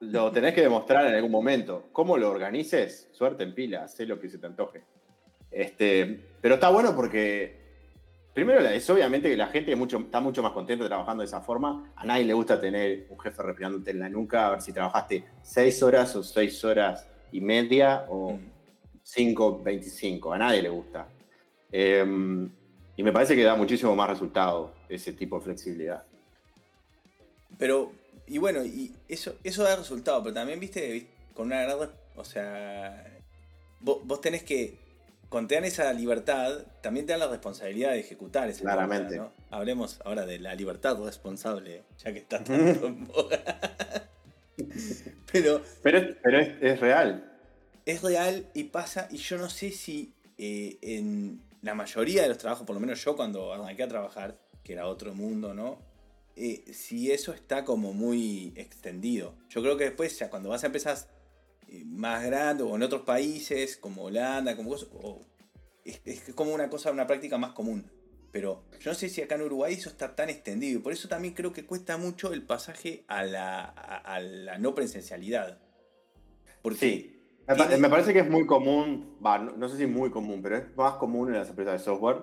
lo 0.00 0.30
tenés 0.30 0.54
que 0.54 0.62
demostrar 0.62 1.06
en 1.06 1.14
algún 1.14 1.30
momento. 1.30 1.84
¿Cómo 1.92 2.16
lo 2.16 2.30
organices? 2.30 3.08
Suerte 3.12 3.44
en 3.44 3.54
pila, 3.54 3.88
sé 3.88 4.06
lo 4.06 4.20
que 4.20 4.28
se 4.28 4.38
te 4.38 4.46
antoje. 4.46 4.82
Este, 5.50 6.20
pero 6.40 6.54
está 6.54 6.68
bueno 6.68 6.94
porque, 6.94 7.63
primero, 8.34 8.60
es 8.60 8.90
obviamente 8.90 9.30
que 9.30 9.36
la 9.36 9.46
gente 9.46 9.74
mucho, 9.76 9.98
está 9.98 10.20
mucho 10.20 10.42
más 10.42 10.52
contenta 10.52 10.86
trabajando 10.86 11.22
de 11.22 11.26
esa 11.26 11.40
forma. 11.40 11.92
A 11.96 12.04
nadie 12.04 12.24
le 12.24 12.34
gusta 12.34 12.60
tener 12.60 13.06
un 13.08 13.18
jefe 13.18 13.42
respirándote 13.42 13.92
en 13.92 14.00
la 14.00 14.08
nuca, 14.08 14.46
a 14.46 14.50
ver 14.50 14.62
si 14.62 14.72
trabajaste 14.72 15.24
seis 15.42 15.82
horas 15.82 16.14
o 16.16 16.22
seis 16.22 16.62
horas 16.64 17.06
y 17.32 17.40
media 17.40 18.04
o 18.08 18.32
mm. 18.32 18.50
cinco, 19.02 19.62
veinticinco. 19.62 20.32
A 20.32 20.38
nadie 20.38 20.60
le 20.62 20.68
gusta. 20.68 21.08
Em, 21.72 22.50
y 22.96 23.02
me 23.02 23.12
parece 23.12 23.34
que 23.34 23.42
da 23.42 23.54
muchísimo 23.54 23.96
más 23.96 24.10
resultado 24.10 24.74
ese 24.88 25.12
tipo 25.12 25.38
de 25.38 25.44
flexibilidad. 25.44 26.04
Pero 27.56 27.92
y 28.26 28.38
bueno, 28.38 28.64
y 28.64 28.94
eso, 29.08 29.34
eso 29.44 29.62
da 29.62 29.76
resultado, 29.76 30.22
pero 30.22 30.34
también, 30.34 30.58
viste, 30.58 31.06
con 31.34 31.46
una 31.46 31.62
gran. 31.62 31.90
O 32.16 32.24
sea, 32.24 33.04
vos, 33.80 34.20
tenés 34.20 34.42
que. 34.44 34.78
Cuando 35.34 35.48
te 35.48 35.56
dan 35.56 35.64
esa 35.64 35.92
libertad, 35.92 36.64
también 36.80 37.06
te 37.06 37.12
dan 37.12 37.18
la 37.18 37.26
responsabilidad 37.26 37.90
de 37.90 37.98
ejecutar 37.98 38.48
esa 38.48 38.60
Claramente. 38.60 39.16
¿no? 39.16 39.32
Hablemos 39.50 40.00
ahora 40.04 40.24
de 40.24 40.38
la 40.38 40.54
libertad 40.54 40.96
responsable, 41.02 41.82
ya 41.98 42.12
que 42.12 42.20
está 42.20 42.38
tanto 42.44 42.86
en 42.86 43.08
pero. 45.32 45.60
Pero, 45.82 45.98
es, 45.98 46.16
pero 46.22 46.38
es, 46.38 46.78
real. 46.78 47.32
Es 47.84 48.02
real 48.02 48.46
y 48.54 48.62
pasa, 48.62 49.08
y 49.10 49.16
yo 49.16 49.36
no 49.36 49.50
sé 49.50 49.72
si 49.72 50.14
eh, 50.38 50.78
en 50.82 51.40
la 51.62 51.74
mayoría 51.74 52.22
de 52.22 52.28
los 52.28 52.38
trabajos, 52.38 52.64
por 52.64 52.74
lo 52.74 52.80
menos 52.80 53.04
yo 53.04 53.16
cuando 53.16 53.52
arranqué 53.52 53.82
a 53.82 53.88
trabajar, 53.88 54.38
que 54.62 54.74
era 54.74 54.86
otro 54.86 55.14
mundo, 55.14 55.52
¿no? 55.52 55.80
Eh, 56.36 56.62
si 56.72 57.10
eso 57.10 57.32
está 57.32 57.64
como 57.64 57.92
muy 57.92 58.52
extendido. 58.54 59.34
Yo 59.48 59.62
creo 59.62 59.76
que 59.76 59.82
después, 59.86 60.16
ya 60.16 60.30
cuando 60.30 60.50
vas 60.50 60.62
a 60.62 60.66
empezar 60.66 60.96
más 61.86 62.24
grande 62.24 62.62
o 62.62 62.74
en 62.76 62.82
otros 62.82 63.02
países, 63.02 63.76
como 63.76 64.04
Holanda, 64.04 64.56
como 64.56 64.74
es, 64.74 64.86
como 66.34 66.54
una 66.54 66.68
cosa, 66.68 66.90
una 66.90 67.06
práctica 67.06 67.38
más 67.38 67.52
común. 67.52 67.90
pero 68.32 68.64
yo 68.80 68.90
no 68.90 68.94
sé 68.94 69.08
si 69.08 69.22
acá 69.22 69.36
en 69.36 69.42
Uruguay 69.42 69.74
eso 69.74 69.88
está 69.88 70.14
tan 70.14 70.28
extendido. 70.28 70.78
Y 70.78 70.82
por 70.82 70.92
eso 70.92 71.08
también 71.08 71.34
creo 71.34 71.52
que 71.52 71.64
cuesta 71.64 71.96
mucho 71.96 72.32
el 72.32 72.42
pasaje 72.42 73.04
a 73.08 73.22
la, 73.24 73.64
a, 73.64 74.20
la 74.20 74.58
no 74.58 74.74
presencialidad. 74.74 75.58
Porque 76.62 76.78
sí. 76.78 77.10
Me, 77.78 77.90
parece 77.90 78.14
que 78.14 78.20
es 78.20 78.30
muy 78.30 78.46
común, 78.46 79.18
no, 79.20 79.68
sé 79.68 79.76
si 79.76 79.86
muy 79.86 80.10
común, 80.10 80.40
pero 80.42 80.56
es 80.56 80.76
más 80.76 80.94
común 80.94 81.28
en 81.28 81.34
las 81.34 81.50
empresas 81.50 81.74
de 81.74 81.78
software, 81.84 82.22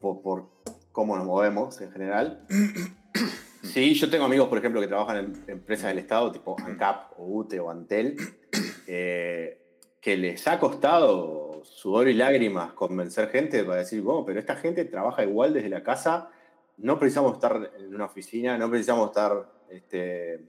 por, 0.00 0.50
cómo 0.90 1.16
nos 1.16 1.24
movemos 1.24 1.80
en 1.80 1.92
general. 1.92 2.44
Sí, 3.72 3.94
yo 3.94 4.08
tengo 4.08 4.24
amigos, 4.24 4.48
por 4.48 4.58
ejemplo, 4.58 4.80
que 4.80 4.88
trabajan 4.88 5.16
en 5.18 5.44
empresas 5.48 5.88
del 5.88 5.98
Estado, 5.98 6.32
tipo 6.32 6.56
ANCAP 6.58 7.18
o 7.18 7.26
UTE 7.26 7.60
o 7.60 7.70
Antel, 7.70 8.16
eh, 8.86 9.58
que 10.00 10.16
les 10.16 10.46
ha 10.46 10.58
costado 10.58 11.62
sudor 11.64 12.08
y 12.08 12.14
lágrimas 12.14 12.72
convencer 12.72 13.28
gente 13.28 13.64
para 13.64 13.78
decir, 13.78 14.00
bueno, 14.02 14.24
pero 14.24 14.38
esta 14.38 14.56
gente 14.56 14.84
trabaja 14.84 15.24
igual 15.24 15.52
desde 15.52 15.68
la 15.68 15.82
casa, 15.82 16.30
no 16.78 16.98
precisamos 16.98 17.34
estar 17.34 17.72
en 17.78 17.94
una 17.94 18.06
oficina, 18.06 18.56
no 18.56 18.70
precisamos 18.70 19.08
estar 19.08 19.50
este, 19.68 20.44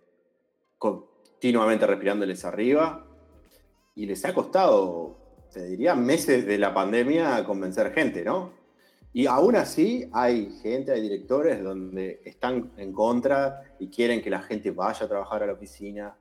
continuamente 0.78 1.88
respirándoles 1.88 2.46
arriba, 2.46 3.06
y 3.96 4.06
les 4.06 4.24
ha 4.26 4.34
costado, 4.34 5.18
te 5.52 5.66
diría, 5.66 5.96
meses 5.96 6.46
de 6.46 6.58
la 6.60 6.74
pandemia 6.74 7.44
convencer 7.44 7.92
gente, 7.94 8.24
¿no? 8.24 8.52
Y 9.14 9.26
aún 9.26 9.56
así 9.56 10.10
hay 10.14 10.52
gente, 10.62 10.92
hay 10.92 11.02
directores 11.02 11.64
donde 11.64 12.22
están 12.24 12.72
en 12.78 12.94
contra 12.94 13.64
y 13.80 13.88
quieren 13.88 14.22
que 14.22 14.30
la 14.30 14.42
gente 14.42 14.72
vaya 14.72 15.06
a 15.06 15.10
trabajar 15.10 15.44
a 15.44 15.48
la 15.48 15.54
oficina. 15.54 16.16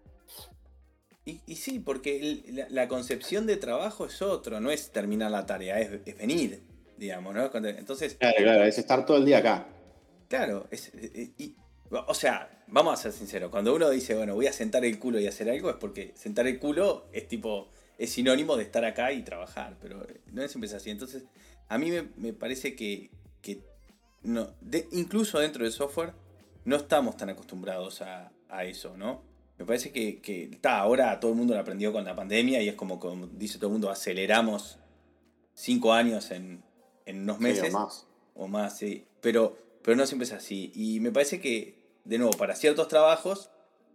Y, 1.25 1.57
sí, 1.57 1.81
porque 1.81 2.67
la, 2.71 2.87
concepción 2.87 3.47
de 3.47 3.57
trabajo 3.57 4.07
es 4.07 4.23
otro, 4.23 4.61
no 4.61 4.71
es 4.71 4.93
terminar 4.93 5.33
la 5.33 5.45
tarea, 5.45 5.81
es, 5.81 6.17
venir, 6.17 6.63
digamos, 6.97 7.35
¿no? 7.35 7.51
Entonces. 7.53 8.15
Claro, 8.15 8.37
claro, 8.39 8.65
es 8.65 8.79
estar 8.79 9.05
todo 9.05 9.17
el 9.17 9.25
día 9.25 9.39
acá. 9.39 9.67
Claro, 10.29 10.69
es, 10.71 10.93
o 11.91 12.15
sea, 12.15 12.49
vamos 12.69 12.95
a 12.95 13.03
ser 13.03 13.13
sinceros, 13.13 13.51
cuando 13.51 13.75
uno 13.75 13.91
dice, 13.91 14.15
bueno, 14.15 14.35
voy 14.35 14.47
a 14.47 14.53
sentar 14.53 14.85
el 14.85 14.99
culo 14.99 15.21
y 15.21 15.27
hacer 15.27 15.49
algo, 15.49 15.71
es 15.71 15.77
porque 15.77 16.13
sentar 16.15 16.47
el 16.47 16.59
culo 16.59 17.07
es 17.13 17.29
tipo, 17.29 17.71
es 17.99 18.11
sinónimo 18.11 18.57
de 18.57 18.65
estar 18.65 18.85
acá 18.85 19.13
y 19.13 19.23
trabajar, 19.23 19.77
pero 19.81 20.07
no 20.33 20.43
es 20.43 20.51
siempre 20.51 20.75
así. 20.75 20.91
Entonces, 20.91 21.25
a 21.69 21.79
mí 21.79 21.91
me, 22.17 22.33
parece 22.33 22.75
que, 22.77 23.11
no, 24.23 24.49
incluso 24.93 25.39
dentro 25.39 25.65
del 25.65 25.73
software 25.73 26.13
no 26.65 26.77
estamos 26.77 27.17
tan 27.17 27.31
acostumbrados 27.31 28.03
a, 28.03 28.33
a 28.49 28.65
eso, 28.65 28.97
¿no? 28.97 29.23
Me 29.59 29.65
parece 29.65 29.91
que, 29.91 30.21
está, 30.53 30.79
ahora 30.79 31.19
todo 31.19 31.31
el 31.31 31.37
mundo 31.37 31.55
lo 31.55 31.61
aprendió 31.61 31.93
con 31.93 32.05
la 32.05 32.15
pandemia 32.15 32.61
y 32.63 32.69
es 32.69 32.75
como, 32.75 33.01
como 33.01 33.27
dice 33.27 33.59
todo 33.59 33.69
el 33.69 33.73
mundo, 33.73 33.91
aceleramos 33.91 34.79
cinco 35.55 35.93
años 35.93 36.31
en, 36.31 36.63
en 37.07 37.23
unos 37.23 37.41
meses. 37.41 37.73
o 37.73 37.79
más. 37.79 38.07
O 38.35 38.49
más, 38.49 38.77
sí. 38.77 39.07
Pero, 39.23 39.57
pero 39.83 39.97
no 39.97 40.07
siempre 40.07 40.27
es 40.27 40.33
así. 40.33 40.73
Y 40.75 41.01
me 41.01 41.11
parece 41.11 41.41
que, 41.41 41.79
de 42.05 42.19
nuevo, 42.19 42.37
para 42.37 42.55
ciertos 42.55 42.89
trabajos 42.89 43.51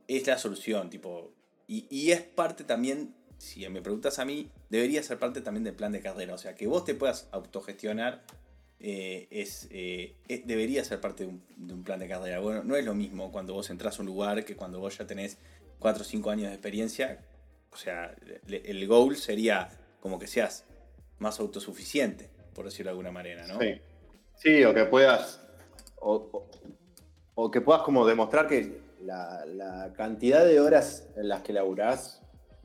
es 0.08 0.26
la 0.26 0.40
solución, 0.40 0.90
tipo. 0.90 1.32
Y, 1.68 1.86
y 1.92 2.12
es 2.12 2.22
parte 2.22 2.64
también, 2.64 3.14
si 3.42 3.68
me 3.70 3.82
preguntas 3.82 4.20
a 4.20 4.26
mí, 4.26 4.52
debería 4.70 5.02
ser 5.02 5.18
parte 5.18 5.42
también 5.42 5.64
del 5.64 5.74
plan 5.74 5.92
de 5.92 6.00
carrera. 6.00 6.36
O 6.36 6.38
sea, 6.38 6.54
que 6.54 6.68
vos 6.68 6.86
te 6.86 6.94
puedas 6.94 7.28
autogestionar 7.32 8.22
eh, 8.80 9.28
es, 9.32 9.68
eh, 9.72 10.16
debería 10.46 10.84
ser 10.84 11.02
parte 11.02 11.26
de 11.26 11.74
un, 11.74 11.84
plan 11.84 12.00
de 12.00 12.08
carrera. 12.08 12.40
Bueno, 12.40 12.64
no 12.64 12.76
es 12.76 12.86
lo 12.86 12.94
mismo 12.94 13.32
cuando 13.32 13.54
vos 13.54 13.70
entras 13.72 13.98
a 13.98 14.02
un 14.04 14.08
lugar 14.08 14.46
que 14.46 14.56
cuando 14.56 14.80
vos 14.80 14.96
ya 14.96 15.08
tenés 15.08 15.40
4 15.80 16.02
o 16.02 16.06
5 16.06 16.30
años 16.30 16.48
de 16.50 16.54
experiencia. 16.54 17.20
O 17.72 17.78
sea, 17.78 18.14
el 18.48 18.88
goal 18.88 19.16
sería 19.18 19.70
como 20.02 20.20
que 20.20 20.28
seas 20.28 20.66
más 21.18 21.40
autosuficiente, 21.40 22.30
por 22.54 22.66
decirlo 22.66 22.90
de 22.90 22.92
alguna 22.92 23.12
manera, 23.12 23.48
¿no? 23.48 23.60
Sí, 23.60 23.82
sí 24.36 24.64
o 24.66 24.74
que 24.74 24.86
puedas, 24.86 25.42
o, 26.00 26.48
que 27.52 27.62
puedas 27.62 27.82
como 27.82 28.06
demostrar 28.06 28.48
que 28.48 28.82
la, 29.04 29.94
cantidad 29.96 30.46
de 30.46 30.60
horas 30.60 31.08
en 31.16 31.28
las 31.28 31.42
que 31.42 31.54
laburás 31.54 32.21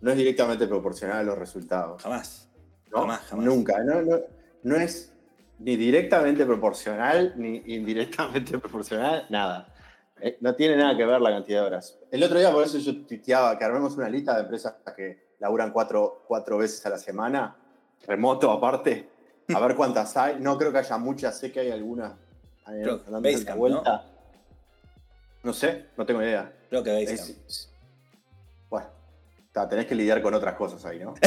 no 0.06 0.12
es 0.12 0.18
directamente 0.18 0.68
proporcional 0.68 1.16
a 1.18 1.22
los 1.24 1.36
resultados. 1.36 2.00
Jamás. 2.00 2.48
Jamás, 2.92 3.20
jamás. 3.22 3.44
Nunca. 3.44 3.82
No, 3.82 4.02
no, 4.02 4.20
no 4.62 4.76
es 4.76 5.12
ni 5.58 5.74
directamente 5.74 6.46
proporcional, 6.46 7.34
ni 7.36 7.60
indirectamente 7.66 8.56
proporcional, 8.60 9.26
nada. 9.30 9.66
Eh, 10.20 10.38
no 10.42 10.54
tiene 10.54 10.76
nada 10.76 10.96
que 10.96 11.04
ver 11.04 11.20
la 11.20 11.30
cantidad 11.30 11.62
de 11.62 11.66
horas. 11.66 11.98
El 12.12 12.22
otro 12.22 12.38
día, 12.38 12.52
por 12.52 12.62
eso 12.62 12.78
yo 12.78 13.04
tuiteaba 13.04 13.58
que 13.58 13.64
armemos 13.64 13.96
una 13.96 14.08
lista 14.08 14.36
de 14.36 14.42
empresas 14.42 14.76
que 14.96 15.34
laburan 15.40 15.72
cuatro, 15.72 16.22
cuatro 16.28 16.56
veces 16.58 16.86
a 16.86 16.90
la 16.90 16.98
semana, 16.98 17.56
remoto 18.06 18.52
aparte, 18.52 19.10
a 19.52 19.58
ver 19.58 19.74
cuántas 19.74 20.16
hay. 20.16 20.36
No 20.38 20.56
creo 20.56 20.70
que 20.70 20.78
haya 20.78 20.98
muchas, 20.98 21.36
sé 21.36 21.50
que 21.50 21.58
hay 21.58 21.72
algunas 21.72 22.12
la 23.08 23.54
vuelta. 23.56 24.04
¿no? 25.42 25.52
sé, 25.52 25.86
no 25.96 26.06
tengo 26.06 26.22
idea. 26.22 26.52
Creo 26.70 26.84
que 26.84 27.02
es, 27.02 27.72
Bueno, 28.70 28.86
tenés 29.68 29.86
que 29.86 29.94
lidiar 29.94 30.20
con 30.20 30.34
otras 30.34 30.54
cosas 30.54 30.84
ahí, 30.84 30.98
¿no? 30.98 31.14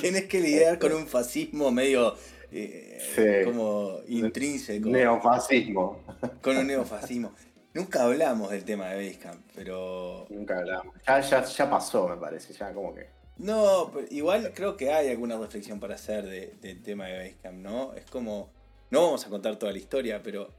Tienes 0.00 0.24
que 0.24 0.40
lidiar 0.40 0.78
con 0.78 0.92
un 0.92 1.06
fascismo 1.06 1.70
medio 1.70 2.14
eh, 2.50 3.42
como 3.44 4.00
intrínseco. 4.08 4.88
Neofascismo. 4.88 6.00
Con 6.40 6.58
un 6.58 6.66
neofascismo. 6.66 7.32
Nunca 7.74 8.04
hablamos 8.04 8.50
del 8.50 8.64
tema 8.64 8.88
de 8.88 9.06
Basecamp, 9.06 9.40
pero. 9.54 10.26
Nunca 10.28 10.58
hablamos. 10.58 10.94
Ya, 11.06 11.20
ya, 11.20 11.70
pasó, 11.70 12.08
me 12.08 12.16
parece, 12.16 12.52
ya 12.52 12.72
como 12.72 12.94
que. 12.94 13.06
No, 13.38 13.90
igual 14.10 14.52
creo 14.54 14.76
que 14.76 14.92
hay 14.92 15.08
alguna 15.08 15.38
reflexión 15.38 15.80
para 15.80 15.94
hacer 15.94 16.26
del 16.60 16.82
tema 16.82 17.06
de 17.06 17.18
Basecamp, 17.18 17.58
¿no? 17.58 17.94
Es 17.94 18.04
como. 18.04 18.50
No 18.90 19.04
vamos 19.04 19.26
a 19.26 19.30
contar 19.30 19.56
toda 19.56 19.72
la 19.72 19.78
historia, 19.78 20.22
pero. 20.22 20.50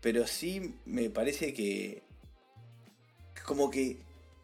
Pero 0.00 0.26
sí 0.26 0.74
me 0.86 1.10
parece 1.10 1.52
que. 1.52 2.02
Como 3.48 3.70
que 3.70 3.96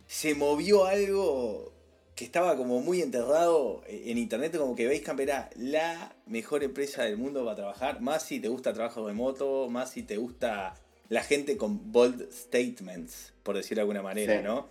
se 0.07 0.34
movió 0.34 0.86
algo 0.86 1.74
que 2.14 2.24
estaba 2.24 2.57
como 2.57 2.80
muy 2.80 3.02
enterrado 3.02 3.82
en 3.86 4.16
internet, 4.16 4.57
como 4.57 4.74
que 4.74 4.86
Basecamp 4.86 5.20
era 5.20 5.50
la 5.57 6.16
mejor 6.26 6.64
empresa 6.64 7.02
del 7.02 7.18
mundo 7.18 7.44
para 7.44 7.57
trabajar, 7.57 8.00
más 8.00 8.22
si 8.22 8.40
te 8.40 8.48
gusta 8.48 8.72
trabajo 8.72 9.07
remoto, 9.07 9.68
más 9.68 9.90
si 9.90 10.05
te 10.05 10.16
gusta 10.16 10.74
la 11.11 11.22
gente 11.22 11.59
con 11.59 11.92
bold 11.92 12.32
statements, 12.32 13.34
por 13.42 13.57
decir 13.57 13.74
de 13.74 13.82
alguna 13.82 14.00
manera, 14.00 14.40
¿no? 14.40 14.68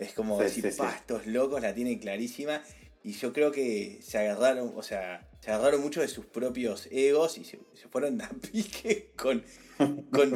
Es 0.00 0.14
como 0.14 0.36
decir, 0.40 0.66
estos 0.66 1.26
locos 1.26 1.62
la 1.62 1.72
tienen 1.72 2.00
clarísima. 2.00 2.60
Y 3.04 3.12
yo 3.12 3.32
creo 3.32 3.52
que 3.52 4.00
se 4.02 4.18
agarraron, 4.18 4.72
o 4.74 4.82
sea, 4.82 5.28
se 5.40 5.52
agarraron 5.52 5.80
mucho 5.80 6.00
de 6.00 6.08
sus 6.08 6.26
propios 6.26 6.88
egos 6.90 7.38
y 7.38 7.44
se, 7.44 7.60
fueron 7.88 8.20
a 8.20 8.28
pique 8.52 9.12
con, 9.14 9.44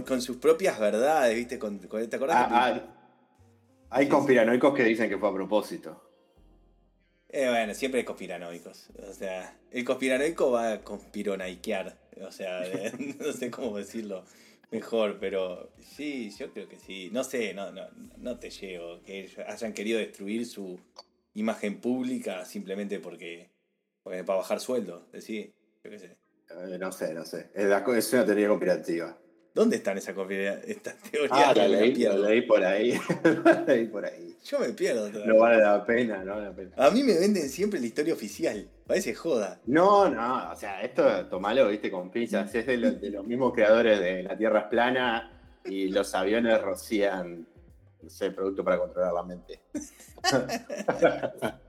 con, 0.05 0.23
sus 0.23 0.37
propias 0.37 0.79
verdades, 0.79 1.35
¿viste? 1.35 1.59
Con, 1.59 1.81
¿Te 1.81 2.17
acordás? 2.17 2.47
Ah, 2.49 3.00
hay 3.91 4.09
conspiranoicos 4.09 4.75
que 4.75 4.85
dicen 4.85 5.09
que 5.09 5.19
fue 5.19 5.29
a 5.29 5.35
propósito. 5.35 6.11
Eh, 7.29 7.49
bueno, 7.49 7.75
siempre 7.75 8.01
hay 8.01 8.05
conspiranoicos. 8.05 8.91
O 9.09 9.13
sea, 9.13 9.57
el 9.71 9.85
conspiranoico 9.85 10.51
va 10.51 10.73
a 10.73 10.81
conspironaiquear. 10.81 11.97
O 12.27 12.33
sea, 12.33 12.63
no 13.19 13.33
sé 13.33 13.51
cómo 13.51 13.77
decirlo 13.77 14.25
mejor, 14.71 15.19
pero 15.19 15.73
sí, 15.79 16.31
yo 16.31 16.53
creo 16.53 16.69
que 16.69 16.79
sí. 16.79 17.11
No 17.13 17.25
sé, 17.25 17.55
no, 17.55 17.73
no, 17.73 17.89
no 18.19 18.39
te 18.39 18.51
llevo. 18.51 19.01
Que 19.03 19.29
hayan 19.47 19.73
querido 19.73 19.99
destruir 19.99 20.47
su 20.47 20.79
imagen 21.35 21.81
pública 21.81 22.45
simplemente 22.45 22.99
porque, 22.99 23.51
para 24.03 24.23
bajar 24.23 24.61
sueldo. 24.61 25.09
Decir, 25.13 25.53
yo 25.85 25.91
qué 25.91 25.99
sé. 25.99 26.17
Eh, 26.51 26.79
no 26.79 26.93
sé, 26.93 27.15
no 27.15 27.25
sé. 27.25 27.51
Es, 27.55 28.13
una 28.13 28.25
teoría 28.25 28.49
conspirativa. 28.49 29.17
¿Dónde 29.53 29.77
están 29.77 29.99
esas 29.99 30.15
esta 30.67 30.95
teorías? 31.11 31.31
Ah, 31.33 31.53
la 31.55 31.69
leí, 31.69 31.95
leí 31.95 32.43
por 32.43 32.65
ahí. 32.65 32.99
la 33.45 33.65
leí 33.67 33.87
por 33.87 34.05
ahí. 34.05 34.37
Yo 34.45 34.59
me 34.61 34.69
pierdo 34.71 35.09
todavía. 35.09 35.33
No 35.33 35.41
vale 35.41 35.63
la 35.63 35.85
pena, 35.85 36.25
no 36.25 36.35
vale 36.35 36.47
la 36.47 36.55
pena. 36.55 36.71
A 36.77 36.91
mí 36.91 37.03
me 37.03 37.19
venden 37.19 37.49
siempre 37.49 37.81
la 37.81 37.87
historia 37.87 38.15
oficial. 38.15 38.69
Parece 38.87 39.15
joda. 39.15 39.61
No, 39.67 40.09
no, 40.09 40.51
o 40.51 40.57
sea, 40.57 40.83
esto 40.83 41.27
tomalo, 41.27 41.69
viste, 41.69 41.91
con 41.91 42.11
pinzas. 42.11 42.55
Es 42.55 42.67
de, 42.67 42.77
los 42.77 43.27
mismos 43.27 43.53
creadores 43.53 44.01
de 44.01 44.23
La 44.23 44.37
Tierra 44.37 44.61
es 44.61 44.67
plana 44.67 45.33
y 45.65 45.89
los 45.89 46.15
aviones 46.15 46.61
rocían, 46.63 47.47
sé, 48.07 48.31
producto 48.31 48.65
para 48.65 48.79
controlar 48.79 49.13
la 49.13 49.23
mente. 49.23 49.61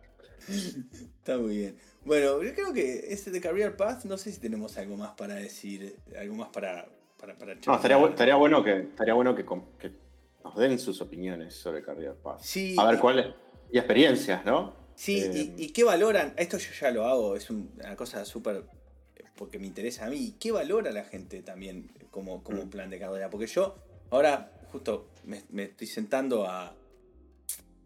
Está 1.19 1.37
muy 1.37 1.57
bien. 1.57 1.77
Bueno, 2.03 2.41
yo 2.41 2.53
creo 2.55 2.73
que 2.73 3.13
este 3.13 3.29
de 3.29 3.39
Career 3.39 3.75
Path, 3.77 4.05
no 4.05 4.17
sé 4.17 4.31
si 4.31 4.39
tenemos 4.39 4.77
algo 4.77 4.97
más 4.97 5.11
para 5.11 5.35
decir, 5.35 5.97
algo 6.19 6.33
más 6.33 6.49
para, 6.49 6.87
no, 7.67 7.75
estaría, 7.75 8.35
bueno 8.35 8.63
que, 8.63 8.79
estaría 8.79 9.13
bueno 9.13 9.35
que, 9.35 9.43
nos 10.43 10.55
den 10.55 10.79
sus 10.79 11.01
opiniones 11.01 11.53
sobre 11.53 11.83
Career 11.83 12.15
Path. 12.15 12.41
Sí, 12.41 12.75
a 12.77 12.85
ver 12.85 12.99
cuáles. 12.99 13.27
Y 13.71 13.77
experiencias, 13.77 14.43
¿no? 14.45 14.73
Sí, 14.95 15.21
eh, 15.21 15.53
y, 15.57 15.69
qué 15.69 15.83
valoran. 15.83 16.33
Esto 16.37 16.57
yo 16.57 16.71
ya 16.79 16.91
lo 16.91 17.05
hago, 17.05 17.35
es 17.35 17.49
una 17.49 17.95
cosa 17.95 18.25
súper. 18.25 18.63
porque 19.35 19.59
me 19.59 19.67
interesa 19.67 20.07
a 20.07 20.09
mí. 20.09 20.35
¿Qué 20.39 20.51
valora 20.51 20.91
la 20.91 21.03
gente 21.03 21.41
también 21.41 21.91
como, 22.09 22.43
como 22.43 22.61
un 22.61 22.67
mm. 22.67 22.71
plan 22.71 22.89
de 22.89 22.99
carrera? 22.99 23.29
Porque 23.29 23.47
yo 23.47 23.75
ahora, 24.09 24.51
justo, 24.71 25.09
me, 25.23 25.63
estoy 25.63 25.87
sentando 25.87 26.45
a. 26.47 26.75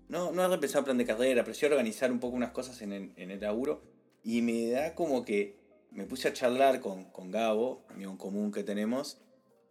No, 0.08 0.32
no 0.32 0.44
a 0.44 0.48
repensar 0.48 0.84
plan 0.84 0.98
de 0.98 1.06
carrera, 1.06 1.44
pero 1.44 1.56
sí 1.56 1.66
a 1.66 1.70
organizar 1.70 2.12
un 2.12 2.20
poco 2.20 2.36
unas 2.36 2.52
cosas 2.52 2.82
en 2.82 2.94
el, 2.94 3.12
en 3.18 3.32
el 3.32 3.42
laburo. 3.42 3.82
Y 4.24 4.42
me 4.42 4.70
da 4.70 4.96
como 4.96 5.26
que 5.26 5.58
me 5.92 6.06
puse 6.06 6.28
a 6.28 6.34
charlar 6.34 6.82
con, 6.82 7.06
con 7.06 7.32
Gabo, 7.32 7.86
amigo 7.90 8.12
en 8.12 8.18
común 8.18 8.52
que 8.52 8.64
tenemos, 8.64 9.22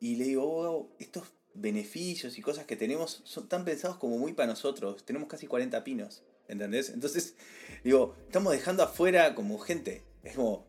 y 0.01 0.17
le 0.17 0.25
digo, 0.25 0.45
oh, 0.45 0.91
estos 0.99 1.25
beneficios 1.55 2.37
y 2.37 2.43
cosas 2.43 2.67
que 2.67 2.77
tenemos 2.77 3.23
son 3.25 3.49
tan 3.49 3.65
pensados 3.65 3.97
como 3.97 4.19
muy 4.19 4.33
para 4.33 4.49
nosotros. 4.49 5.05
Tenemos 5.05 5.29
casi 5.29 5.47
40 5.47 5.85
pinos, 5.85 6.23
¿entendés? 6.49 6.91
Entonces, 6.91 7.35
digo, 7.83 8.17
estamos 8.27 8.53
dejando 8.53 8.83
afuera 8.83 9.35
como 9.35 9.59
gente. 9.59 10.03
Es 10.23 10.37
como, 10.37 10.67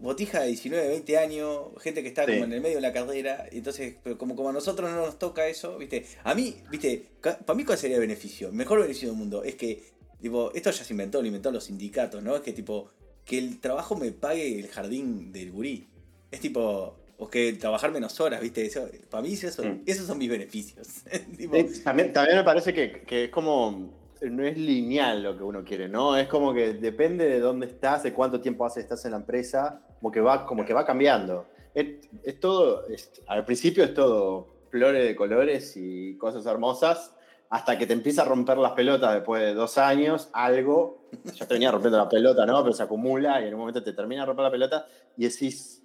botija 0.00 0.40
de 0.40 0.48
19, 0.48 0.88
20 0.88 1.18
años, 1.18 1.68
gente 1.80 2.02
que 2.02 2.08
está 2.08 2.24
como 2.24 2.44
en 2.44 2.52
el 2.52 2.60
medio 2.60 2.76
de 2.76 2.82
la 2.82 2.92
carrera, 2.92 3.46
entonces, 3.50 3.96
pero 4.02 4.16
como, 4.16 4.36
como 4.36 4.50
a 4.50 4.52
nosotros 4.52 4.90
no 4.90 4.96
nos 4.96 5.18
toca 5.18 5.46
eso, 5.48 5.76
¿viste? 5.78 6.06
A 6.24 6.34
mí, 6.34 6.56
¿viste? 6.70 7.06
Para 7.20 7.54
mí, 7.54 7.64
¿cuál 7.64 7.78
sería 7.78 7.96
el 7.96 8.00
beneficio? 8.00 8.48
El 8.48 8.54
mejor 8.54 8.80
beneficio 8.80 9.08
del 9.08 9.16
mundo 9.16 9.44
es 9.44 9.56
que, 9.56 9.82
tipo, 10.20 10.52
esto 10.54 10.70
ya 10.70 10.84
se 10.84 10.92
inventó, 10.92 11.20
lo 11.20 11.26
inventó 11.26 11.50
los 11.50 11.64
sindicatos, 11.64 12.22
¿no? 12.22 12.36
Es 12.36 12.42
que, 12.42 12.52
tipo, 12.52 12.90
que 13.24 13.38
el 13.38 13.60
trabajo 13.60 13.96
me 13.96 14.12
pague 14.12 14.58
el 14.58 14.68
jardín 14.68 15.32
del 15.32 15.50
gurí. 15.52 15.88
Es 16.30 16.40
tipo, 16.40 16.96
o 17.20 17.28
que 17.28 17.52
trabajar 17.52 17.92
menos 17.92 18.18
horas, 18.18 18.40
¿viste? 18.40 18.64
Eso, 18.64 18.88
para 19.10 19.22
mí 19.22 19.34
eso, 19.34 19.62
mm. 19.62 19.82
esos 19.84 20.06
son 20.06 20.18
mis 20.18 20.30
beneficios. 20.30 20.88
también, 21.84 22.12
también 22.12 22.38
me 22.38 22.44
parece 22.44 22.72
que, 22.72 23.02
que 23.02 23.24
es 23.24 23.30
como 23.30 24.00
no 24.22 24.44
es 24.44 24.56
lineal 24.56 25.22
lo 25.22 25.36
que 25.36 25.42
uno 25.42 25.64
quiere, 25.64 25.88
¿no? 25.88 26.16
Es 26.16 26.28
como 26.28 26.52
que 26.52 26.74
depende 26.74 27.26
de 27.26 27.40
dónde 27.40 27.66
estás, 27.66 28.02
de 28.02 28.12
cuánto 28.12 28.40
tiempo 28.40 28.64
hace 28.66 28.80
estás 28.80 29.04
en 29.04 29.12
la 29.12 29.18
empresa, 29.18 29.80
como 29.98 30.10
que 30.10 30.20
va, 30.20 30.46
como 30.46 30.64
que 30.64 30.74
va 30.74 30.84
cambiando. 30.84 31.46
Es, 31.74 32.40
todo, 32.40 32.84
al 33.26 33.44
principio 33.44 33.84
es 33.84 33.94
todo 33.94 34.48
flores 34.70 35.04
de 35.04 35.16
colores 35.16 35.76
y 35.76 36.16
cosas 36.16 36.44
hermosas, 36.46 37.14
hasta 37.48 37.78
que 37.78 37.86
te 37.86 37.92
empieza 37.92 38.22
a 38.22 38.24
romper 38.24 38.58
las 38.58 38.72
pelotas 38.72 39.14
después 39.14 39.42
de 39.42 39.54
dos 39.54 39.78
años, 39.78 40.28
algo, 40.32 41.08
ya 41.34 41.46
te 41.46 41.54
venía 41.54 41.70
rompiendo 41.70 41.98
la 41.98 42.08
pelota, 42.08 42.46
¿no? 42.46 42.62
Pero 42.62 42.74
se 42.74 42.82
acumula 42.82 43.42
y 43.42 43.48
en 43.48 43.54
un 43.54 43.60
momento 43.60 43.82
te 43.82 43.92
termina 43.92 44.22
de 44.22 44.26
romper 44.26 44.44
la 44.44 44.50
pelota 44.50 44.86
y 45.16 45.24
decís, 45.24 45.79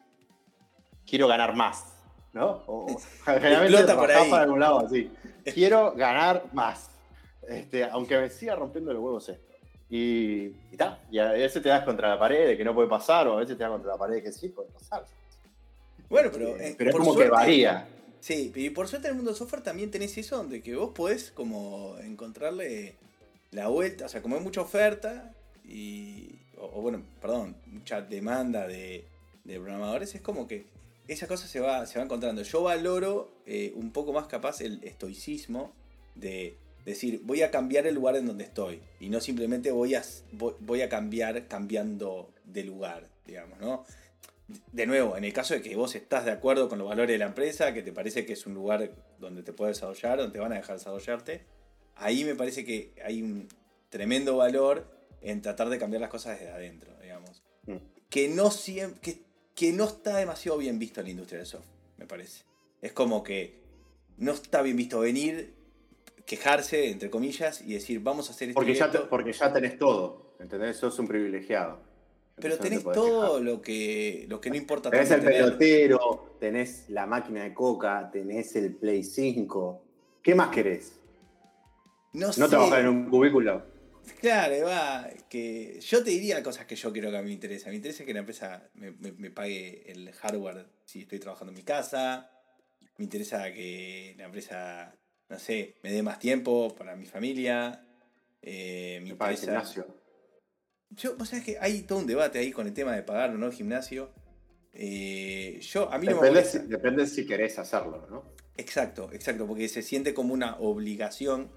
quiero 1.07 1.27
ganar 1.27 1.55
más, 1.55 1.85
¿no? 2.33 2.63
O, 2.67 2.97
generalmente 3.25 3.93
por 3.93 4.11
ahí. 4.11 4.29
para 4.29 4.43
algún 4.43 4.59
lado 4.59 4.79
así. 4.79 5.11
Quiero 5.53 5.93
ganar 5.93 6.45
más 6.53 6.89
este, 7.47 7.83
aunque 7.83 8.17
me 8.17 8.29
siga 8.29 8.55
rompiendo 8.55 8.93
los 8.93 9.03
huevos 9.03 9.29
esto. 9.29 9.53
Y, 9.89 9.97
y, 10.71 10.77
y 11.11 11.19
a 11.19 11.31
veces 11.31 11.61
te 11.61 11.69
das 11.69 11.83
contra 11.83 12.09
la 12.09 12.19
pared 12.19 12.47
de 12.47 12.57
que 12.57 12.63
no 12.63 12.73
puede 12.73 12.89
pasar, 12.89 13.27
o 13.27 13.33
a 13.33 13.39
veces 13.41 13.57
te 13.57 13.63
das 13.63 13.71
contra 13.71 13.91
la 13.91 13.97
pared 13.97 14.15
de 14.15 14.23
que 14.23 14.31
sí 14.31 14.49
puede 14.49 14.69
pasar. 14.69 15.05
Bueno, 16.09 16.29
pero, 16.31 16.57
eh, 16.57 16.75
pero 16.77 16.89
es 16.89 16.95
como 16.95 17.15
que 17.15 17.29
varía. 17.29 17.87
Sí, 18.19 18.51
y 18.55 18.71
por 18.71 18.87
suerte 18.87 19.07
en 19.07 19.11
el 19.11 19.17
mundo 19.17 19.31
del 19.31 19.37
software 19.37 19.61
también 19.61 19.91
tenés 19.91 20.17
eso, 20.17 20.37
donde 20.37 20.61
que 20.61 20.75
vos 20.75 20.91
podés 20.95 21.31
como 21.31 21.95
encontrarle 21.99 22.95
la 23.51 23.67
vuelta, 23.67 24.05
o 24.05 24.09
sea, 24.09 24.21
como 24.21 24.35
hay 24.35 24.41
mucha 24.41 24.61
oferta, 24.61 25.31
y, 25.63 26.29
o, 26.57 26.81
bueno, 26.81 27.03
perdón, 27.21 27.55
mucha 27.67 28.01
demanda 28.01 28.67
de, 28.67 29.05
de, 29.43 29.55
programadores, 29.55 30.15
es 30.15 30.21
como 30.21 30.47
que 30.47 30.65
esa 31.07 31.27
cosa 31.27 31.47
se 31.47 31.59
va, 31.59 31.85
se 31.85 31.99
va 31.99 32.05
encontrando. 32.05 32.41
Yo 32.41 32.63
valoro 32.63 33.31
eh, 33.45 33.73
un 33.75 33.91
poco 33.91 34.13
más 34.13 34.27
capaz 34.27 34.61
el 34.61 34.83
estoicismo 34.83 35.73
de 36.15 36.57
decir, 36.85 37.21
voy 37.23 37.41
a 37.41 37.51
cambiar 37.51 37.87
el 37.87 37.95
lugar 37.95 38.15
en 38.15 38.27
donde 38.27 38.43
estoy 38.43 38.79
y 38.99 39.09
no 39.09 39.19
simplemente 39.19 39.71
voy 39.71 39.95
a, 39.95 40.03
voy 40.31 40.81
a 40.81 40.89
cambiar 40.89 41.47
cambiando 41.47 42.31
de 42.43 42.63
lugar, 42.63 43.09
digamos, 43.25 43.59
¿no? 43.59 43.85
De 44.71 44.85
nuevo, 44.85 45.17
en 45.17 45.23
el 45.23 45.33
caso 45.33 45.55
de 45.55 45.61
que 45.63 45.75
vos 45.75 45.95
estás 45.95 46.25
de 46.25 46.31
acuerdo 46.31 46.69
con 46.69 46.77
los 46.77 46.87
valores 46.87 47.11
de 47.13 47.17
la 47.17 47.25
empresa, 47.25 47.73
que 47.73 47.81
te 47.81 47.91
parece 47.91 48.27
que 48.27 48.33
es 48.33 48.45
un 48.45 48.53
lugar 48.53 48.91
donde 49.19 49.41
te 49.41 49.53
puedes 49.53 49.77
desarrollar, 49.77 50.19
donde 50.19 50.33
te 50.33 50.39
van 50.39 50.51
a 50.53 50.57
dejar 50.57 50.77
desarrollarte, 50.77 51.41
ahí 51.95 52.23
me 52.23 52.35
parece 52.35 52.63
que 52.63 52.93
hay 53.03 53.23
un 53.23 53.47
tremendo 53.89 54.37
valor 54.37 54.87
en 55.21 55.41
tratar 55.41 55.69
de 55.69 55.79
cambiar 55.79 56.01
las 56.01 56.11
cosas 56.11 56.39
desde 56.39 56.51
adentro, 56.51 56.95
digamos. 57.01 57.41
Mm. 57.65 57.77
Que, 58.09 58.29
no 58.29 58.51
que, 59.01 59.24
que 59.55 59.71
no 59.71 59.85
está 59.85 60.17
demasiado 60.17 60.57
bien 60.57 60.77
visto 60.77 60.99
en 60.99 61.05
la 61.05 61.11
industria 61.11 61.39
del 61.39 61.47
software, 61.47 61.73
me 61.97 62.05
parece. 62.05 62.43
Es 62.81 62.91
como 62.91 63.23
que 63.23 63.55
no 64.17 64.33
está 64.33 64.61
bien 64.61 64.77
visto 64.77 64.99
venir 64.99 65.53
quejarse, 66.25 66.89
entre 66.89 67.09
comillas, 67.09 67.61
y 67.61 67.73
decir, 67.73 68.01
vamos 68.01 68.29
a 68.29 68.33
hacer 68.33 68.49
esto. 68.49 68.59
Porque, 68.59 68.73
ya, 68.73 68.91
porque 69.09 69.31
ya 69.31 69.53
tenés 69.53 69.77
todo, 69.77 70.35
¿entendés? 70.39 70.77
Sos 70.77 70.97
un 70.99 71.07
privilegiado. 71.07 71.79
Pero 72.35 72.57
tenés 72.57 72.83
todo 72.83 73.39
lo 73.39 73.61
que, 73.61 74.25
lo 74.27 74.41
que 74.41 74.49
no 74.49 74.57
importa. 74.57 74.89
Tenés 74.89 75.11
el 75.11 75.21
pelotero, 75.21 76.35
tenés 76.39 76.89
la 76.89 77.05
máquina 77.05 77.43
de 77.43 77.53
coca, 77.53 78.09
tenés 78.11 78.55
el 78.57 78.75
Play 78.75 79.03
5. 79.03 79.81
¿Qué 80.21 80.35
más 80.35 80.49
querés? 80.49 80.99
No, 82.11 82.29
no 82.35 82.49
trabajar 82.49 82.81
en 82.81 82.89
un 82.89 83.09
cubículo. 83.09 83.63
Claro, 84.19 84.65
va, 84.65 85.09
que 85.29 85.79
yo 85.81 86.03
te 86.03 86.11
diría 86.11 86.41
cosas 86.43 86.65
que 86.65 86.75
yo 86.75 86.91
quiero 86.91 87.11
que 87.11 87.17
a 87.17 87.21
mí 87.21 87.27
me 87.27 87.33
interesa. 87.33 87.69
Me 87.69 87.75
interesa 87.75 88.05
que 88.05 88.13
la 88.13 88.19
empresa 88.19 88.69
me, 88.73 88.91
me 88.91 89.31
pague 89.31 89.91
el 89.91 90.11
hardware 90.13 90.67
si 90.85 91.01
estoy 91.01 91.19
trabajando 91.19 91.51
en 91.51 91.57
mi 91.57 91.63
casa. 91.63 92.31
Me 92.97 93.05
interesa 93.05 93.51
que 93.51 94.15
la 94.17 94.25
empresa 94.25 94.95
no 95.29 95.39
sé, 95.39 95.75
me 95.81 95.91
dé 95.91 96.03
más 96.03 96.19
tiempo 96.19 96.75
para 96.77 96.95
mi 96.95 97.05
familia. 97.05 97.83
Eh, 98.41 98.99
mi 99.03 99.13
para 99.13 99.31
el 99.31 99.37
gimnasio. 99.37 99.87
Yo, 100.91 101.17
vos 101.17 101.29
sabés 101.29 101.43
que 101.43 101.57
hay 101.59 101.81
todo 101.81 101.99
un 101.99 102.05
debate 102.05 102.39
ahí 102.39 102.51
con 102.51 102.67
el 102.67 102.73
tema 102.73 102.95
de 102.95 103.01
pagar 103.01 103.31
o 103.31 103.37
no 103.37 103.47
el 103.47 103.53
gimnasio. 103.53 104.13
Eh, 104.71 105.59
yo, 105.61 105.91
a 105.91 105.97
mí 105.97 106.05
depende 106.05 106.29
no 106.29 106.35
me 106.35 106.43
si, 106.43 106.59
Depende 106.59 107.07
si 107.07 107.25
querés 107.25 107.57
hacerlo, 107.57 108.05
¿no? 108.09 108.35
Exacto, 108.57 109.09
exacto, 109.11 109.47
porque 109.47 109.67
se 109.67 109.81
siente 109.81 110.13
como 110.13 110.33
una 110.33 110.57
obligación 110.57 111.51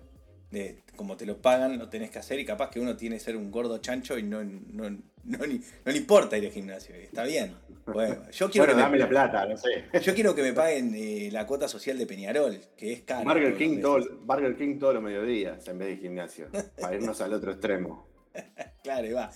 de 0.51 0.83
como 0.97 1.17
te 1.17 1.27
lo 1.27 1.41
pagan, 1.41 1.79
lo 1.79 1.89
tenés 1.89 2.11
que 2.11 2.19
hacer 2.19 2.41
y 2.41 2.45
capaz 2.45 2.71
que 2.71 2.81
uno 2.81 2.97
tiene 2.97 3.17
que 3.17 3.21
ser 3.21 3.37
un 3.37 3.51
gordo 3.51 3.79
chancho 3.79 4.19
y 4.19 4.23
no, 4.23 4.43
no, 4.43 4.91
no, 4.91 5.39
le 5.47 5.97
importa 5.97 6.39
ir 6.39 6.47
al 6.47 6.53
gimnasio. 6.53 6.95
Está 6.95 7.25
bien. 7.25 7.55
Bueno, 7.87 8.31
yo 8.31 8.51
quiero 8.51 8.67
que 8.67 8.75
dame 8.75 8.93
me, 8.93 8.99
la 8.99 9.09
plata, 9.09 9.47
no 9.47 9.57
sé. 9.57 9.85
Yo 10.03 10.15
quiero 10.15 10.35
que 10.35 10.43
me 10.43 10.53
paguen 10.53 10.93
eh, 10.95 11.29
la 11.31 11.47
cuota 11.47 11.69
social 11.69 11.97
de 11.97 12.07
Peñarol, 12.07 12.61
que 12.77 12.93
es 12.93 13.03
caro. 13.03 13.25
Burger 13.25 13.57
King, 13.57 13.81
todo, 13.81 14.05
Burger 14.23 14.57
King 14.57 14.79
todos 14.79 14.95
los 14.95 15.03
mediodías 15.03 15.67
en 15.69 15.79
vez 15.79 15.89
de 15.89 15.97
gimnasio, 15.97 16.49
para 16.81 16.97
irnos 16.97 17.21
al 17.21 17.33
otro 17.33 17.53
extremo. 17.53 18.09
claro, 18.83 19.15
va. 19.15 19.31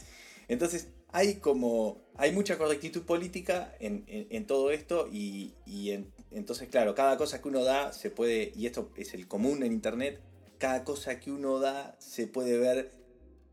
Entonces, 0.49 0.89
hay 1.13 1.37
como. 1.37 2.03
Hay 2.17 2.33
mucha 2.33 2.59
correctitud 2.59 3.03
política 3.05 3.75
en, 3.81 4.05
en, 4.07 4.47
todo 4.47 4.71
esto, 4.71 5.09
y, 5.11 5.55
y 5.65 5.99
entonces, 6.31 6.69
claro, 6.69 6.95
cada 6.95 7.17
cosa 7.17 7.41
que 7.41 7.49
uno 7.49 7.65
da 7.65 7.93
se 7.93 8.11
puede. 8.11 8.53
Y 8.55 8.67
esto 8.67 8.91
es 8.97 9.15
el 9.15 9.27
común 9.27 9.63
en 9.63 9.73
internet 9.73 10.21
cada 10.63 10.85
cosa 10.85 11.19
que 11.19 11.33
uno 11.33 11.59
da 11.59 11.97
se 11.99 12.29
puede 12.29 12.57
ver 12.57 12.93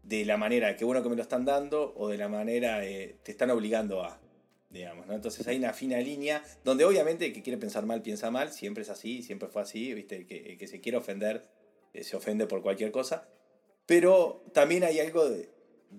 de 0.04 0.26
la 0.26 0.38
manera 0.38 0.78
que 0.78 0.86
bueno 0.86 1.02
que 1.02 1.10
me 1.10 1.16
lo 1.16 1.24
están 1.24 1.44
dando 1.44 1.92
o 1.98 2.08
de 2.08 2.20
la 2.20 2.30
manera 2.30 2.86
eh, 2.86 3.16
te 3.24 3.32
están 3.32 3.50
obligando 3.50 4.04
a, 4.04 4.22
digamos, 4.70 5.08
¿no? 5.08 5.16
Entonces 5.16 5.48
hay 5.48 5.58
una 5.58 5.74
fina 5.74 5.98
línea 5.98 6.44
donde 6.64 6.86
obviamente 6.86 7.26
el 7.26 7.34
que 7.34 7.42
quiere 7.42 7.58
pensar 7.58 7.88
mal 7.88 8.04
piensa 8.04 8.30
mal, 8.30 8.52
siempre 8.52 8.84
es 8.84 8.90
así, 8.92 9.24
siempre 9.24 9.50
fue 9.50 9.64
así, 9.64 9.92
¿viste? 9.96 10.18
El 10.18 10.28
que, 10.28 10.56
que 10.56 10.68
se 10.68 10.82
quiere 10.82 11.00
ofender 11.00 11.50
eh, 11.94 12.04
se 12.04 12.16
ofende 12.16 12.46
por 12.46 12.62
cualquier 12.62 12.92
cosa, 12.92 13.28
pero 13.88 14.44
también 14.54 14.84
hay 14.84 15.00
algo 15.00 15.26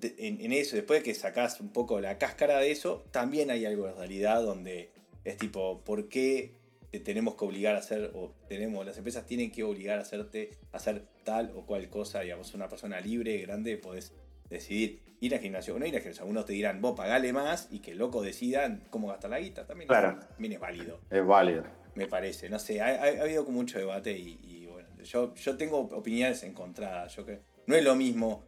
en, 0.01 0.53
eso, 0.53 0.77
después 0.77 1.01
de 1.01 1.03
que 1.03 1.15
sacás 1.15 1.61
un 1.61 1.73
poco 1.73 2.01
la 2.01 2.19
cáscara 2.19 2.59
de 2.59 2.71
eso, 2.71 3.05
también 3.11 3.51
hay 3.51 3.67
algo 3.67 3.87
de 3.87 3.95
realidad 3.95 4.45
donde 4.45 4.91
es 5.25 5.37
tipo, 5.39 5.81
¿por 5.81 6.09
qué 6.09 6.60
tenemos 6.99 7.37
que 7.37 7.45
obligar 7.45 7.77
a 7.77 7.79
hacer, 7.79 8.11
o 8.15 8.35
tenemos, 8.49 8.85
las 8.85 8.97
empresas 8.97 9.25
tienen 9.25 9.53
que 9.53 9.63
obligar 9.63 9.99
a 9.99 10.03
hacerte 10.03 10.51
a 10.73 10.79
hacer 10.79 11.05
tal 11.23 11.53
o 11.55 11.65
cual 11.65 11.89
cosa, 11.89 12.21
digamos, 12.21 12.53
una 12.55 12.69
persona 12.69 13.01
libre, 13.01 13.39
grande, 13.39 13.77
podés 13.77 14.13
decidir 14.49 15.01
ir 15.21 15.35
al 15.35 15.41
gimnasio 15.41 15.77
o 15.77 15.79
no 15.79 15.87
ir 15.87 15.95
al 15.95 16.01
gimnasio. 16.01 16.23
Algunos 16.23 16.47
te 16.47 16.53
dirán, 16.53 16.81
vos 16.81 16.97
pagale 16.97 17.33
más 17.33 17.69
y 17.71 17.79
que 17.79 17.93
el 17.93 17.99
loco 17.99 18.23
decidan 18.23 18.83
cómo 18.91 19.09
gastar 19.09 19.31
la 19.31 19.39
guita. 19.39 19.67
También, 19.67 19.87
claro. 19.87 20.19
es, 20.21 20.29
también 20.29 20.55
es 20.55 20.61
válido. 20.61 21.01
Es 21.11 21.25
válido. 21.25 21.65
Me 21.95 22.09
parece. 22.09 22.49
No 22.49 22.59
sé, 22.59 22.81
ha, 22.81 23.23
habido 23.23 23.45
como 23.45 23.59
mucho 23.59 23.79
debate 23.79 24.17
y, 24.17 24.67
bueno, 24.67 24.89
yo, 25.05 25.35
yo 25.35 25.57
tengo 25.57 25.79
opiniones 25.79 26.43
encontradas. 26.43 27.15
Yo 27.15 27.25
que 27.25 27.41
no 27.67 27.77
es 27.77 27.85
lo 27.85 27.95
mismo 27.95 28.45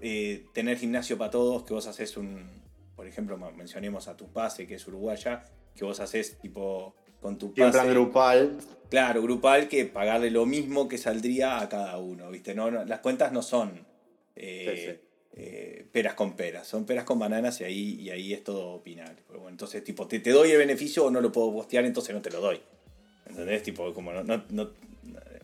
eh, 0.00 0.46
tener 0.54 0.78
gimnasio 0.78 1.18
para 1.18 1.30
todos 1.30 1.64
que 1.64 1.74
vos 1.74 1.86
haces 1.86 2.16
un, 2.16 2.62
por 2.94 3.06
ejemplo, 3.06 3.36
mencionemos 3.36 4.08
a 4.08 4.16
tu 4.16 4.32
pase 4.32 4.66
que 4.66 4.76
es 4.76 4.86
uruguaya, 4.86 5.42
que 5.74 5.84
vos 5.84 5.98
haces 6.00 6.38
tipo 6.38 6.94
con 7.24 7.38
tu 7.38 7.54
pase. 7.54 7.72
plan 7.72 7.88
grupal. 7.88 8.58
Claro, 8.90 9.22
grupal 9.22 9.66
que 9.66 9.86
pagarle 9.86 10.30
lo 10.30 10.44
mismo 10.44 10.88
que 10.88 10.98
saldría 10.98 11.58
a 11.58 11.70
cada 11.70 11.96
uno, 11.96 12.30
¿viste? 12.30 12.54
No, 12.54 12.70
las 12.70 13.00
cuentas 13.00 13.32
no 13.32 13.40
son 13.40 13.80
eh, 14.36 15.00
eh, 15.32 15.86
peras 15.90 16.12
con 16.12 16.36
peras, 16.36 16.66
son 16.68 16.84
peras 16.84 17.04
con 17.04 17.18
bananas 17.18 17.62
y 17.62 17.64
ahí, 17.64 17.98
y 17.98 18.10
ahí 18.10 18.34
es 18.34 18.44
todo 18.44 18.74
opinar. 18.74 19.16
bueno, 19.30 19.48
entonces, 19.48 19.82
tipo, 19.82 20.06
te, 20.06 20.20
te, 20.20 20.32
doy 20.32 20.50
el 20.50 20.58
beneficio 20.58 21.06
o 21.06 21.10
no 21.10 21.22
lo 21.22 21.32
puedo 21.32 21.50
postear, 21.50 21.86
entonces 21.86 22.14
no 22.14 22.20
te 22.20 22.30
lo 22.30 22.42
doy. 22.42 22.60
¿Entendés? 23.26 23.62
Tipo, 23.62 23.94
como 23.94 24.12
no, 24.12 24.44
no, 24.50 24.70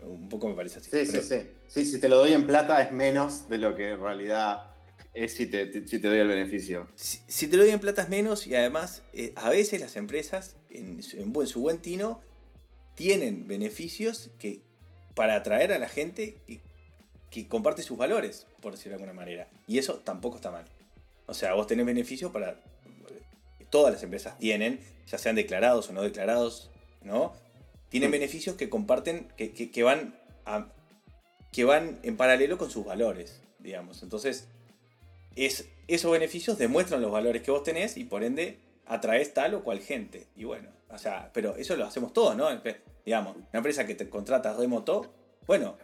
un 0.03 0.29
poco 0.29 0.51
me 0.51 0.55
parece 0.55 0.81
así. 0.81 0.91
Sí, 0.91 1.07
sí, 1.07 1.23
sí. 1.23 1.37
Sí, 1.67 1.87
si 1.87 1.99
te 1.99 2.11
lo 2.11 2.19
doy 2.19 2.35
en 2.35 2.47
plata 2.47 2.83
es 2.83 2.93
menos 2.93 3.49
de 3.49 3.57
lo 3.57 3.75
que 3.75 3.93
en 3.93 4.01
realidad 4.03 4.70
es 5.15 5.35
si 5.35 5.47
te, 5.47 5.67
doy 5.67 6.19
el 6.19 6.29
beneficio. 6.29 6.89
Si, 6.95 7.49
te 7.49 7.57
lo 7.57 7.65
doy 7.65 7.73
en 7.73 7.81
plata 7.81 8.03
es 8.03 8.09
menos 8.09 8.47
y 8.47 8.55
además 8.55 9.03
eh, 9.13 9.33
a 9.37 9.51
veces 9.51 9.81
las 9.81 9.97
empresas 9.97 10.57
en, 10.71 11.01
buen, 11.33 11.49
su 11.49 11.61
buen 11.61 11.79
tino 11.79 12.21
tienen 12.95 13.49
beneficios 13.49 14.31
que 14.39 14.61
para 15.15 15.35
atraer 15.37 15.73
a 15.73 15.79
la 15.79 15.89
gente 15.89 16.37
que, 16.47 16.61
que, 17.31 17.49
comparte 17.49 17.83
sus 17.83 17.99
valores, 17.99 18.47
por 18.61 18.73
decirlo 18.73 18.99
de 18.99 19.05
alguna 19.05 19.21
manera. 19.21 19.49
Y 19.67 19.79
eso 19.79 19.95
tampoco 19.99 20.37
está 20.37 20.51
mal. 20.51 20.65
O 21.27 21.35
sea, 21.35 21.55
vos 21.55 21.67
tenés 21.67 21.87
beneficios 21.87 22.31
para... 22.33 22.61
todas 23.71 23.93
las 23.93 24.03
empresas 24.03 24.39
tienen, 24.39 24.81
ya 25.07 25.19
sean 25.19 25.37
declarados 25.37 25.89
o 25.89 25.93
no 25.93 26.03
declarados, 26.03 26.71
¿no? 27.03 27.33
Tienen 27.89 28.11
beneficios 28.11 28.57
que 28.57 28.69
comparten, 28.69 29.29
que, 29.37 29.83
van 29.83 30.15
que 31.53 31.65
van 31.65 31.99
en 32.03 32.17
paralelo 32.17 32.59
con 32.59 32.71
sus 32.71 32.85
valores, 32.85 33.43
digamos. 33.59 34.03
Entonces, 34.03 34.49
es, 35.37 35.69
esos 35.89 36.11
beneficios 36.11 36.59
demuestran 36.59 37.01
los 37.01 37.11
valores 37.11 37.43
que 37.43 37.51
vos 37.51 37.63
tenés 37.63 37.97
y 37.97 38.05
por 38.05 38.25
ende 38.25 38.59
atraes 38.87 39.33
tal 39.35 39.55
o 39.55 39.63
cual 39.63 39.81
gente. 39.81 40.27
Y 40.37 40.45
bueno, 40.45 40.69
o 40.89 40.99
sea, 40.99 41.31
pero 41.33 41.57
eso 41.57 41.77
lo 41.77 41.85
hacemos 41.85 42.13
todos, 42.13 42.37
¿no? 42.37 42.49
Digamos, 43.05 43.37
una 43.37 43.47
empresa 43.53 43.87
que 43.87 43.95
te 43.95 44.09
contrata 44.09 44.53
remoto, 44.55 45.13
bueno, 45.47 45.77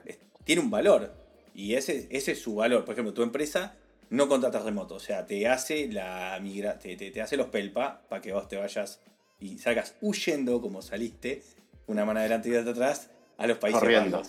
tiene 0.45 0.61
un 0.61 0.71
valor. 0.71 1.13
Y 1.55 1.75
ese, 1.75 2.07
ese 2.11 2.33
es 2.33 2.43
su 2.43 2.57
valor. 2.57 2.85
Por 2.85 2.93
ejemplo, 2.93 3.15
tu 3.15 3.23
empresa 3.23 3.77
no 4.11 4.29
contrata 4.29 4.61
remoto. 4.61 4.97
O 4.97 5.01
sea, 5.01 5.27
te 5.27 5.49
hace 5.49 5.89
la 5.89 6.39
migra 6.43 6.79
te, 6.79 6.97
te, 6.97 7.23
hace 7.23 7.37
los 7.37 7.49
pelpa 7.49 8.03
para 8.09 8.21
que 8.21 8.33
vos 8.33 8.49
te 8.49 8.57
vayas 8.57 9.01
y 9.39 9.59
salgas 9.59 9.95
huyendo 10.01 10.61
como 10.61 10.83
saliste, 10.83 11.43
una 11.87 12.05
mano 12.05 12.21
adelante 12.21 12.49
y 12.49 12.55
otra 12.55 12.73
atrás, 12.73 13.11
a 13.39 13.47
los 13.47 13.59
países 13.59 13.81
Corriendo. 13.81 14.23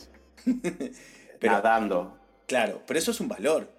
pero, 1.39 1.53
Nadando. 1.53 2.17
Claro, 2.45 2.81
pero 2.85 2.99
eso 2.99 3.11
es 3.11 3.19
un 3.19 3.27
valor. 3.27 3.76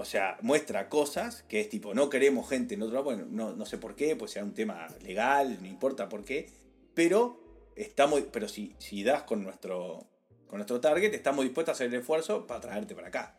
O 0.00 0.04
sea, 0.06 0.38
muestra 0.40 0.88
cosas 0.88 1.42
que 1.42 1.60
es 1.60 1.68
tipo, 1.68 1.92
no 1.92 2.08
queremos 2.08 2.48
gente 2.48 2.74
en 2.74 2.80
otro 2.80 2.94
lado, 2.94 3.04
bueno, 3.04 3.26
no, 3.28 3.54
no 3.54 3.66
sé 3.66 3.76
por 3.76 3.94
qué, 3.94 4.16
pues 4.16 4.30
sea 4.30 4.42
un 4.42 4.54
tema 4.54 4.88
legal, 5.02 5.58
no 5.60 5.68
importa 5.68 6.08
por 6.08 6.24
qué, 6.24 6.48
pero 6.94 7.38
estamos, 7.76 8.22
pero 8.32 8.48
si, 8.48 8.74
si 8.78 9.02
das 9.04 9.24
con 9.24 9.42
nuestro, 9.42 10.06
con 10.46 10.56
nuestro 10.56 10.80
target, 10.80 11.12
estamos 11.12 11.44
dispuestos 11.44 11.72
a 11.72 11.74
hacer 11.74 11.88
el 11.88 12.00
esfuerzo 12.00 12.46
para 12.46 12.62
traerte 12.62 12.94
para 12.94 13.08
acá. 13.08 13.38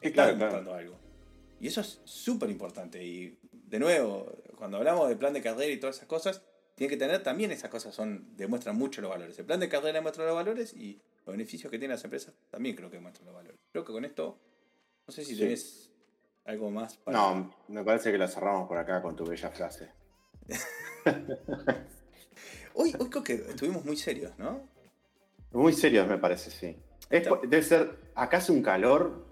Está 0.00 0.28
demostrando 0.28 0.74
algo. 0.74 0.96
Y 1.60 1.66
eso 1.66 1.80
es 1.80 2.00
súper 2.04 2.50
importante. 2.50 3.04
Y 3.04 3.36
de 3.50 3.80
nuevo, 3.80 4.30
cuando 4.54 4.76
hablamos 4.76 5.08
de 5.08 5.16
plan 5.16 5.32
de 5.32 5.42
carrera 5.42 5.72
y 5.72 5.80
todas 5.80 5.96
esas 5.96 6.06
cosas, 6.06 6.42
tiene 6.76 6.88
que 6.88 6.96
tener 6.96 7.20
también 7.24 7.50
esas 7.50 7.68
cosas, 7.68 7.96
son 7.96 8.36
demuestran 8.36 8.76
mucho 8.76 9.00
los 9.00 9.10
valores. 9.10 9.36
El 9.40 9.44
plan 9.44 9.58
de 9.58 9.68
carrera 9.68 9.94
demuestra 9.94 10.24
los 10.24 10.36
valores 10.36 10.72
y 10.72 11.00
los 11.26 11.32
beneficios 11.34 11.68
que 11.68 11.80
tienen 11.80 11.96
las 11.96 12.04
empresas 12.04 12.32
también 12.48 12.76
creo 12.76 12.88
que 12.90 12.98
demuestran 12.98 13.26
los 13.26 13.34
valores. 13.34 13.58
Creo 13.72 13.84
que 13.84 13.92
con 13.92 14.04
esto 14.04 14.38
no 15.08 15.12
sé 15.12 15.24
si 15.24 15.38
tenés 15.38 15.90
algo 16.44 16.70
más 16.70 16.98
para. 16.98 17.16
No, 17.16 17.54
me 17.68 17.82
parece 17.82 18.12
que 18.12 18.18
la 18.18 18.28
cerramos 18.28 18.68
por 18.68 18.76
acá 18.76 19.00
con 19.00 19.16
tu 19.16 19.24
bella 19.24 19.48
frase. 19.48 19.90
hoy, 22.74 22.94
hoy 22.98 23.08
creo 23.08 23.24
que 23.24 23.32
estuvimos 23.32 23.86
muy 23.86 23.96
serios, 23.96 24.38
¿no? 24.38 24.68
Muy 25.52 25.72
serios, 25.72 26.06
me 26.06 26.18
parece, 26.18 26.50
sí. 26.50 26.76
debe 27.08 27.62
ser. 27.62 28.10
Acá 28.14 28.36
hace 28.36 28.52
un 28.52 28.60
calor. 28.60 29.26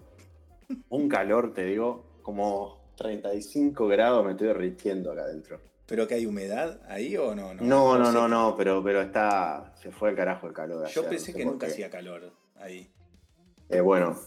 Un 0.89 1.07
calor, 1.07 1.53
te 1.53 1.63
digo, 1.63 2.19
como 2.23 2.91
35 2.97 3.87
grados 3.87 4.25
me 4.25 4.31
estoy 4.31 4.47
derritiendo 4.47 5.11
acá 5.11 5.21
adentro. 5.21 5.61
¿Pero 5.85 6.07
que 6.07 6.15
hay 6.15 6.25
humedad 6.25 6.81
ahí 6.87 7.15
o 7.17 7.35
no? 7.35 7.53
No, 7.53 7.61
no, 7.61 7.99
no, 7.99 8.11
no, 8.11 8.27
no, 8.27 8.55
pero, 8.57 8.83
pero 8.83 8.99
está. 8.99 9.75
Se 9.79 9.91
fue 9.91 10.09
el 10.09 10.15
carajo 10.15 10.47
el 10.47 10.53
calor. 10.53 10.87
Yo 10.87 11.07
pensé 11.07 11.35
que 11.35 11.45
nunca 11.45 11.67
hacía 11.67 11.91
calor 11.91 12.33
ahí. 12.55 12.91
Eh, 13.69 13.79
bueno, 13.79 14.19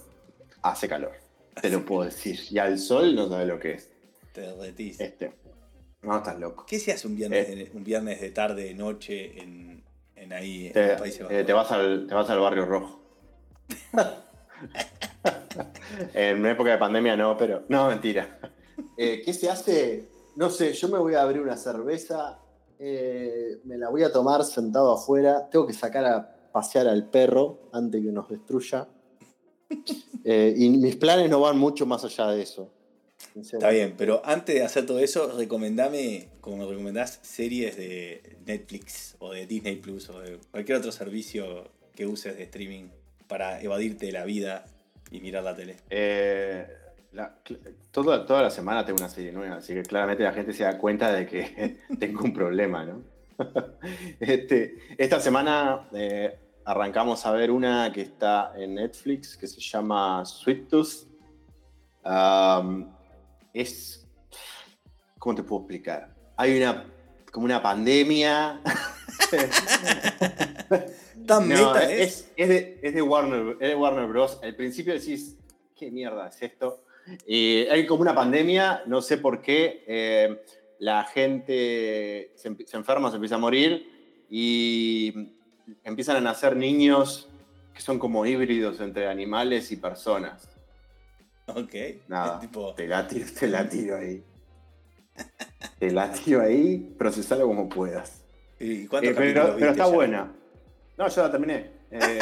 hace 0.63 0.89
calor. 0.89 1.30
Te 1.61 1.71
lo 1.71 1.85
puedo 1.85 2.05
decir. 2.05 2.41
Y 2.51 2.59
al 2.59 2.79
sol 2.79 3.15
no 3.15 3.29
sabes 3.29 3.47
lo 3.47 3.59
que 3.59 3.73
es. 3.73 3.91
Te 4.33 4.43
derretís. 4.43 5.01
Este. 5.01 5.33
No, 6.03 6.17
estás 6.17 6.39
loco. 6.39 6.65
¿Qué 6.67 6.79
se 6.79 6.93
hace 6.93 7.07
un 7.07 7.17
viernes, 7.17 7.49
eh. 7.49 7.71
un 7.75 7.85
viernes 7.85 8.21
de 8.21 8.31
tarde, 8.31 8.73
noche 8.75 9.41
en, 9.41 9.83
en 10.17 10.33
ahí, 10.33 10.71
te, 10.71 10.93
en 10.93 10.99
Países 10.99 11.27
eh, 11.29 11.45
te, 11.45 11.53
vas 11.53 11.71
al, 11.73 12.07
te 12.07 12.15
vas 12.15 12.31
al 12.31 12.41
barrio 12.41 12.65
rojo. 12.65 13.01
en 16.15 16.47
época 16.47 16.71
de 16.71 16.79
pandemia 16.79 17.17
no, 17.17 17.37
pero. 17.37 17.65
No, 17.69 17.89
mentira. 17.89 18.39
Eh, 18.97 19.23
¿Qué 19.25 19.33
se 19.35 19.51
hace? 19.51 20.09
No 20.37 20.49
sé, 20.49 20.73
yo 20.73 20.89
me 20.89 20.99
voy 20.99 21.15
a 21.15 21.23
abrir 21.23 21.43
una 21.43 21.57
cerveza. 21.57 22.39
me 22.79 23.77
la 23.77 23.91
voy 23.91 24.05
a 24.05 24.13
tomar 24.13 24.45
sentado 24.45 24.93
afuera. 24.93 25.51
Tengo 25.51 25.67
que 25.67 25.75
sacar 25.75 26.07
a 26.07 26.37
pasear 26.51 26.89
al 26.89 27.11
perro 27.11 27.69
antes 27.73 28.03
que 28.03 28.11
nos 28.11 28.29
destruya. 28.29 28.89
Eh, 30.25 30.55
y 30.57 30.69
mis 30.69 30.97
planes 30.97 31.31
no 31.31 31.41
van 31.41 31.59
mucho 31.59 31.87
más 31.87 32.05
allá 32.05 32.29
de 32.29 32.43
eso. 32.43 32.71
Está 33.35 33.71
bien, 33.71 33.95
pero 33.97 34.23
antes 34.25 34.55
de 34.55 34.63
hacer 34.63 34.87
todo 34.87 34.99
eso, 34.99 35.33
recomendame, 35.37 36.29
como 36.41 36.69
recomendás, 36.69 37.21
series 37.23 37.77
de 37.77 38.37
Netflix 38.45 39.17
o 39.19 39.33
de 39.33 39.47
Disney 39.47 39.77
Plus 39.77 40.11
o 40.11 40.21
de 40.21 40.39
cualquier 40.51 40.79
otro 40.79 40.91
servicio 40.93 41.69
que 41.95 42.07
uses 42.07 42.37
de 42.37 42.45
streaming 42.45 42.89
para 43.29 43.63
evadirte 43.63 44.11
la 44.11 44.25
vida 44.25 44.67
y 45.11 45.21
mirar 45.21 45.45
la 45.45 45.55
tele. 45.55 45.77
Eh, 45.91 46.67
toda, 47.91 48.27
toda 48.27 48.43
la 48.43 48.51
semana 48.51 48.85
tengo 48.85 48.99
una 48.99 49.09
serie 49.09 49.33
nueva, 49.33 49.57
así 49.57 49.75
que 49.75 49.83
claramente 49.83 50.23
la 50.23 50.33
gente 50.33 50.53
se 50.53 50.65
da 50.65 50.77
cuenta 50.79 51.13
de 51.13 51.27
que 51.27 51.79
tengo 51.99 52.25
un 52.25 52.33
problema, 52.33 52.85
¿no? 52.85 53.03
este, 54.21 54.77
esta 54.99 55.21
semana 55.21 55.89
eh, 55.93 56.37
arrancamos 56.65 57.25
a 57.27 57.33
ver 57.33 57.51
una 57.51 57.93
que 57.93 58.03
está 58.03 58.53
en 58.57 58.77
Netflix 58.77 59.37
que 59.37 59.47
se 59.47 59.61
llama 59.61 60.25
Sweet 60.25 60.69
Tooth. 60.69 61.07
es. 63.53 64.07
¿Cómo 65.19 65.35
te 65.35 65.43
puedo 65.43 65.63
explicar? 65.63 66.15
Hay 66.37 66.57
una. 66.57 66.87
como 67.33 67.45
una 67.47 67.63
pandemia. 67.63 68.61
Tan 71.27 71.47
meta 71.47 71.91
es, 71.91 72.31
es, 72.37 72.49
de, 72.95 73.03
Warner, 73.03 73.57
es 73.61 73.69
de 73.69 73.75
Warner 73.75 74.07
Bros. 74.07 74.39
Al 74.43 74.57
principio 74.57 74.95
decís, 74.95 75.37
¿qué 75.77 75.91
mierda 75.91 76.29
es 76.29 76.43
esto? 76.43 76.85
Y 77.27 77.67
hay 77.67 77.87
como 77.87 78.03
una 78.03 78.15
pandemia, 78.15 78.83
no 78.87 79.03
sé 79.03 79.19
por 79.19 79.43
qué. 79.43 79.85
Eh, 79.87 80.43
la 80.79 81.05
gente 81.05 82.33
se, 82.35 82.57
se 82.67 82.77
enferma, 82.77 83.11
se 83.11 83.17
empieza 83.17 83.35
a 83.35 83.39
morir 83.39 84.27
y 84.31 85.35
empiezan 85.85 86.17
a 86.17 86.21
nacer 86.21 86.57
niños 86.57 87.29
que 87.75 87.81
son 87.81 87.99
como 87.99 88.27
híbridos 88.27 88.81
entre 88.81 89.09
animales 89.09 89.73
y 89.73 89.77
personas. 89.77 90.49
Ok. 91.47 91.75
Nada, 92.09 92.41
te, 92.77 92.87
la 92.87 93.07
tiro, 93.07 93.27
te 93.39 93.49
la 93.49 93.69
tiro 93.69 93.97
ahí. 93.97 94.23
te 95.79 95.91
la 95.91 96.13
tiro 96.13 96.43
ahí, 96.43 96.95
procesalo 96.99 97.47
como 97.47 97.69
puedas. 97.69 98.23
¿Y 98.59 98.83
eh, 98.83 98.89
pero, 98.91 99.57
está 99.59 99.87
buena. 99.87 100.31
No, 100.97 101.09
yo 101.09 101.23
la 101.23 101.31
terminé. 101.31 101.71
Eh, 101.91 102.19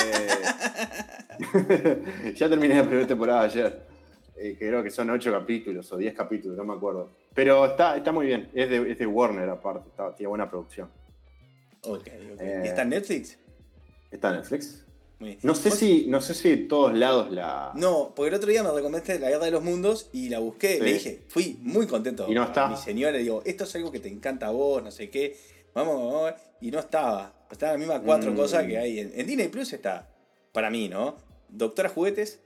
ya 2.36 2.48
terminé 2.48 2.76
la 2.76 2.84
primera 2.84 3.06
temporada 3.06 3.42
ayer. 3.42 3.88
Eh, 4.36 4.54
creo 4.56 4.84
que 4.84 4.90
son 4.90 5.10
ocho 5.10 5.32
capítulos 5.32 5.90
o 5.92 5.96
diez 5.96 6.14
capítulos, 6.14 6.56
no 6.56 6.64
me 6.64 6.74
acuerdo. 6.74 7.10
Pero 7.34 7.66
está, 7.66 7.96
está 7.96 8.12
muy 8.12 8.26
bien. 8.26 8.48
Es 8.54 8.70
de, 8.70 8.92
es 8.92 8.98
de 8.98 9.06
Warner 9.06 9.48
aparte, 9.48 9.90
tiene 10.16 10.28
buena 10.28 10.48
producción. 10.48 10.88
Ok, 11.88 12.06
¿Está 12.38 12.82
en 12.82 12.88
Netflix? 12.90 13.38
¿Está 14.10 14.30
en 14.30 14.36
Netflix? 14.36 14.84
No 15.42 15.56
sé, 15.56 15.72
si, 15.72 16.06
no 16.06 16.20
sé 16.20 16.32
si 16.32 16.56
todos 16.68 16.96
lados 16.96 17.32
la. 17.32 17.72
No, 17.74 18.12
porque 18.14 18.28
el 18.28 18.34
otro 18.34 18.50
día 18.50 18.62
me 18.62 18.70
recomendaste 18.70 19.18
La 19.18 19.28
Guerra 19.28 19.46
de 19.46 19.50
los 19.50 19.64
Mundos 19.64 20.10
y 20.12 20.28
la 20.28 20.38
busqué. 20.38 20.78
Le 20.80 20.92
dije, 20.92 21.24
fui 21.26 21.58
muy 21.60 21.88
contento. 21.88 22.26
Y 22.28 22.34
no 22.34 22.44
está. 22.44 22.68
mi 22.68 22.76
señora 22.76 23.12
le 23.12 23.18
digo, 23.18 23.42
esto 23.44 23.64
es 23.64 23.74
algo 23.74 23.90
que 23.90 23.98
te 23.98 24.08
encanta 24.08 24.46
a 24.46 24.50
vos, 24.50 24.80
no 24.80 24.92
sé 24.92 25.10
qué. 25.10 25.36
Vamos, 25.74 26.12
vamos. 26.12 26.34
Y 26.60 26.70
no 26.70 26.78
estaba. 26.78 27.34
Estaban 27.50 27.74
las 27.74 27.80
mismas 27.80 28.02
cuatro 28.04 28.30
mm. 28.30 28.36
cosas 28.36 28.64
que 28.64 28.78
hay. 28.78 29.00
En, 29.00 29.26
Disney 29.26 29.48
Plus 29.48 29.72
está, 29.72 30.08
para 30.52 30.70
mí, 30.70 30.88
¿no? 30.88 31.16
Doctora 31.48 31.88
Juguetes. 31.88 32.40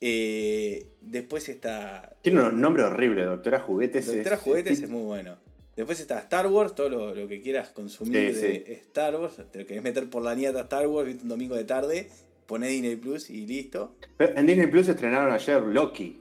Eh, 0.00 0.86
después 1.00 1.48
está. 1.48 2.16
Tiene 2.22 2.42
un 2.42 2.60
nombre 2.60 2.84
horrible, 2.84 3.24
Doctora 3.24 3.58
Juguetes. 3.58 4.06
Doctora 4.06 4.36
Juguetes 4.36 4.80
es 4.80 4.88
muy 4.88 5.02
bueno. 5.02 5.38
Después 5.80 5.98
está 5.98 6.18
Star 6.18 6.46
Wars, 6.46 6.74
todo 6.74 6.90
lo, 6.90 7.26
que 7.26 7.40
quieras 7.40 7.70
consumir 7.70 8.36
de 8.38 8.72
Star 8.82 9.16
Wars. 9.16 9.36
Te 9.50 9.60
lo 9.60 9.66
querés 9.66 9.82
meter 9.82 10.10
por 10.10 10.22
la 10.22 10.34
nieta 10.34 10.60
Star 10.60 10.86
Wars, 10.86 11.06
viste 11.06 11.22
un 11.22 11.30
domingo 11.30 11.56
de 11.56 11.64
tarde, 11.64 12.10
poné 12.44 12.68
Disney 12.68 12.96
Plus 12.96 13.30
y 13.30 13.46
listo. 13.46 13.96
en 14.18 14.44
Disney 14.44 14.66
Plus 14.66 14.88
estrenaron 14.88 15.32
ayer 15.32 15.62
Loki. 15.62 16.20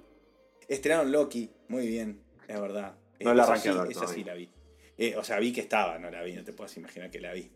Estrenaron 0.66 1.12
Loki, 1.12 1.50
muy 1.68 1.86
bien, 1.88 2.22
es 2.48 2.62
verdad. 2.62 2.96
No 3.20 3.34
la 3.34 3.44
arranqué 3.44 3.74
Esa 3.90 4.08
sí 4.08 4.24
la 4.24 4.34
vi. 4.34 4.50
Eh, 4.98 5.18
o 5.18 5.26
sea, 5.26 5.40
vi 5.40 5.52
que 5.52 5.60
estaba, 5.60 6.00
no 6.00 6.10
la 6.10 6.24
vi, 6.24 6.32
no 6.36 6.44
te 6.46 6.54
puedes 6.54 6.78
imaginar 6.78 7.12
que 7.12 7.20
la 7.20 7.34
vi. 7.34 7.52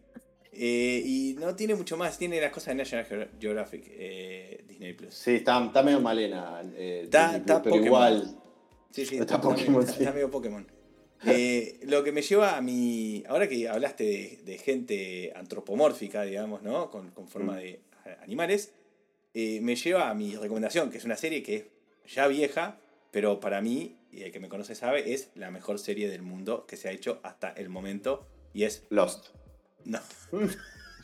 Eh, 0.52 1.02
y 1.06 1.38
no 1.40 1.56
tiene 1.56 1.74
mucho 1.74 1.96
más, 1.96 2.18
tiene 2.18 2.42
las 2.42 2.52
cosas 2.52 2.76
de 2.76 2.84
National 2.84 3.30
Geographic, 3.40 3.86
eh, 3.88 4.66
Disney 4.68 4.92
Plus. 4.92 5.14
Sí, 5.14 5.36
está, 5.36 5.64
está 5.64 5.82
medio 5.82 6.02
malena. 6.02 6.62
está, 6.78 7.62
pero 7.64 7.78
igual. 7.78 8.38
Sí, 8.92 9.06
sí, 9.06 9.16
está, 9.16 9.40
Pokémon, 9.40 9.82
está 9.84 10.12
medio 10.12 10.30
Pokémon. 10.30 10.68
Eh, 11.26 11.80
lo 11.84 12.04
que 12.04 12.12
me 12.12 12.22
lleva 12.22 12.58
a 12.58 12.62
mi. 12.62 13.24
Ahora 13.28 13.48
que 13.48 13.68
hablaste 13.70 14.42
de, 14.44 14.58
gente 14.58 15.32
antropomórfica, 15.36 16.24
digamos, 16.24 16.62
¿no? 16.64 16.90
Con, 16.90 17.12
forma 17.28 17.54
mm. 17.54 17.58
de 17.58 17.80
animales, 18.22 18.74
eh, 19.34 19.60
me 19.62 19.76
lleva 19.76 20.10
a 20.10 20.14
mi 20.14 20.36
recomendación, 20.36 20.90
que 20.90 20.98
es 20.98 21.06
una 21.06 21.16
serie 21.16 21.44
que 21.44 21.56
es 21.56 21.66
ya 22.14 22.28
vieja, 22.28 22.78
pero 23.12 23.40
para 23.40 23.62
mí, 23.62 23.96
y 24.12 24.24
el 24.24 24.32
que 24.32 24.40
me 24.40 24.50
conoce 24.50 24.76
sabe, 24.76 25.14
es 25.14 25.30
la 25.36 25.52
mejor 25.52 25.80
serie 25.80 26.10
del 26.10 26.22
mundo 26.22 26.66
que 26.68 26.76
se 26.78 26.90
ha 26.90 26.92
hecho 26.92 27.20
hasta 27.24 27.50
el 27.50 27.70
momento, 27.70 28.28
y 28.54 28.64
es. 28.64 28.84
Lost. 28.90 29.30
No. 29.86 30.00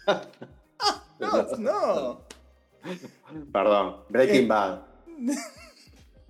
no, 1.19 1.57
no. 1.57 2.21
Perdón, 3.51 4.03
Breaking 4.09 4.43
eh, 4.43 4.47
Bad. 4.47 4.81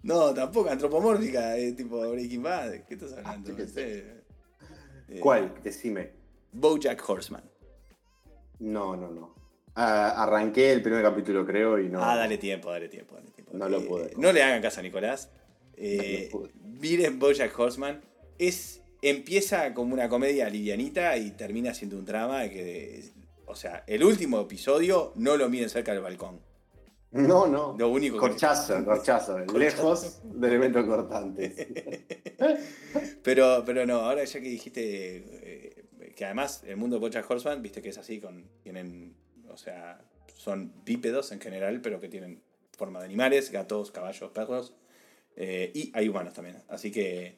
No, 0.03 0.33
tampoco, 0.33 0.69
antropomórfica, 0.69 1.57
es 1.57 1.75
tipo 1.75 1.99
Breaking 2.09 2.43
Bad. 2.43 2.71
¿Qué 2.87 2.93
estás 2.93 3.13
hablando? 3.13 3.51
Eh, 3.75 5.19
¿Cuál? 5.19 5.53
Decime. 5.63 6.11
Bojack 6.51 7.07
Horseman. 7.07 7.43
No, 8.59 8.95
no, 8.95 9.09
no. 9.09 9.35
Ah, 9.75 10.23
arranqué 10.23 10.71
el 10.71 10.81
primer 10.81 11.01
capítulo, 11.01 11.45
creo, 11.45 11.79
y 11.79 11.89
no. 11.89 12.03
Ah, 12.03 12.15
dale 12.15 12.37
tiempo, 12.37 12.71
dale 12.71 12.89
tiempo, 12.89 13.15
dale 13.15 13.31
tiempo. 13.31 13.51
No 13.55 13.69
lo 13.69 13.79
Eh, 13.79 13.85
pude. 13.85 14.11
No 14.17 14.31
le 14.31 14.43
hagan 14.43 14.61
caso 14.61 14.79
a 14.79 14.83
Nicolás. 14.83 15.29
Eh, 15.75 16.29
No 16.33 16.49
miren 16.63 17.19
Bojack 17.19 17.57
Horseman. 17.57 18.01
Es, 18.37 18.81
empieza 19.01 19.73
como 19.73 19.93
una 19.93 20.09
comedia 20.09 20.49
livianita 20.49 21.17
y 21.17 21.31
termina 21.31 21.73
siendo 21.73 21.97
un 21.97 22.05
drama 22.05 22.47
que... 22.49 23.03
O 23.45 23.55
sea, 23.55 23.83
el 23.87 24.03
último 24.03 24.39
episodio 24.41 25.11
no 25.15 25.35
lo 25.37 25.49
miren 25.49 25.69
cerca 25.69 25.91
del 25.93 26.01
balcón. 26.01 26.39
No, 27.11 27.47
no. 27.47 27.75
Lo 27.77 27.89
único 27.89 28.15
que- 28.17 28.19
Corchazo, 28.21 28.85
corchazo. 28.85 29.39
Lejos 29.39 30.21
de 30.23 30.47
elementos 30.47 30.85
cortantes. 30.85 31.55
Pero, 33.23 33.63
pero 33.65 33.85
no, 33.85 33.97
ahora 33.97 34.23
ya 34.23 34.39
que 34.39 34.47
dijiste 34.49 35.17
eh, 35.27 35.85
que 36.15 36.25
además 36.25 36.63
el 36.65 36.77
mundo 36.77 36.95
de 36.95 37.01
Bojack 37.01 37.29
Horseman, 37.29 37.61
viste 37.61 37.81
que 37.81 37.89
es 37.89 37.97
así, 37.97 38.19
con 38.19 38.45
tienen, 38.63 39.15
o 39.49 39.57
sea, 39.57 40.01
son 40.35 40.71
bípedos 40.85 41.31
en 41.31 41.39
general, 41.41 41.81
pero 41.81 41.99
que 41.99 42.07
tienen 42.07 42.41
forma 42.77 42.99
de 42.99 43.05
animales, 43.05 43.51
gatos, 43.51 43.91
caballos, 43.91 44.31
perros, 44.31 44.73
eh, 45.35 45.71
y 45.75 45.91
hay 45.93 46.07
humanos 46.09 46.33
también. 46.33 46.57
Así 46.69 46.91
que 46.91 47.37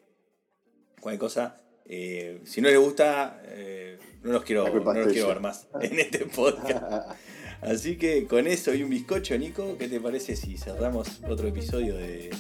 cualquier 1.02 1.20
cosa, 1.20 1.58
eh, 1.86 2.40
si 2.46 2.62
no 2.62 2.70
les 2.70 2.80
gusta, 2.80 3.42
eh, 3.46 3.98
no 4.22 4.32
los 4.34 4.44
quiero, 4.44 4.68
no 4.70 4.94
los 4.94 5.12
quiero 5.12 5.28
ver 5.30 5.40
más 5.42 5.68
en 5.82 6.00
este 6.00 6.26
podcast. 6.28 7.12
Así 7.62 7.96
que 7.96 8.26
con 8.26 8.48
eso 8.48 8.74
y 8.74 8.84
un 8.84 8.90
bizcocho, 8.90 9.38
Nico, 9.38 9.78
¿qué 9.78 9.88
te 9.88 10.00
parece 10.00 10.36
si 10.36 10.58
cerramos 10.58 11.22
otro 11.30 11.48
episodio 11.48 11.96
de... 11.96 12.32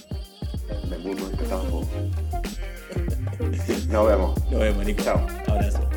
Me 0.90 0.98
mudo 0.98 1.30
este 1.32 1.46
campo. 1.46 1.88
Nos 3.90 4.08
vemos. 4.08 4.52
Nos 4.52 4.60
vemos, 4.60 4.86
Nico. 4.86 5.04
Chao. 5.04 5.28
Abrazo. 5.48 5.91